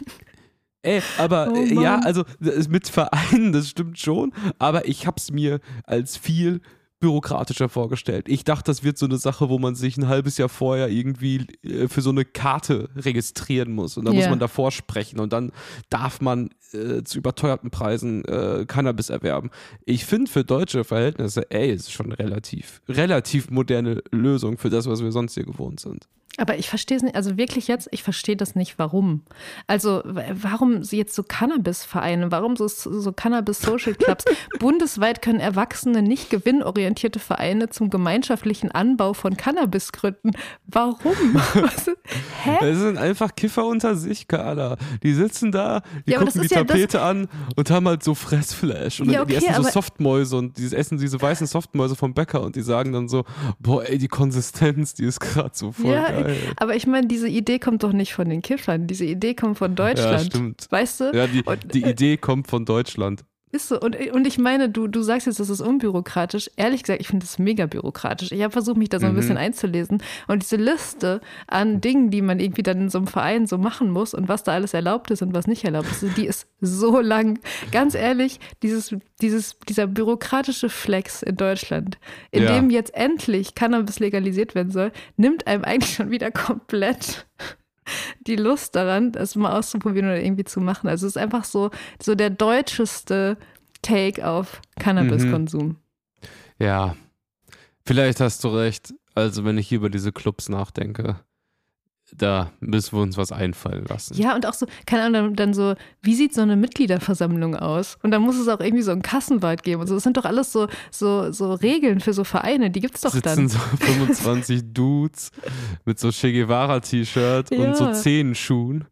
Ey, 0.81 1.01
aber 1.17 1.51
oh 1.53 1.63
ja, 1.63 1.99
also 1.99 2.23
mit 2.69 2.89
Vereinen, 2.89 3.53
das 3.53 3.69
stimmt 3.69 3.99
schon, 3.99 4.33
aber 4.59 4.87
ich 4.87 5.07
habe 5.07 5.15
es 5.17 5.31
mir 5.31 5.59
als 5.85 6.17
viel 6.17 6.61
bürokratischer 7.03 7.67
vorgestellt. 7.67 8.29
Ich 8.29 8.45
dachte, 8.45 8.71
das 8.71 8.81
wird 8.85 8.97
so 8.97 9.05
eine 9.05 9.17
Sache, 9.17 9.49
wo 9.49 9.59
man 9.59 9.75
sich 9.75 9.97
ein 9.97 10.07
halbes 10.07 10.37
Jahr 10.37 10.47
vorher 10.47 10.87
irgendwie 10.87 11.45
äh, 11.61 11.89
für 11.89 12.01
so 12.01 12.11
eine 12.11 12.23
Karte 12.23 12.89
registrieren 12.95 13.73
muss 13.73 13.97
und 13.97 14.05
dann 14.05 14.13
yeah. 14.13 14.23
muss 14.23 14.29
man 14.29 14.39
davor 14.39 14.71
sprechen 14.71 15.19
und 15.19 15.33
dann 15.33 15.51
darf 15.89 16.21
man 16.21 16.51
äh, 16.71 17.03
zu 17.03 17.17
überteuerten 17.17 17.71
Preisen 17.71 18.23
äh, 18.23 18.63
Cannabis 18.65 19.09
erwerben. 19.09 19.49
Ich 19.83 20.05
finde 20.05 20.31
für 20.31 20.45
deutsche 20.45 20.85
Verhältnisse, 20.85 21.51
ey, 21.51 21.73
ist 21.73 21.91
schon 21.91 22.13
relativ, 22.13 22.81
relativ 22.87 23.49
moderne 23.49 24.01
Lösung 24.11 24.57
für 24.57 24.69
das, 24.69 24.87
was 24.87 25.03
wir 25.03 25.11
sonst 25.11 25.33
hier 25.33 25.43
gewohnt 25.43 25.81
sind. 25.81 26.07
Aber 26.37 26.57
ich 26.57 26.67
verstehe 26.67 26.97
es 26.97 27.03
nicht, 27.03 27.15
also 27.15 27.37
wirklich 27.37 27.67
jetzt, 27.67 27.87
ich 27.91 28.01
verstehe 28.01 28.35
das 28.35 28.55
nicht, 28.55 28.79
warum. 28.79 29.21
Also, 29.67 30.01
warum 30.03 30.83
sie 30.83 30.97
jetzt 30.97 31.13
so 31.13 31.21
Cannabis-Vereine, 31.21 32.31
warum 32.31 32.55
so, 32.55 32.67
so 32.67 33.11
Cannabis-Social 33.11 33.93
Clubs? 33.93 34.25
Bundesweit 34.59 35.21
können 35.21 35.39
Erwachsene 35.39 36.01
nicht 36.01 36.31
gewinnorientierte 36.31 37.19
Vereine 37.19 37.69
zum 37.69 37.91
gemeinschaftlichen 37.91 38.71
Anbau 38.71 39.13
von 39.13 39.37
Cannabis 39.37 39.91
gründen. 39.91 40.31
Warum? 40.65 40.95
Was, 41.53 41.91
hä? 42.43 42.57
Das 42.61 42.79
sind 42.79 42.97
einfach 42.97 43.35
Kiffer 43.35 43.67
unter 43.67 43.95
sich, 43.95 44.27
Carla. 44.27 44.77
Die 45.03 45.13
sitzen 45.13 45.51
da, 45.51 45.83
die 46.07 46.13
ja, 46.13 46.19
gucken 46.19 46.41
die 46.41 46.47
ja 46.47 46.63
Tapete 46.63 47.03
an 47.03 47.27
und 47.55 47.69
haben 47.69 47.87
halt 47.87 48.01
so 48.01 48.15
Fressflash. 48.15 49.01
Und 49.01 49.11
ja, 49.11 49.21
okay, 49.21 49.37
die 49.39 49.45
essen 49.45 49.63
so 49.63 49.69
Softmäuse 49.69 50.35
und 50.37 50.57
die 50.57 50.75
essen 50.75 50.97
diese 50.97 51.21
weißen 51.21 51.45
Softmäuse 51.45 51.95
vom 51.95 52.15
Bäcker 52.15 52.41
und 52.41 52.55
die 52.55 52.63
sagen 52.63 52.91
dann 52.91 53.07
so, 53.07 53.23
boah, 53.59 53.87
ey, 53.87 53.99
die 53.99 54.07
Konsistenz, 54.07 54.95
die 54.95 55.05
ist 55.05 55.19
gerade 55.19 55.51
so 55.53 55.71
voll 55.71 55.91
ja, 55.91 56.09
geil. 56.09 56.22
Aber 56.57 56.75
ich 56.75 56.87
meine, 56.87 57.07
diese 57.07 57.27
Idee 57.27 57.59
kommt 57.59 57.83
doch 57.83 57.93
nicht 57.93 58.13
von 58.13 58.29
den 58.29 58.41
Kiffern. 58.41 58.87
Diese 58.87 59.05
Idee 59.05 59.33
kommt 59.33 59.57
von 59.57 59.75
Deutschland. 59.75 60.23
Ja, 60.23 60.25
stimmt. 60.25 60.67
Weißt 60.69 60.99
du? 60.99 61.11
Ja, 61.13 61.27
die, 61.27 61.43
die 61.73 61.83
Idee 61.83 62.17
kommt 62.17 62.47
von 62.47 62.65
Deutschland. 62.65 63.23
Ist 63.53 63.67
so. 63.67 63.79
Und, 63.79 63.95
und 63.95 64.25
ich 64.25 64.39
meine, 64.39 64.67
du, 64.67 64.87
du 64.87 65.03
sagst 65.03 65.27
jetzt, 65.27 65.39
das 65.39 65.51
ist 65.51 65.61
unbürokratisch. 65.61 66.49
Ehrlich 66.55 66.81
gesagt, 66.81 66.99
ich 67.01 67.07
finde 67.07 67.23
das 67.23 67.37
mega 67.37 67.67
bürokratisch. 67.67 68.31
Ich 68.31 68.41
habe 68.41 68.51
versucht, 68.51 68.77
mich 68.77 68.89
da 68.89 68.99
so 68.99 69.05
ein 69.05 69.11
mhm. 69.11 69.17
bisschen 69.17 69.37
einzulesen. 69.37 70.01
Und 70.27 70.41
diese 70.41 70.55
Liste 70.55 71.21
an 71.45 71.79
Dingen, 71.79 72.09
die 72.09 72.23
man 72.23 72.39
irgendwie 72.39 72.63
dann 72.63 72.81
in 72.81 72.89
so 72.89 72.97
einem 72.97 73.05
Verein 73.05 73.45
so 73.45 73.59
machen 73.59 73.91
muss 73.91 74.15
und 74.15 74.27
was 74.27 74.41
da 74.41 74.53
alles 74.53 74.73
erlaubt 74.73 75.11
ist 75.11 75.21
und 75.21 75.35
was 75.35 75.45
nicht 75.45 75.63
erlaubt 75.65 75.87
ist, 75.91 76.17
die 76.17 76.25
ist 76.25 76.47
so 76.61 76.99
lang. 76.99 77.37
Ganz 77.71 77.93
ehrlich, 77.93 78.39
dieses, 78.63 78.95
dieses, 79.21 79.59
dieser 79.69 79.85
bürokratische 79.85 80.69
Flex 80.69 81.21
in 81.21 81.35
Deutschland, 81.35 81.99
in 82.31 82.45
ja. 82.45 82.55
dem 82.55 82.71
jetzt 82.71 82.95
endlich 82.95 83.53
Cannabis 83.53 83.99
legalisiert 83.99 84.55
werden 84.55 84.71
soll, 84.71 84.91
nimmt 85.15 85.45
einem 85.45 85.63
eigentlich 85.63 85.93
schon 85.93 86.09
wieder 86.09 86.31
komplett 86.31 87.27
die 88.27 88.35
Lust 88.35 88.75
daran, 88.75 89.11
das 89.11 89.35
mal 89.35 89.57
auszuprobieren 89.57 90.09
oder 90.09 90.21
irgendwie 90.21 90.43
zu 90.45 90.59
machen. 90.59 90.87
Also 90.87 91.07
es 91.07 91.15
ist 91.15 91.21
einfach 91.21 91.43
so, 91.43 91.71
so 92.01 92.15
der 92.15 92.29
deutscheste 92.29 93.37
Take 93.81 94.27
auf 94.27 94.61
Cannabiskonsum. 94.79 95.67
Mhm. 95.67 95.77
Ja, 96.59 96.95
vielleicht 97.85 98.19
hast 98.19 98.43
du 98.43 98.49
recht. 98.49 98.93
Also 99.15 99.45
wenn 99.45 99.57
ich 99.57 99.67
hier 99.67 99.77
über 99.77 99.89
diese 99.89 100.11
Clubs 100.11 100.49
nachdenke, 100.49 101.19
da 102.17 102.51
müssen 102.59 102.97
wir 102.97 103.01
uns 103.01 103.17
was 103.17 103.31
einfallen 103.31 103.85
lassen. 103.85 104.15
Ja, 104.15 104.35
und 104.35 104.45
auch 104.45 104.53
so, 104.53 104.65
keine 104.85 105.03
Ahnung, 105.03 105.35
dann 105.35 105.53
so, 105.53 105.75
wie 106.01 106.15
sieht 106.15 106.33
so 106.33 106.41
eine 106.41 106.55
Mitgliederversammlung 106.55 107.55
aus? 107.55 107.97
Und 108.03 108.11
dann 108.11 108.21
muss 108.21 108.37
es 108.37 108.47
auch 108.47 108.59
irgendwie 108.59 108.83
so 108.83 108.91
einen 108.91 109.01
Kassenwald 109.01 109.63
geben 109.63 109.81
und 109.81 109.87
so. 109.87 109.95
Das 109.95 110.03
sind 110.03 110.17
doch 110.17 110.25
alles 110.25 110.51
so, 110.51 110.67
so, 110.91 111.31
so 111.31 111.53
Regeln 111.53 111.99
für 111.99 112.13
so 112.13 112.23
Vereine, 112.23 112.71
die 112.71 112.79
gibt 112.79 112.95
es 112.95 113.01
doch 113.01 113.11
Sitzen 113.11 113.23
dann. 113.23 113.49
so 113.49 113.59
25 113.79 114.73
Dudes 114.73 115.31
mit 115.85 115.99
so 115.99 116.11
Che 116.11 116.31
Guevara-T-Shirt 116.31 117.51
ja. 117.51 117.57
und 117.59 117.77
so 117.77 117.91
Zehenschuhen 117.91 118.85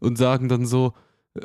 und 0.00 0.16
sagen 0.18 0.48
dann 0.48 0.66
so, 0.66 0.92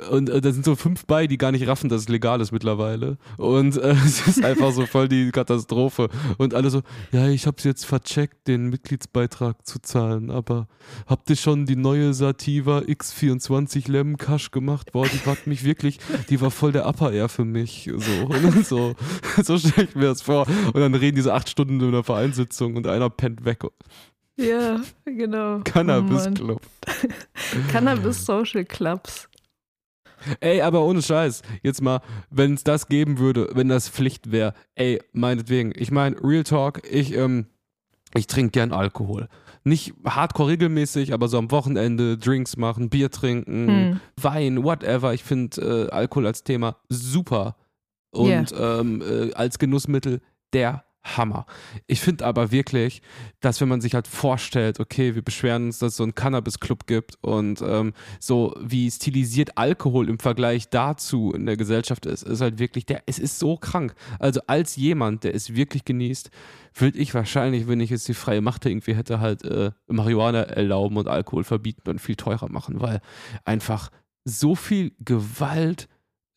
und 0.10 0.30
äh, 0.30 0.42
da 0.42 0.52
sind 0.52 0.66
so 0.66 0.76
fünf 0.76 1.06
bei, 1.06 1.28
die 1.28 1.38
gar 1.38 1.52
nicht 1.52 1.68
raffen, 1.68 1.90
dass 1.90 2.02
es 2.02 2.10
legal 2.10 2.42
ist 2.42 2.52
mittlerweile. 2.52 3.18
Und 3.38 3.78
äh, 3.78 3.92
es 4.06 4.28
ist 4.28 4.44
einfach 4.44 4.72
so 4.72 4.86
voll 4.86 5.08
die 5.08 5.32
Katastrophe. 5.32 6.10
Und 6.38 6.54
alle 6.54 6.70
so, 6.70 6.82
ja, 7.12 7.28
ich 7.28 7.48
hab's 7.48 7.64
jetzt 7.64 7.86
vercheckt, 7.86 8.48
den 8.48 8.70
Mitgliedsbeitrag 8.70 9.66
zu 9.66 9.80
zahlen, 9.82 10.32
aber 10.32 10.68
habt 11.08 11.30
ihr 11.30 11.36
schon 11.36 11.66
die 11.66 11.76
neue 11.76 12.14
Sativa 12.14 12.80
X24 12.80 13.92
Lemon 13.92 14.18
Cash 14.18 14.52
gemacht? 14.52 14.92
Boah, 14.92 15.08
die 15.08 15.26
war 15.26 15.38
mich 15.46 15.64
wirklich, 15.64 16.00
die 16.30 16.42
war 16.42 16.52
voll 16.52 16.72
der 16.72 16.88
Upper 16.88 17.12
Air 17.12 17.30
für 17.30 17.46
mich. 17.46 17.90
So, 17.96 18.26
und 18.48 18.66
so, 18.66 18.96
so 19.44 19.58
stelle 19.58 19.88
ich 19.88 19.96
mir 19.96 20.06
das 20.06 20.22
vor. 20.22 20.48
Und 20.48 20.80
dann 20.80 20.96
reden 20.96 21.16
diese 21.16 21.34
acht 21.34 21.50
Stunden 21.50 21.80
in 21.80 21.88
einer 21.88 22.04
Vereinssitzung 22.04 22.76
und 22.76 22.88
einer 22.88 23.10
pennt 23.10 23.46
weg. 23.46 23.60
Ja, 24.38 24.82
genau. 25.06 25.60
Cannabis 25.64 26.30
Club. 26.34 26.62
Oh 26.88 27.72
Cannabis 27.72 28.26
Social 28.26 28.66
Clubs. 28.66 29.28
Ey, 30.40 30.62
aber 30.62 30.84
ohne 30.84 31.02
Scheiß, 31.02 31.42
jetzt 31.64 31.82
mal, 31.82 32.02
wenn 32.30 32.54
es 32.54 32.64
das 32.64 32.88
geben 32.88 33.18
würde, 33.20 33.50
wenn 33.54 33.70
das 33.70 33.90
Pflicht 33.90 34.32
wäre, 34.32 34.54
ey, 34.76 35.02
meinetwegen. 35.14 35.74
Ich 35.76 35.92
meine, 35.92 36.16
Real 36.24 36.44
Talk, 36.44 36.82
ich, 36.90 37.16
ähm, 37.16 37.48
ich 38.14 38.28
trinke 38.28 38.52
gern 38.52 38.72
Alkohol. 38.72 39.28
Nicht 39.64 39.94
hardcore 40.06 40.50
regelmäßig, 40.50 41.14
aber 41.14 41.28
so 41.28 41.38
am 41.38 41.52
Wochenende 41.52 42.18
Drinks 42.18 42.58
machen, 42.58 42.90
Bier 42.90 43.12
trinken, 43.12 43.68
hm. 43.68 44.00
Wein, 44.20 44.64
whatever. 44.64 45.14
Ich 45.14 45.24
finde 45.24 45.88
äh, 45.90 45.92
Alkohol 45.92 46.26
als 46.26 46.44
Thema 46.44 46.78
super. 46.90 47.56
Und 48.12 48.52
yeah. 48.52 48.80
ähm, 48.80 49.02
äh, 49.02 49.34
als 49.34 49.60
Genussmittel 49.60 50.20
der 50.52 50.84
Hammer. 51.04 51.46
Ich 51.88 52.00
finde 52.00 52.26
aber 52.26 52.52
wirklich, 52.52 53.02
dass 53.40 53.60
wenn 53.60 53.68
man 53.68 53.82
sich 53.82 53.96
halt 53.96 54.08
vorstellt, 54.08 54.80
okay, 54.80 55.16
wir 55.16 55.24
beschweren 55.24 55.66
uns, 55.66 55.80
dass 55.80 55.94
es 55.94 55.98
so 55.98 56.04
einen 56.04 56.16
Cannabis-Club 56.16 56.86
gibt 56.86 57.18
und 57.22 57.62
ähm, 57.62 57.94
so 58.20 58.56
wie 58.60 58.90
stilisiert 58.90 59.58
Alkohol 59.58 60.10
im 60.10 60.20
Vergleich 60.20 60.70
dazu 60.70 61.34
in 61.34 61.46
der 61.46 61.58
Gesellschaft 61.58 62.06
ist, 62.06 62.24
ist 62.24 62.42
halt 62.42 62.60
wirklich, 62.60 62.86
der, 62.86 63.04
es 63.08 63.18
ist 63.18 63.40
so 63.40 63.58
krank. 63.58 63.96
Also 64.20 64.42
als 64.46 64.76
jemand, 64.76 65.24
der 65.24 65.34
es 65.34 65.56
wirklich 65.56 65.86
genießt, 65.86 66.30
würde 66.76 67.00
ich 67.00 67.14
wahrscheinlich, 67.14 67.68
wenn 67.68 67.80
ich 67.80 67.90
jetzt 67.90 68.08
die 68.08 68.14
freie 68.14 68.42
Macht 68.42 68.66
irgendwie 68.66 68.96
hätte, 68.96 69.20
halt 69.20 69.44
äh, 69.44 69.72
Marihuana 69.88 70.44
erlauben 70.44 70.98
und 70.98 71.08
Alkohol 71.08 71.44
verbieten 71.44 71.90
und 71.90 72.00
viel 72.00 72.16
teurer 72.16 72.50
machen, 72.50 72.80
weil 72.80 73.02
einfach 73.44 73.90
so 74.24 74.56
viel 74.56 74.94
Gewalt, 75.00 75.88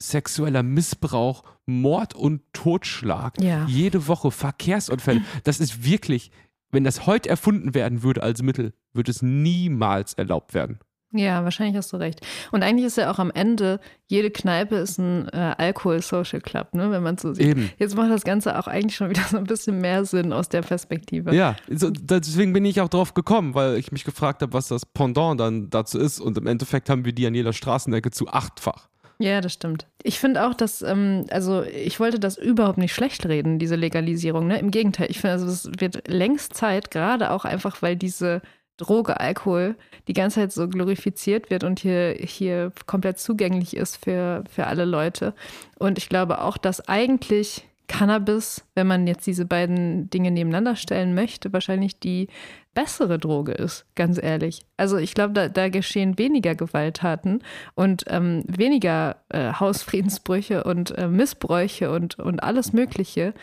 sexueller 0.03 0.63
Missbrauch, 0.63 1.45
Mord 1.67 2.15
und 2.15 2.43
Totschlag. 2.53 3.41
Ja. 3.41 3.67
Jede 3.67 4.07
Woche 4.07 4.31
Verkehrsunfälle. 4.31 5.23
Das 5.45 5.61
ist 5.61 5.85
wirklich, 5.85 6.31
wenn 6.71 6.85
das 6.85 7.07
heute 7.07 7.29
erfunden 7.29 7.75
werden 7.75 8.03
würde 8.03 8.23
als 8.23 8.43
Mittel, 8.43 8.75
würde 8.93 9.11
es 9.11 9.23
niemals 9.23 10.15
erlaubt 10.15 10.55
werden. 10.55 10.79
Ja, 11.17 11.45
wahrscheinlich 11.45 11.77
hast 11.77 11.93
du 11.93 11.97
recht. 11.97 12.27
Und 12.51 12.65
eigentlich 12.65 12.87
ist 12.87 12.97
ja 12.97 13.09
auch 13.11 13.21
am 13.21 13.31
Ende, 13.31 13.79
jede 14.09 14.33
Kneipe 14.33 14.75
ist 14.75 14.99
ein 14.99 15.29
äh, 15.29 15.55
Alkohol-Social 15.57 16.41
Club, 16.41 16.75
ne? 16.75 16.91
wenn 16.91 17.05
man 17.05 17.17
so 17.19 17.33
sieht. 17.33 17.47
Eben. 17.47 17.71
Jetzt 17.79 17.97
macht 17.97 18.11
das 18.11 18.25
Ganze 18.25 18.59
auch 18.59 18.67
eigentlich 18.67 18.97
schon 18.97 19.11
wieder 19.11 19.23
so 19.23 19.37
ein 19.37 19.45
bisschen 19.45 19.81
mehr 19.81 20.05
Sinn 20.05 20.33
aus 20.33 20.49
der 20.49 20.63
Perspektive. 20.63 21.33
Ja, 21.33 21.55
so, 21.71 21.91
deswegen 21.91 22.53
bin 22.53 22.65
ich 22.65 22.81
auch 22.81 22.89
drauf 22.89 23.15
gekommen, 23.15 23.55
weil 23.55 23.77
ich 23.77 23.93
mich 23.93 24.03
gefragt 24.03 24.43
habe, 24.43 24.53
was 24.53 24.67
das 24.67 24.85
Pendant 24.85 25.39
dann 25.39 25.71
dazu 25.71 26.01
ist. 26.01 26.19
Und 26.19 26.37
im 26.37 26.49
Endeffekt 26.49 26.91
haben 26.91 27.05
wir 27.05 27.13
die 27.13 27.29
an 27.29 27.35
jeder 27.35 27.53
Straßenecke 27.53 28.11
zu 28.11 28.27
achtfach. 28.27 28.89
Ja, 29.19 29.41
das 29.41 29.53
stimmt. 29.53 29.87
Ich 30.03 30.19
finde 30.19 30.47
auch, 30.47 30.55
dass, 30.55 30.83
ähm, 30.83 31.25
also 31.31 31.63
ich 31.63 32.01
wollte 32.01 32.19
das 32.19 32.37
überhaupt 32.37 32.79
nicht 32.79 32.95
schlecht 32.95 33.27
reden, 33.27 33.59
diese 33.59 33.77
Legalisierung. 33.77 34.47
Ne? 34.47 34.59
Im 34.59 34.71
Gegenteil, 34.71 35.11
ich 35.11 35.21
finde, 35.21 35.35
also 35.35 35.47
es 35.47 35.71
wird 35.79 36.09
längst 36.09 36.55
Zeit, 36.55 36.91
gerade 36.91 37.31
auch 37.31 37.45
einfach, 37.45 37.81
weil 37.81 37.97
diese 37.97 38.43
Droge 38.77 39.21
Alkohol 39.21 39.77
die 40.09 40.15
ganze 40.15 40.41
Zeit 40.41 40.53
so 40.53 40.69
glorifiziert 40.69 41.51
wird 41.51 41.63
und 41.63 41.79
hier, 41.81 42.17
hier 42.19 42.73
komplett 42.87 43.21
zugänglich 43.21 43.77
ist 43.77 44.03
für, 44.05 44.43
für 44.51 44.67
alle 44.67 44.85
Leute. 44.85 45.33
Und 45.79 45.97
ich 45.99 46.09
glaube 46.09 46.41
auch, 46.41 46.57
dass 46.57 46.89
eigentlich 46.89 47.65
Cannabis, 47.87 48.65
wenn 48.75 48.87
man 48.87 49.07
jetzt 49.07 49.27
diese 49.27 49.45
beiden 49.45 50.09
Dinge 50.11 50.31
nebeneinander 50.31 50.77
stellen 50.77 51.15
möchte, 51.15 51.53
wahrscheinlich 51.53 52.01
die 52.01 52.29
bessere 52.73 53.19
Droge 53.19 53.53
ist, 53.53 53.87
ganz 53.95 54.21
ehrlich. 54.23 54.67
Also 54.77 54.97
ich 54.97 55.15
glaube, 55.15 55.33
da, 55.33 55.49
da, 55.49 55.69
geschehen 55.69 56.19
weniger 56.19 56.55
Gewalttaten 56.55 57.43
und 57.75 58.05
ähm, 58.09 58.43
weniger 58.47 59.17
äh, 59.29 59.53
Hausfriedensbrüche 59.53 60.65
und 60.65 60.97
äh, 60.99 61.09
Missbräuche 61.09 61.91
und, 61.91 62.19
und 62.19 62.43
alles 62.43 62.73
Mögliche. 62.73 63.35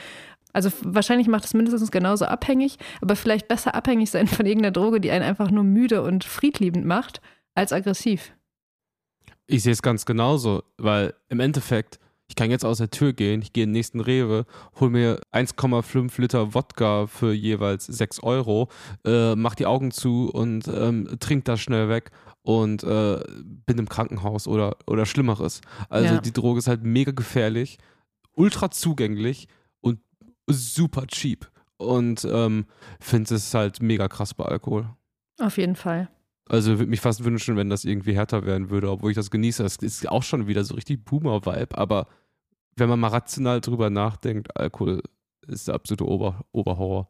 Also 0.53 0.69
wahrscheinlich 0.81 1.27
macht 1.27 1.45
es 1.45 1.53
mindestens 1.53 1.91
genauso 1.91 2.25
abhängig, 2.25 2.77
aber 3.01 3.15
vielleicht 3.15 3.47
besser 3.47 3.73
abhängig 3.73 4.11
sein 4.11 4.27
von 4.27 4.45
irgendeiner 4.45 4.73
Droge, 4.73 4.99
die 4.99 5.11
einen 5.11 5.23
einfach 5.23 5.49
nur 5.51 5.63
müde 5.63 6.01
und 6.01 6.23
friedliebend 6.23 6.85
macht, 6.85 7.21
als 7.53 7.71
aggressiv. 7.71 8.33
Ich 9.47 9.63
sehe 9.63 9.73
es 9.73 9.81
ganz 9.81 10.05
genauso, 10.05 10.63
weil 10.77 11.13
im 11.29 11.39
Endeffekt 11.39 11.99
ich 12.31 12.35
kann 12.35 12.49
jetzt 12.49 12.63
aus 12.63 12.77
der 12.77 12.89
Tür 12.89 13.11
gehen, 13.11 13.41
ich 13.41 13.51
gehe 13.51 13.65
in 13.65 13.71
den 13.71 13.73
nächsten 13.73 13.99
Rewe, 13.99 14.45
hole 14.79 14.89
mir 14.89 15.19
1,5 15.33 16.21
Liter 16.21 16.53
Wodka 16.53 17.05
für 17.05 17.33
jeweils 17.33 17.87
6 17.87 18.23
Euro, 18.23 18.69
äh, 19.05 19.35
mach 19.35 19.53
die 19.53 19.65
Augen 19.65 19.91
zu 19.91 20.29
und 20.29 20.65
ähm, 20.69 21.17
trink 21.19 21.43
das 21.43 21.59
schnell 21.59 21.89
weg 21.89 22.11
und 22.41 22.85
äh, 22.85 23.19
bin 23.65 23.79
im 23.79 23.89
Krankenhaus 23.89 24.47
oder, 24.47 24.77
oder 24.87 25.05
Schlimmeres. 25.05 25.59
Also 25.89 26.13
ja. 26.13 26.21
die 26.21 26.31
Droge 26.31 26.59
ist 26.59 26.69
halt 26.69 26.85
mega 26.85 27.11
gefährlich, 27.11 27.79
ultra 28.31 28.71
zugänglich 28.71 29.49
und 29.81 29.99
super 30.47 31.07
cheap. 31.07 31.51
Und 31.75 32.25
ähm, 32.31 32.65
finde 33.01 33.35
es 33.35 33.53
halt 33.53 33.81
mega 33.81 34.07
krass 34.07 34.33
bei 34.33 34.45
Alkohol. 34.45 34.87
Auf 35.37 35.57
jeden 35.57 35.75
Fall. 35.75 36.07
Also 36.47 36.79
würde 36.79 36.89
mich 36.89 37.01
fast 37.01 37.25
wünschen, 37.25 37.57
wenn 37.57 37.69
das 37.69 37.83
irgendwie 37.83 38.13
härter 38.13 38.45
werden 38.45 38.69
würde, 38.69 38.89
obwohl 38.89 39.11
ich 39.11 39.15
das 39.15 39.31
genieße. 39.31 39.63
Das 39.63 39.75
ist 39.77 40.07
auch 40.07 40.23
schon 40.23 40.47
wieder 40.47 40.63
so 40.63 40.75
richtig 40.75 41.03
Boomer-Vibe, 41.03 41.77
aber 41.77 42.07
wenn 42.75 42.89
man 42.89 42.99
mal 42.99 43.09
rational 43.09 43.61
drüber 43.61 43.89
nachdenkt, 43.89 44.55
Alkohol 44.57 45.01
ist 45.47 45.67
der 45.67 45.75
absolute 45.75 46.05
Ober 46.05 46.45
Oberhorror. 46.51 47.07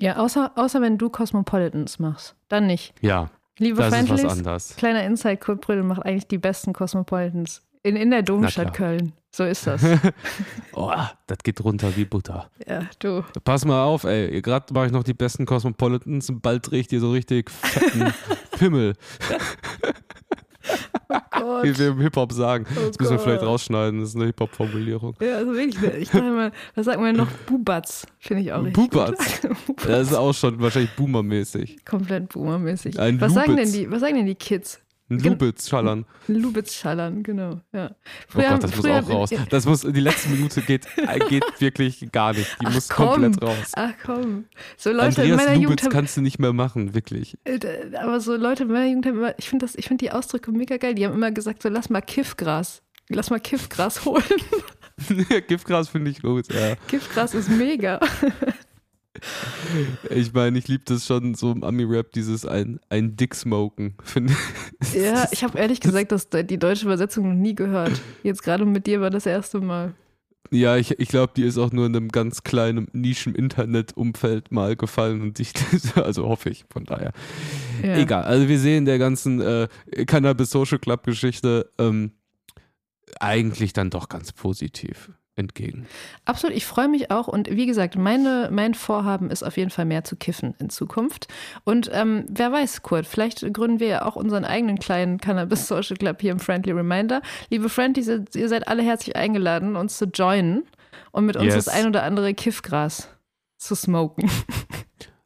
Ja, 0.00 0.16
außer, 0.16 0.52
außer 0.54 0.80
wenn 0.80 0.98
du 0.98 1.10
Cosmopolitans 1.10 1.98
machst. 1.98 2.36
Dann 2.48 2.66
nicht. 2.66 2.94
Ja. 3.00 3.30
Liebe 3.58 3.78
das 3.78 3.92
Friendlies, 3.92 4.20
ist 4.20 4.26
was 4.26 4.38
anderes. 4.38 4.76
kleiner 4.76 5.04
Inside, 5.04 5.38
Kurt 5.38 5.60
Brüdel 5.60 5.82
macht 5.82 6.04
eigentlich 6.04 6.28
die 6.28 6.38
besten 6.38 6.72
Cosmopolitans. 6.72 7.62
In, 7.82 7.96
in 7.96 8.10
der 8.10 8.22
Domstadt 8.22 8.74
Köln. 8.74 9.12
So 9.30 9.44
ist 9.44 9.66
das. 9.66 9.82
oh, 10.72 10.92
das 11.26 11.38
geht 11.44 11.62
runter 11.62 11.94
wie 11.96 12.04
Butter. 12.04 12.50
Ja, 12.66 12.82
du. 12.98 13.22
Pass 13.44 13.64
mal 13.64 13.84
auf, 13.84 14.04
ey. 14.04 14.40
Gerade 14.42 14.72
mache 14.72 14.86
ich 14.86 14.92
noch 14.92 15.04
die 15.04 15.14
besten 15.14 15.46
Cosmopolitans 15.46 16.28
und 16.30 16.40
bald 16.40 16.70
drehe 16.70 16.80
ich 16.80 16.88
dir 16.88 17.00
so 17.00 17.10
richtig 17.10 17.50
fetten 17.50 18.12
Pimmel. 18.58 18.94
Oh 21.10 21.62
Wie 21.62 21.76
wir 21.78 21.88
im 21.88 22.00
Hip-Hop 22.00 22.32
sagen. 22.32 22.66
Oh 22.70 22.86
das 22.88 22.98
müssen 22.98 23.12
wir 23.12 23.18
vielleicht 23.18 23.42
rausschneiden, 23.42 24.00
das 24.00 24.10
ist 24.10 24.16
eine 24.16 24.26
Hip-Hop-Formulierung. 24.26 25.14
Ja, 25.20 25.36
also 25.36 25.54
wirklich. 25.54 25.94
Ich 25.94 26.10
dachte 26.10 26.30
mal, 26.30 26.52
was 26.74 26.86
sagt 26.86 27.00
man 27.00 27.16
noch? 27.16 27.30
Bubatz, 27.46 28.06
finde 28.18 28.42
ich 28.42 28.52
auch 28.52 28.62
richtig. 28.62 28.90
Bubatz? 28.90 29.40
das 29.86 30.08
ist 30.08 30.14
auch 30.14 30.34
schon 30.34 30.60
wahrscheinlich 30.60 30.94
boomermäßig. 30.96 31.84
Komplett 31.84 32.28
boomermäßig. 32.30 32.98
Ein 33.00 33.20
was 33.20 33.32
sagen, 33.32 33.56
denn 33.56 33.72
die, 33.72 33.90
was 33.90 34.00
sagen 34.00 34.16
denn 34.16 34.26
die 34.26 34.34
Kids? 34.34 34.80
Ein 35.10 35.20
Lubitz 35.20 35.68
schallern. 35.68 36.04
Ein 36.28 36.34
Lubitz 36.34 36.74
schallern, 36.74 37.22
genau. 37.22 37.60
Ja. 37.72 37.94
Früher, 38.28 38.44
oh 38.46 38.50
Gott, 38.50 38.64
das 38.64 38.76
muss 38.76 38.86
auch 38.86 39.08
raus. 39.08 39.30
Das 39.48 39.66
muss, 39.66 39.80
die 39.80 40.00
letzte 40.00 40.28
Minute 40.28 40.60
geht, 40.60 40.86
geht 41.28 41.44
wirklich 41.60 42.12
gar 42.12 42.34
nicht. 42.34 42.56
Die 42.60 42.66
Ach, 42.66 42.74
muss 42.74 42.88
komm. 42.88 43.08
komplett 43.22 43.42
raus. 43.42 43.72
Ach 43.74 43.92
komm. 44.04 44.44
So 44.76 44.90
Leute 44.90 45.22
Andreas 45.22 45.28
in 45.28 45.36
meiner 45.36 45.54
Lubitz 45.54 45.82
Jugend 45.82 45.90
kannst 45.90 46.16
du 46.16 46.20
nicht 46.20 46.38
mehr 46.38 46.52
machen, 46.52 46.94
wirklich. 46.94 47.38
Äh, 47.44 47.58
aber 47.98 48.20
so 48.20 48.36
Leute 48.36 48.64
in 48.64 48.70
meiner 48.70 48.86
Jugend 48.86 49.06
haben 49.06 49.16
immer, 49.16 49.38
ich 49.38 49.48
finde 49.48 49.66
find 49.66 50.00
die 50.00 50.10
Ausdrücke 50.10 50.52
mega 50.52 50.76
geil. 50.76 50.94
Die 50.94 51.06
haben 51.06 51.14
immer 51.14 51.30
gesagt, 51.30 51.62
so 51.62 51.68
lass 51.68 51.88
mal 51.88 52.02
Kiffgras. 52.02 52.82
Lass 53.08 53.30
mal 53.30 53.40
Kiffgras 53.40 54.04
holen. 54.04 54.22
Giftgras 55.48 55.88
finde 55.88 56.10
ich 56.10 56.22
gut, 56.22 56.52
ja. 56.52 56.74
Giftgras 56.88 57.34
ist 57.34 57.48
mega. 57.48 58.00
Ich 60.10 60.32
meine, 60.32 60.58
ich 60.58 60.68
liebe 60.68 60.84
das 60.86 61.06
schon 61.06 61.34
so 61.34 61.52
im 61.52 61.64
Ami-Rap, 61.64 62.12
dieses 62.12 62.46
ein, 62.46 62.80
ein 62.88 63.16
Dick-Smoken. 63.16 63.94
Ja, 64.94 65.28
ich 65.32 65.42
habe 65.42 65.58
ehrlich 65.58 65.80
gesagt 65.80 66.12
das, 66.12 66.28
die 66.30 66.58
deutsche 66.58 66.84
Übersetzung 66.84 67.28
noch 67.28 67.34
nie 67.34 67.54
gehört. 67.54 68.00
Jetzt 68.22 68.42
gerade 68.42 68.64
mit 68.64 68.86
dir 68.86 69.00
war 69.00 69.10
das 69.10 69.26
erste 69.26 69.60
Mal. 69.60 69.94
Ja, 70.50 70.76
ich, 70.76 70.98
ich 70.98 71.08
glaube, 71.08 71.32
die 71.36 71.42
ist 71.42 71.58
auch 71.58 71.72
nur 71.72 71.86
in 71.86 71.94
einem 71.94 72.08
ganz 72.08 72.42
kleinen 72.42 72.88
Nischen-Internet-Umfeld 72.92 74.50
mal 74.50 74.76
gefallen 74.76 75.20
und 75.20 75.38
ich, 75.40 75.52
also 75.96 76.28
hoffe 76.28 76.48
ich, 76.50 76.64
von 76.70 76.84
daher. 76.84 77.12
Ja. 77.82 77.96
Egal, 77.98 78.24
also 78.24 78.48
wir 78.48 78.58
sehen 78.58 78.86
der 78.86 78.98
ganzen 78.98 79.40
äh, 79.40 79.68
Cannabis 80.06 80.50
Social 80.50 80.78
Club 80.78 81.04
Geschichte 81.04 81.70
ähm, 81.78 82.12
eigentlich 83.20 83.72
dann 83.72 83.90
doch 83.90 84.08
ganz 84.08 84.32
positiv 84.32 85.10
entgegen. 85.38 85.86
Absolut, 86.24 86.56
ich 86.56 86.66
freue 86.66 86.88
mich 86.88 87.10
auch 87.10 87.28
und 87.28 87.50
wie 87.50 87.66
gesagt, 87.66 87.96
meine, 87.96 88.48
mein 88.52 88.74
Vorhaben 88.74 89.30
ist 89.30 89.42
auf 89.42 89.56
jeden 89.56 89.70
Fall 89.70 89.84
mehr 89.84 90.04
zu 90.04 90.16
kiffen 90.16 90.54
in 90.58 90.70
Zukunft. 90.70 91.28
Und 91.64 91.90
ähm, 91.92 92.24
wer 92.28 92.52
weiß, 92.52 92.82
Kurt, 92.82 93.06
vielleicht 93.06 93.40
gründen 93.52 93.80
wir 93.80 93.88
ja 93.88 94.04
auch 94.04 94.16
unseren 94.16 94.44
eigenen 94.44 94.78
kleinen 94.78 95.18
Cannabis 95.18 95.68
Social 95.68 95.96
Club 95.96 96.20
hier 96.20 96.32
im 96.32 96.40
Friendly 96.40 96.72
Reminder. 96.72 97.22
Liebe 97.50 97.68
Friendlies, 97.68 98.08
ihr 98.34 98.48
seid 98.48 98.68
alle 98.68 98.82
herzlich 98.82 99.16
eingeladen, 99.16 99.76
uns 99.76 99.98
zu 99.98 100.06
joinen 100.06 100.64
und 101.12 101.26
mit 101.26 101.36
uns 101.36 101.54
yes. 101.54 101.64
das 101.64 101.68
ein 101.68 101.86
oder 101.86 102.02
andere 102.02 102.34
Kiffgras 102.34 103.08
zu 103.56 103.74
smoken. 103.74 104.30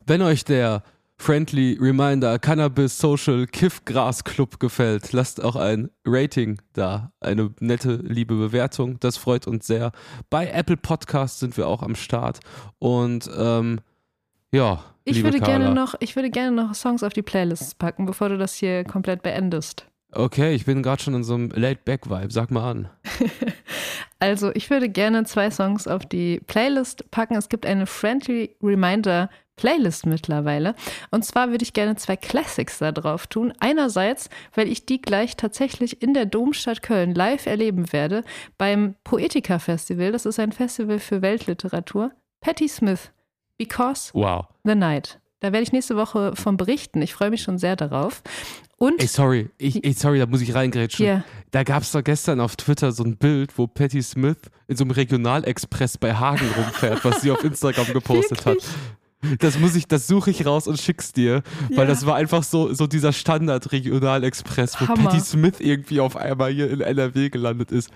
Wenn 0.06 0.22
euch 0.22 0.44
der 0.44 0.82
Friendly 1.22 1.78
Reminder 1.80 2.36
Cannabis 2.40 2.98
Social 2.98 3.46
Kiff 3.46 3.84
Gras 3.84 4.24
Club 4.24 4.58
gefällt, 4.58 5.12
lasst 5.12 5.40
auch 5.40 5.54
ein 5.54 5.88
Rating 6.04 6.60
da. 6.72 7.12
Eine 7.20 7.54
nette, 7.60 7.94
liebe 8.02 8.34
Bewertung. 8.34 8.98
Das 8.98 9.18
freut 9.18 9.46
uns 9.46 9.68
sehr. 9.68 9.92
Bei 10.30 10.48
Apple 10.48 10.76
Podcasts 10.76 11.38
sind 11.38 11.56
wir 11.56 11.68
auch 11.68 11.84
am 11.84 11.94
Start. 11.94 12.40
Und 12.80 13.30
ähm, 13.38 13.78
ja. 14.50 14.82
Ich 15.04 15.22
würde, 15.22 15.38
gerne 15.38 15.72
noch, 15.72 15.94
ich 16.00 16.16
würde 16.16 16.28
gerne 16.28 16.56
noch 16.56 16.74
Songs 16.74 17.04
auf 17.04 17.12
die 17.12 17.22
Playlists 17.22 17.76
packen, 17.76 18.04
bevor 18.04 18.28
du 18.28 18.36
das 18.36 18.56
hier 18.56 18.82
komplett 18.82 19.22
beendest. 19.22 19.86
Okay, 20.12 20.54
ich 20.54 20.66
bin 20.66 20.82
gerade 20.82 21.02
schon 21.02 21.14
in 21.14 21.24
so 21.24 21.34
einem 21.34 21.50
Laid-Back-Vibe. 21.50 22.30
Sag 22.30 22.50
mal 22.50 22.70
an. 22.70 22.90
also, 24.18 24.50
ich 24.54 24.68
würde 24.68 24.88
gerne 24.90 25.24
zwei 25.24 25.50
Songs 25.50 25.88
auf 25.88 26.04
die 26.04 26.40
Playlist 26.46 27.10
packen. 27.10 27.34
Es 27.34 27.48
gibt 27.48 27.64
eine 27.64 27.86
Friendly 27.86 28.54
Reminder 28.62 29.30
Playlist 29.56 30.06
mittlerweile. 30.06 30.74
Und 31.10 31.24
zwar 31.24 31.50
würde 31.50 31.62
ich 31.62 31.72
gerne 31.72 31.96
zwei 31.96 32.16
Classics 32.16 32.78
da 32.78 32.92
drauf 32.92 33.26
tun. 33.26 33.52
Einerseits, 33.60 34.28
weil 34.54 34.68
ich 34.68 34.86
die 34.86 35.00
gleich 35.00 35.36
tatsächlich 35.36 36.02
in 36.02 36.14
der 36.14 36.26
Domstadt 36.26 36.82
Köln 36.82 37.14
live 37.14 37.46
erleben 37.46 37.92
werde 37.92 38.22
beim 38.58 38.96
Poetica 39.04 39.58
Festival. 39.58 40.12
Das 40.12 40.26
ist 40.26 40.38
ein 40.38 40.52
Festival 40.52 40.98
für 40.98 41.22
Weltliteratur. 41.22 42.12
Patti 42.40 42.68
Smith, 42.68 43.12
Because 43.56 44.12
wow. 44.14 44.46
the 44.64 44.74
Night. 44.74 45.21
Da 45.42 45.52
werde 45.52 45.64
ich 45.64 45.72
nächste 45.72 45.96
Woche 45.96 46.36
von 46.36 46.56
berichten. 46.56 47.02
Ich 47.02 47.14
freue 47.14 47.30
mich 47.30 47.42
schon 47.42 47.58
sehr 47.58 47.74
darauf. 47.74 48.22
Und 48.76 49.00
ey, 49.00 49.08
sorry, 49.08 49.50
ich, 49.58 49.84
ey, 49.84 49.92
sorry, 49.92 50.20
da 50.20 50.26
muss 50.26 50.40
ich 50.40 50.54
reingrätschen. 50.54 51.04
Yeah. 51.04 51.24
Da 51.50 51.64
gab 51.64 51.82
es 51.82 51.90
doch 51.90 52.04
gestern 52.04 52.40
auf 52.40 52.54
Twitter 52.54 52.92
so 52.92 53.02
ein 53.02 53.16
Bild, 53.16 53.58
wo 53.58 53.66
Patti 53.66 54.02
Smith 54.02 54.36
in 54.68 54.76
so 54.76 54.84
einem 54.84 54.92
Regionalexpress 54.92 55.98
bei 55.98 56.14
Hagen 56.14 56.48
rumfährt, 56.56 57.04
was 57.04 57.22
sie 57.22 57.32
auf 57.32 57.42
Instagram 57.42 57.86
gepostet 57.92 58.46
hat. 58.46 58.58
Das 59.40 59.58
muss 59.58 59.74
ich, 59.74 59.88
das 59.88 60.06
suche 60.06 60.30
ich 60.30 60.46
raus 60.46 60.68
und 60.68 60.80
schick's 60.80 61.12
dir, 61.12 61.42
ja. 61.68 61.76
weil 61.76 61.88
das 61.88 62.06
war 62.06 62.14
einfach 62.14 62.44
so, 62.44 62.72
so 62.72 62.86
dieser 62.86 63.12
Standard-Regionalexpress, 63.12 64.80
wo 64.80 64.86
Hammer. 64.86 65.10
Patti 65.10 65.20
Smith 65.20 65.58
irgendwie 65.58 65.98
auf 65.98 66.16
einmal 66.16 66.52
hier 66.52 66.70
in 66.70 66.80
NRW 66.80 67.30
gelandet 67.30 67.72
ist. 67.72 67.90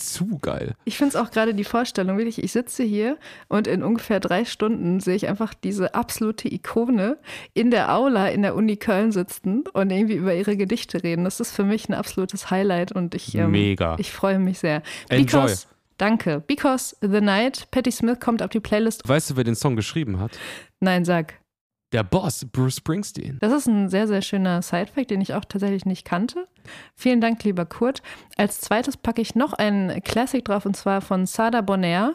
Zu 0.00 0.38
geil. 0.38 0.74
Ich 0.84 0.96
finde 0.96 1.10
es 1.10 1.16
auch 1.16 1.30
gerade 1.30 1.54
die 1.54 1.64
Vorstellung, 1.64 2.16
wirklich, 2.16 2.42
ich 2.42 2.52
sitze 2.52 2.82
hier 2.82 3.18
und 3.48 3.66
in 3.66 3.82
ungefähr 3.82 4.20
drei 4.20 4.44
Stunden 4.44 5.00
sehe 5.00 5.14
ich 5.14 5.28
einfach 5.28 5.54
diese 5.54 5.94
absolute 5.94 6.52
Ikone 6.52 7.18
in 7.54 7.70
der 7.70 7.94
Aula 7.94 8.28
in 8.28 8.42
der 8.42 8.54
Uni 8.54 8.76
Köln 8.76 9.12
sitzen 9.12 9.64
und 9.72 9.90
irgendwie 9.90 10.14
über 10.14 10.34
ihre 10.34 10.56
Gedichte 10.56 11.02
reden. 11.02 11.24
Das 11.24 11.40
ist 11.40 11.52
für 11.52 11.64
mich 11.64 11.88
ein 11.88 11.94
absolutes 11.94 12.50
Highlight 12.50 12.92
und 12.92 13.14
ich, 13.14 13.34
ähm, 13.34 13.50
Mega. 13.50 13.96
ich 13.98 14.10
freue 14.10 14.38
mich 14.38 14.58
sehr. 14.58 14.82
Enjoy. 15.08 15.42
Because 15.42 15.66
Danke. 16.00 16.42
Because 16.46 16.96
the 17.02 17.20
Night, 17.20 17.70
Patti 17.70 17.92
Smith 17.92 18.20
kommt 18.20 18.42
auf 18.42 18.48
die 18.48 18.60
Playlist. 18.60 19.06
Weißt 19.06 19.28
du, 19.28 19.36
wer 19.36 19.44
den 19.44 19.54
Song 19.54 19.76
geschrieben 19.76 20.18
hat? 20.18 20.30
Nein, 20.80 21.04
sag. 21.04 21.39
Der 21.92 22.04
Boss, 22.04 22.46
Bruce 22.52 22.76
Springsteen. 22.76 23.38
Das 23.40 23.52
ist 23.52 23.66
ein 23.66 23.88
sehr, 23.88 24.06
sehr 24.06 24.22
schöner 24.22 24.62
Sidefact, 24.62 25.10
den 25.10 25.20
ich 25.20 25.34
auch 25.34 25.44
tatsächlich 25.44 25.84
nicht 25.86 26.04
kannte. 26.04 26.46
Vielen 26.94 27.20
Dank, 27.20 27.42
lieber 27.42 27.66
Kurt. 27.66 28.02
Als 28.36 28.60
zweites 28.60 28.96
packe 28.96 29.20
ich 29.20 29.34
noch 29.34 29.52
einen 29.54 30.00
Classic 30.02 30.44
drauf 30.44 30.66
und 30.66 30.76
zwar 30.76 31.00
von 31.00 31.26
Sada 31.26 31.62
Bonaire. 31.62 32.14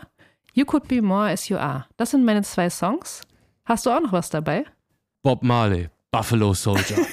You 0.54 0.64
Could 0.64 0.88
Be 0.88 1.02
More 1.02 1.30
As 1.30 1.50
You 1.50 1.58
Are. 1.58 1.86
Das 1.98 2.12
sind 2.12 2.24
meine 2.24 2.44
zwei 2.44 2.70
Songs. 2.70 3.22
Hast 3.66 3.86
du 3.86 3.90
auch 3.90 4.00
noch 4.00 4.14
was 4.14 4.30
dabei? 4.30 4.64
Bob 5.22 5.44
Marley, 5.44 5.90
Buffalo 6.12 6.54
Soldier. 6.54 6.98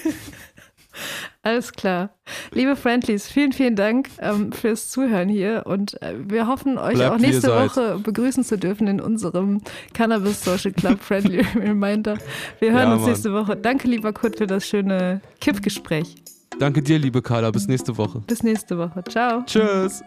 Alles 1.44 1.72
klar. 1.72 2.10
Liebe 2.52 2.76
Friendlies, 2.76 3.26
vielen, 3.26 3.52
vielen 3.52 3.74
Dank 3.74 4.08
ähm, 4.20 4.52
fürs 4.52 4.90
Zuhören 4.90 5.28
hier 5.28 5.64
und 5.66 6.00
äh, 6.00 6.14
wir 6.24 6.46
hoffen, 6.46 6.78
euch 6.78 6.94
Bleibt 6.94 7.14
auch 7.14 7.18
nächste 7.18 7.48
Woche 7.48 7.98
begrüßen 7.98 8.44
zu 8.44 8.56
dürfen 8.56 8.86
in 8.86 9.00
unserem 9.00 9.60
Cannabis 9.92 10.44
Social 10.44 10.70
Club 10.72 11.00
Friendly 11.02 11.44
Reminder. 11.56 12.16
Wir 12.60 12.72
hören 12.72 12.90
ja, 12.90 12.94
uns 12.94 13.06
nächste 13.06 13.32
Woche. 13.32 13.56
Danke, 13.56 13.88
lieber 13.88 14.12
Kurt, 14.12 14.36
für 14.36 14.46
das 14.46 14.64
schöne 14.64 15.20
Kippgespräch. 15.40 16.14
Danke 16.60 16.80
dir, 16.80 17.00
liebe 17.00 17.22
Carla. 17.22 17.50
Bis 17.50 17.66
nächste 17.66 17.96
Woche. 17.98 18.20
Bis 18.20 18.44
nächste 18.44 18.78
Woche. 18.78 19.02
Ciao. 19.08 19.42
Tschüss. 19.44 20.04